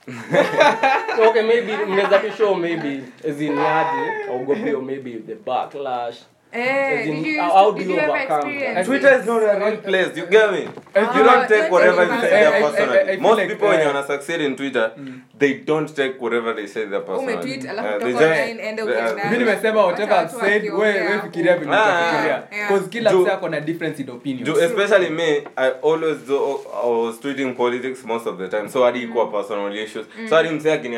okay 1.28 1.42
maybe 1.42 1.76
mnaweza 1.76 2.18
tu 2.18 2.32
show 2.36 2.54
maybe 2.54 3.02
as 3.28 3.40
in 3.40 3.56
yaje 3.56 4.24
aogope 4.30 4.72
or 4.74 4.82
maybe 4.82 5.12
the 5.18 5.34
backlash 5.34 6.16
Eh, 6.52 7.06
in, 7.08 7.22
did 7.22 7.26
you, 7.26 7.40
how- 7.40 7.50
how 7.54 7.70
do 7.70 7.78
did 7.78 7.86
you 7.88 7.94
you 7.94 8.00
ever 8.00 8.12
overcome 8.12 8.50
experience? 8.50 8.86
Twitter 8.86 9.20
is 9.20 9.26
not 9.26 9.42
a 9.42 9.58
real 9.64 9.76
place. 9.76 10.16
You 10.16 10.26
get 10.26 10.52
me? 10.52 10.68
Ah, 10.96 11.18
you 11.18 11.24
don't 11.24 11.48
take 11.48 11.70
whatever 11.70 12.02
you 12.04 12.20
say 12.20 12.30
there 12.30 12.60
personally. 12.62 13.16
Most 13.18 13.38
like, 13.38 13.48
people, 13.48 13.66
uh, 13.68 13.70
when 13.70 13.80
uh, 13.80 13.82
you 13.82 13.94
wanna 13.94 14.06
succeed 14.06 14.40
in 14.40 14.56
Twitter, 14.56 14.92
mm. 14.98 15.20
they 15.38 15.54
don't 15.54 15.94
take 15.96 16.20
whatever 16.20 16.54
they 16.54 16.66
say 16.66 16.86
there 16.86 17.00
personally. 17.00 17.34
Umetweet, 17.34 17.68
alafu 17.70 17.88
Uh, 17.88 17.98
they 17.98 18.12
just- 18.12 18.22
online, 18.24 18.60
enda 18.60 18.82
they- 18.84 18.92
ukaenda. 18.92 19.24
uh, 19.24 19.30
mi 19.30 19.38
nimesema 19.38 19.86
whatever 19.86 20.16
I've 20.18 20.30
said 20.40 20.62
we 20.62 20.70
wakiongea 20.70 21.10
we 21.10 21.20
fikiria 21.22 21.56
vile 21.56 21.70
Ah, 21.74 21.82
utafikiria 21.84 22.42
cause 22.68 22.88
kila 22.88 23.10
Ju- 23.12 23.32
ako 23.32 23.48
na 23.48 23.60
difference 23.60 24.02
in 24.02 24.10
opinion. 24.10 24.44
Do, 24.44 24.60
especially 24.60 25.10
me, 25.10 25.42
I 25.56 25.70
always 25.82 26.18
do, 26.28 26.60
I 26.84 26.88
was 26.90 27.20
tweeting 27.20 27.54
politics 27.56 28.04
most 28.04 28.26
of 28.26 28.38
the 28.38 28.48
time. 28.48 28.68
So 28.68 28.84
hadi 28.84 29.02
ikuwa 29.02 29.26
personal 29.26 29.76
issues. 29.76 30.06
So 30.28 30.36
hadi 30.36 30.48
msee 30.48 30.72
akini 30.72 30.96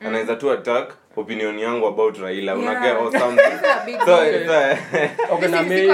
attack, 0.00 0.08
anaweza 0.08 0.36
tu 0.36 0.50
attack 0.50 0.94
opinion 1.16 1.58
yangu 1.58 1.86
about 1.86 2.16
Raila. 2.18 2.52
Yeah. 2.52 2.62
Unaget 2.62 2.96
or 2.96 3.12
something. 3.18 3.50
So 4.06 5.34
okay 5.34 5.48
na 5.48 5.62
maybe 5.62 5.90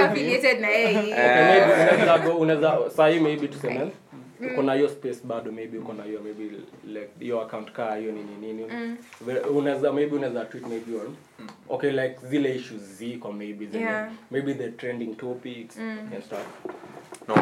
unaweza 2.37 2.77
maybe 3.21 3.47
tuseme 3.47 3.91
uko 4.53 4.61
na 4.63 4.73
hiyo 4.73 4.89
space 4.89 5.19
bado 5.23 5.51
maybe 5.51 5.77
uko 5.77 5.93
na 5.93 6.03
hiyo 6.03 6.21
maybe 6.23 6.43
like 6.87 7.09
hiyo 7.19 7.41
account 7.41 7.71
kaa 7.71 7.95
hiyo 7.95 8.11
nini 8.11 8.35
nini. 8.53 8.65
Ve- 9.21 9.39
unaweza 9.39 9.93
maybe 9.93 10.15
unaweza 10.15 10.45
tweet 10.45 10.67
maybe 10.67 10.95
on. 10.95 11.15
Okay 11.69 11.91
like 11.91 12.15
zile 12.29 12.55
issues 12.55 12.81
ziko 12.81 13.31
maybe 13.31 13.65
zenye 13.65 13.83
Yeah. 13.83 14.11
maybe 14.31 14.53
the 14.53 14.69
trending 14.71 15.15
topics 15.17 15.77
and 15.77 16.23
stuff. 16.23 16.47
No. 17.27 17.35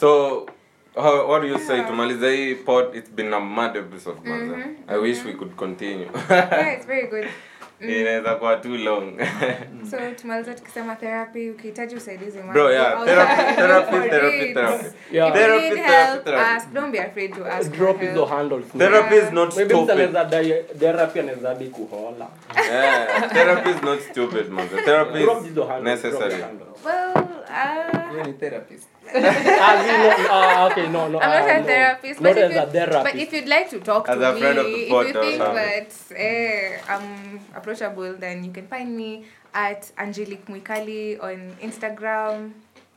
So 0.00 0.46
how, 0.94 1.28
what 1.30 1.42
do 1.42 1.48
you 1.48 1.58
say 1.58 1.82
tumaliza 1.82 2.30
hii 2.30 2.54
pod 2.54 2.94
it's 2.94 3.10
been 3.10 3.34
a 3.34 3.40
mad 3.40 3.76
episode 3.76 4.20
manze. 4.24 4.64
I 4.88 4.98
wish 4.98 5.24
we 5.24 5.32
could 5.32 5.54
continue. 5.56 6.08
Yeah, 6.30 6.74
it's 6.74 6.86
very 6.86 7.06
good. 7.06 7.28
inaweza 7.88 8.34
kuwa 8.34 8.56
too 8.56 8.76
long 8.76 9.12
so 9.90 9.96
tumaliza 10.20 10.54
tukisema 10.54 10.96
therapy 10.96 11.50
ukihitaji 11.50 11.96
usaidizi 11.96 12.38
man, 12.38 12.52
Bro, 12.52 12.72
yeah, 12.72 13.04
therapy, 13.04 13.54
therapy, 13.54 14.08
therapy, 14.08 14.54
therapy. 14.54 14.86
Yeah. 15.12 15.32
Therapy, 15.32 15.70
need 15.70 15.78
help, 15.78 16.24
therapy. 16.24 16.46
ask. 16.46 16.72
Don't 16.72 16.92
be 16.92 17.00
afraid 17.00 17.34
to 17.34 17.46
ask. 17.46 17.72
drop 17.72 17.96
for 17.96 18.06
hizo 18.06 18.26
help. 18.26 18.78
therapy 18.78 19.14
is 19.14 19.32
not 19.32 19.56
maybe 19.56 19.74
mtu 19.74 19.86
dai 20.30 20.64
therapy 20.78 21.20
anaweza 21.20 21.48
hadi 21.48 21.68
kuhola 21.68 22.28
yeah, 22.70 23.30
therapy 23.32 23.70
is 23.70 23.82
not 23.82 24.00
stupid 24.00 24.48
man 24.48 24.68
therapy 24.68 25.18
is 25.18 25.42
hizo 25.42 25.64
handles 25.64 26.02
drop 26.02 26.04
necessary 26.04 26.44
Well, 26.84 27.24
uh, 27.48 28.16
Yeye 28.16 28.32
therapist 28.32 28.88
As 29.14 29.86
in, 29.86 30.00
no, 30.02 30.26
ah, 30.30 30.66
okay, 30.70 30.88
no, 30.88 31.08
no. 31.08 31.20
I'm 31.20 31.30
not 31.30 31.48
uh, 31.50 31.54
a 31.54 31.60
no. 31.60 31.66
therapist, 31.66 32.20
Not 32.20 32.34
but, 32.34 32.42
as 32.42 32.50
if 32.50 32.56
a 32.56 32.60
you, 32.66 32.72
therapist. 32.72 33.04
but 33.04 33.14
if 33.16 33.32
you'd 33.32 33.48
like 33.48 33.70
to 33.70 33.80
talk 33.80 34.08
As 34.08 34.16
to 34.18 34.30
a 34.30 34.36
friend 34.36 34.58
me, 34.58 34.60
of 34.60 34.66
the 34.66 34.82
if 34.82 34.88
pod 34.90 35.06
you 35.06 35.12
think 35.12 35.36
something. 35.38 35.54
that 35.56 35.90
eh, 36.16 36.78
I'm 36.88 37.40
approachable, 37.54 38.14
then 38.14 38.44
you 38.44 38.52
can 38.52 38.66
find 38.68 38.96
me 38.96 39.24
at 39.54 39.90
Angelique 39.98 40.46
Mwikali 40.46 41.18
on 41.22 41.56
Instagram, 41.60 42.52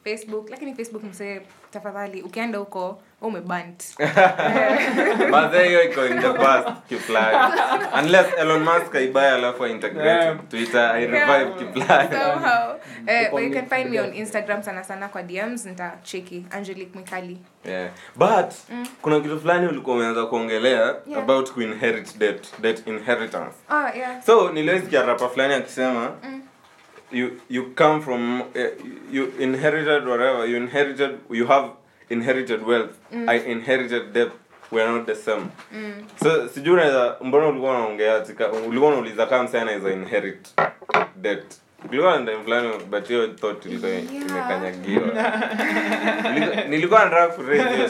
Facebook. 0.06 0.50
Lakini 0.50 0.74
Facebook 0.76 1.04
msee, 1.04 1.42
tafadhali 1.72 2.22
ukienda 2.22 2.58
huko 2.60 3.00
umebant. 3.26 3.84
Hiyo 5.68 5.84
iko 5.84 6.06
in 6.06 6.22
the 6.22 6.34
past 6.34 6.70
unless 8.04 8.28
Elon 8.38 8.64
Musk 8.64 8.96
alafu 9.32 9.66
aintegrate 9.66 10.06
Yeah. 10.26 10.38
Twitter 10.50 10.96
Somehow. 12.12 12.76
Eh, 13.08 13.30
but 13.32 13.42
you 13.44 13.52
can 13.52 13.66
find 13.70 13.90
me 13.92 14.00
on. 14.00 14.14
Instagram 14.14 14.64
sana 14.64 14.84
sana 14.84 15.08
kwa 15.08 15.24
DMs 15.24 15.66
Angelique 16.52 16.96
mikali 17.00 17.38
yeah 17.66 17.90
but 18.16 18.54
kuna 19.02 19.20
kitu 19.20 19.40
fulani 19.40 19.68
ulikuwa 19.68 19.96
umeanza 19.96 20.26
kuongelea 20.26 20.96
Yeah. 21.08 21.24
about 21.24 21.52
kuinherit 21.52 22.18
debt 22.18 22.48
debt 22.62 22.88
inheritance 22.88 23.56
Oh, 23.70 23.98
yeah. 23.98 24.22
so 24.24 24.50
niliwesikia 24.52 25.02
rapa 25.02 25.30
fulani 25.30 25.54
akisema 25.54 26.12
you 27.12 27.30
you 27.50 27.72
come 27.76 28.02
from 28.02 28.42
uh, 28.42 28.46
you 29.12 29.34
inherited 29.40 30.08
whatever 30.08 30.50
you 30.50 30.58
inherited 30.58 31.12
you 31.30 31.48
have 31.48 31.68
inherited 32.10 32.64
wealth. 32.64 32.92
I 33.28 33.38
inherited 33.52 34.14
debt. 34.14 34.32
We 34.72 34.82
are 34.82 34.92
not 34.92 35.06
the 35.06 35.16
same. 35.16 35.46
So 36.24 36.48
sijui 36.50 36.74
unaweza 36.74 37.16
mbona 37.22 37.48
ulikuwa 37.48 37.72
unaongea 37.72 38.24
ulikuwa 38.68 38.90
unauliza 38.92 39.26
kama 39.26 39.44
msee 39.44 39.60
anaweza 39.62 39.92
inherit 39.92 40.48
debt? 41.16 41.46
Kulikuwa 41.88 42.20
na 42.20 42.26
time 42.32 42.44
fulani 42.44 42.70
but 42.90 43.08
hiyo 43.08 43.28
thought 43.28 43.66
ilikuwa 43.66 43.92
imekanyagiwa 43.92 45.04
Nilikuwa- 46.70 47.06
nataka 47.06 47.28
kuraise 47.28 47.70
hiyo 47.76 47.90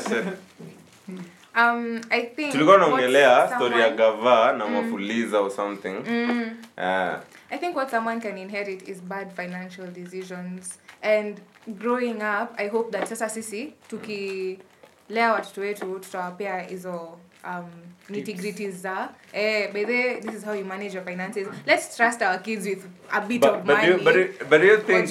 Um, 1.55 2.01
I 2.09 2.21
think 2.21 2.51
tulikuwa 2.51 2.77
naongelea 2.77 3.47
story 3.55 3.79
ya 3.81 3.89
gava 3.89 4.53
na 4.53 4.67
mafuliza 4.67 5.39
or 5.39 5.51
something 5.51 5.95
Mm. 6.07 6.49
Ah. 6.77 7.17
I 7.51 7.57
think 7.57 7.75
what 7.75 7.89
someone 7.91 8.21
can 8.21 8.37
inherit 8.37 8.89
is 8.89 9.01
bad 9.01 9.31
financial 9.35 9.87
decisions. 9.87 10.79
And 11.01 11.39
growing 11.67 12.15
up, 12.21 12.49
I 12.59 12.67
hope 12.67 12.91
that 12.97 13.07
sasa 13.07 13.29
sisi 13.29 13.73
tukilea 13.89 15.31
watoto 15.33 15.61
wetu 15.61 15.99
tutawapea 15.99 16.59
hizo 16.59 17.17
um, 17.43 17.69
nitty-gritties 18.09 18.75
za 18.81 19.09
eh, 19.33 19.73
by 19.73 19.85
the 19.85 20.15
this 20.21 20.35
is 20.35 20.45
how 20.45 20.53
you 20.55 20.65
manage 20.65 20.93
your 20.95 21.05
finances. 21.05 21.47
Let's 21.67 21.95
trust 21.97 22.21
our 22.21 22.41
kids 22.41 22.65
with 22.65 22.85
a 23.11 23.21
bit 23.21 23.41
but, 23.41 23.49
of 23.49 23.55
but, 23.63 23.67
do 23.67 23.73
money. 23.75 23.87
you, 23.91 23.97
but, 24.03 24.13
do- 24.13 24.45
but 24.49 24.61
do 24.61 24.67
you 24.67 24.77
think 24.77 25.09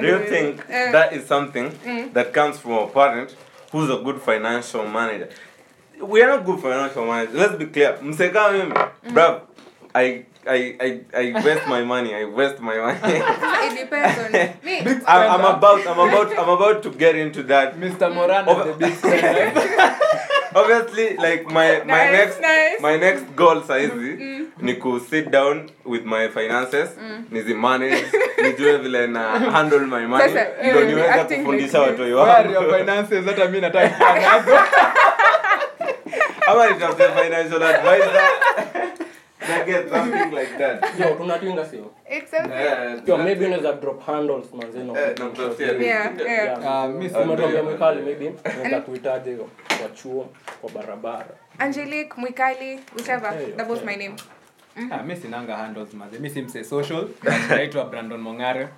do 0.00 0.06
you 0.08 0.18
think 0.18 0.60
uh, 0.60 0.92
that 0.92 1.12
is 1.12 1.26
something 1.28 1.70
that 2.12 2.32
comes 2.32 2.58
from 2.58 2.72
a 2.72 2.86
parent 2.86 3.36
who's 3.72 3.90
a 3.90 3.96
good 4.02 4.20
financial 4.20 4.86
manager 4.86 5.28
we 6.00 6.22
are 6.22 6.28
not 6.28 6.44
good 6.44 6.60
financial 6.60 7.04
managers 7.06 7.34
let's 7.34 7.56
be 7.56 7.66
clear. 7.66 7.96
Mseka 8.02 8.50
mimi 8.52 8.74
bruv 9.12 9.40
I, 9.94 10.24
I, 10.46 10.76
I, 10.80 11.00
I 11.14 11.32
waste 11.44 11.66
my 11.66 11.82
money. 11.82 12.14
I 12.14 12.24
waste 12.24 12.60
my 12.60 12.76
money. 12.76 12.98
It 13.66 13.78
depends 13.80 14.18
on 14.18 14.32
me. 14.64 14.78
I'm, 15.06 15.30
I'm 15.40 15.44
about 15.56 15.86
I'm 15.86 15.98
about 15.98 16.38
I'm 16.38 16.48
about 16.48 16.82
to 16.82 16.90
get 16.90 17.16
into 17.16 17.42
that. 17.44 17.74
Mr. 17.80 18.14
Moran 18.14 18.48
Over- 18.48 18.64
the 18.64 18.74
big 18.74 18.94
obviously 20.54 21.16
like 21.16 21.46
my 21.46 21.82
my 21.84 21.84
Nice, 21.84 22.12
next 22.12 22.40
nice. 22.40 22.80
my 22.80 22.96
next 22.96 23.24
goal 23.36 23.60
saizi 23.62 24.48
ni 24.60 24.74
ku 24.74 24.98
sit 25.00 25.30
down 25.30 25.68
with 25.84 26.04
my 26.04 26.28
finances 26.28 26.88
nizi 27.30 27.54
manage 27.54 28.04
nijue 28.42 28.76
vile 28.78 29.06
na 29.06 29.38
handle 29.38 29.86
my 29.86 30.06
money. 30.06 30.32
Ndo 30.70 30.80
niweza 30.84 31.24
kufundisha 31.24 31.80
watoi 31.80 32.12
Where 32.12 32.50
your 32.52 32.78
finances 32.78 33.24
hata 33.24 33.48
mi 33.48 33.60
nataka 33.60 33.88
kuwa 33.88 34.14
nazo 34.20 34.58
ama 36.48 36.70
nitafute 36.70 37.04
financial 37.08 37.62
advisor. 37.62 38.22
Na 39.48 39.64
get 39.64 39.88
something 39.88 40.30
like 40.34 40.58
that. 40.58 40.98
Yo, 41.00 41.14
tunatinga 41.14 41.64
sio? 41.66 41.90
It's 42.10 42.32
Yo, 43.06 43.16
maybe 43.18 43.46
unaweza 43.46 43.72
drop 43.72 44.06
handles 44.06 44.46
Eh, 44.96 45.14
Yeah, 45.86 46.12
yeah. 46.26 46.58
Mwikali 47.62 48.02
maybe. 48.02 48.32
Unaweza 48.56 48.80
kwa 49.80 49.88
chuo 49.88 50.28
kwa 50.60 50.70
barabara. 50.70 51.26
Angelique 51.58 52.14
Mwikali, 52.16 52.80
whichever. 52.96 53.30
Okay, 53.34 53.52
that 53.52 53.68
was 53.70 53.82
my 53.84 53.96
name. 53.96 54.14
Ah, 54.90 55.02
mi 55.02 55.16
sinanga 55.16 55.56
handles 55.56 55.94
maze. 55.94 56.18
Mi 56.18 56.30
simse 56.30 56.64
social 56.64 57.08
naitwa 57.48 57.84
brandon 57.90 58.20
mongare. 58.20 58.68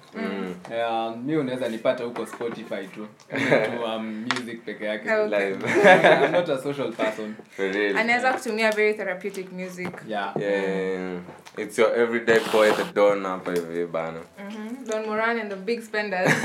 Eh, 0.73 1.17
mi 1.25 1.37
unaweza 1.37 1.69
nipata 1.69 2.05
huko 2.05 2.27
spotify 2.27 2.87
tu. 2.95 3.07
Tu 3.71 3.85
um, 3.85 4.27
music 4.35 4.65
peke 4.65 4.85
yake. 4.85 5.13
Okay. 5.13 5.55
I'm 6.25 6.33
not 6.33 6.49
a 6.49 6.59
social 6.63 6.93
person. 6.93 7.37
For 7.57 7.65
anaweza 7.97 8.33
kutumia 8.33 8.71
very 8.73 8.95
therapeutic 8.95 9.53
music. 9.53 9.89
Yeah. 10.09 10.33
Yeah. 10.41 11.19
It's 11.59 11.79
your 11.79 11.93
everyday 11.97 12.39
boy 12.53 12.71
the 12.73 12.85
don 12.95 13.25
hapa 13.25 13.53
hivi 13.53 13.87
bana. 13.87 14.21
Mhm. 14.39 14.87
don 14.91 15.07
moran 15.07 15.39
and 15.39 15.51
the 15.51 15.57
big 15.57 15.83
spenders. 15.83 16.31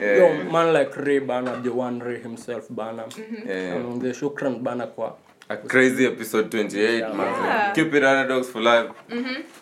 Yeah. 0.00 0.18
Yo, 0.18 0.50
man 0.52 0.72
like 0.72 0.96
ray 0.96 1.18
bana 1.18 1.60
the 1.62 1.70
one 1.72 1.98
ray 1.98 2.20
himself 2.20 2.68
bana. 2.70 3.04
Yeah. 3.46 3.76
um, 3.76 3.98
the 3.98 4.12
shukran 4.14 4.62
bana 4.62 4.86
kwa 4.86 5.16
A 5.50 5.56
crazy 5.56 6.04
episode 6.06 6.50
28, 6.50 7.00
man. 7.00 7.16
Yeah. 7.16 7.72
Keep 7.72 7.94
it 7.94 8.04
underdogs 8.04 8.48
for 8.50 8.60
life. 8.60 8.90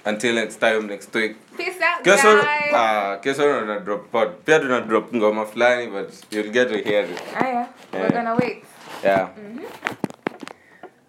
Until 0.05 0.35
next 0.35 0.57
time, 0.57 0.89
next 0.89 1.15
week. 1.15 1.37
peace 1.57 1.81
out 1.81 2.03
Kesho, 2.05 2.43
guys 2.43 2.73
ah, 2.75 3.19
kesho 3.23 3.61
tuna 3.61 3.81
drop 3.81 4.11
pod. 4.11 4.45
Pia 4.45 4.59
tuna 4.59 4.81
drop 4.85 5.11
ngoma 5.13 5.47
fulani, 5.47 5.87
but 5.91 6.11
you'll 6.31 6.51
get 6.51 6.69
to 6.69 6.83
hear 6.83 7.03
it. 7.05 7.23
aya 7.37 7.69
we're 7.93 8.11
gonna 8.11 8.35
wait 8.37 8.65
Yeah. 9.03 9.29
Mhm. 9.39 9.63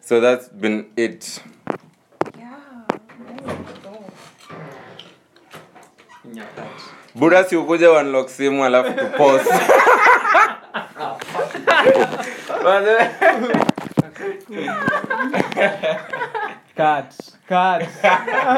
So 0.01 0.19
that's 0.21 0.47
been 0.49 0.77
it. 0.95 1.41
yeah 2.37 2.85
Nyakati. 6.37 7.06
Buda 7.17 7.43
si 7.43 7.55
ukuja 7.55 7.91
unlock 7.91 8.29
simu 8.29 8.65
alafu 8.65 8.93
tupost. 8.93 9.47
Cut 16.77 17.13
cut 17.47 17.81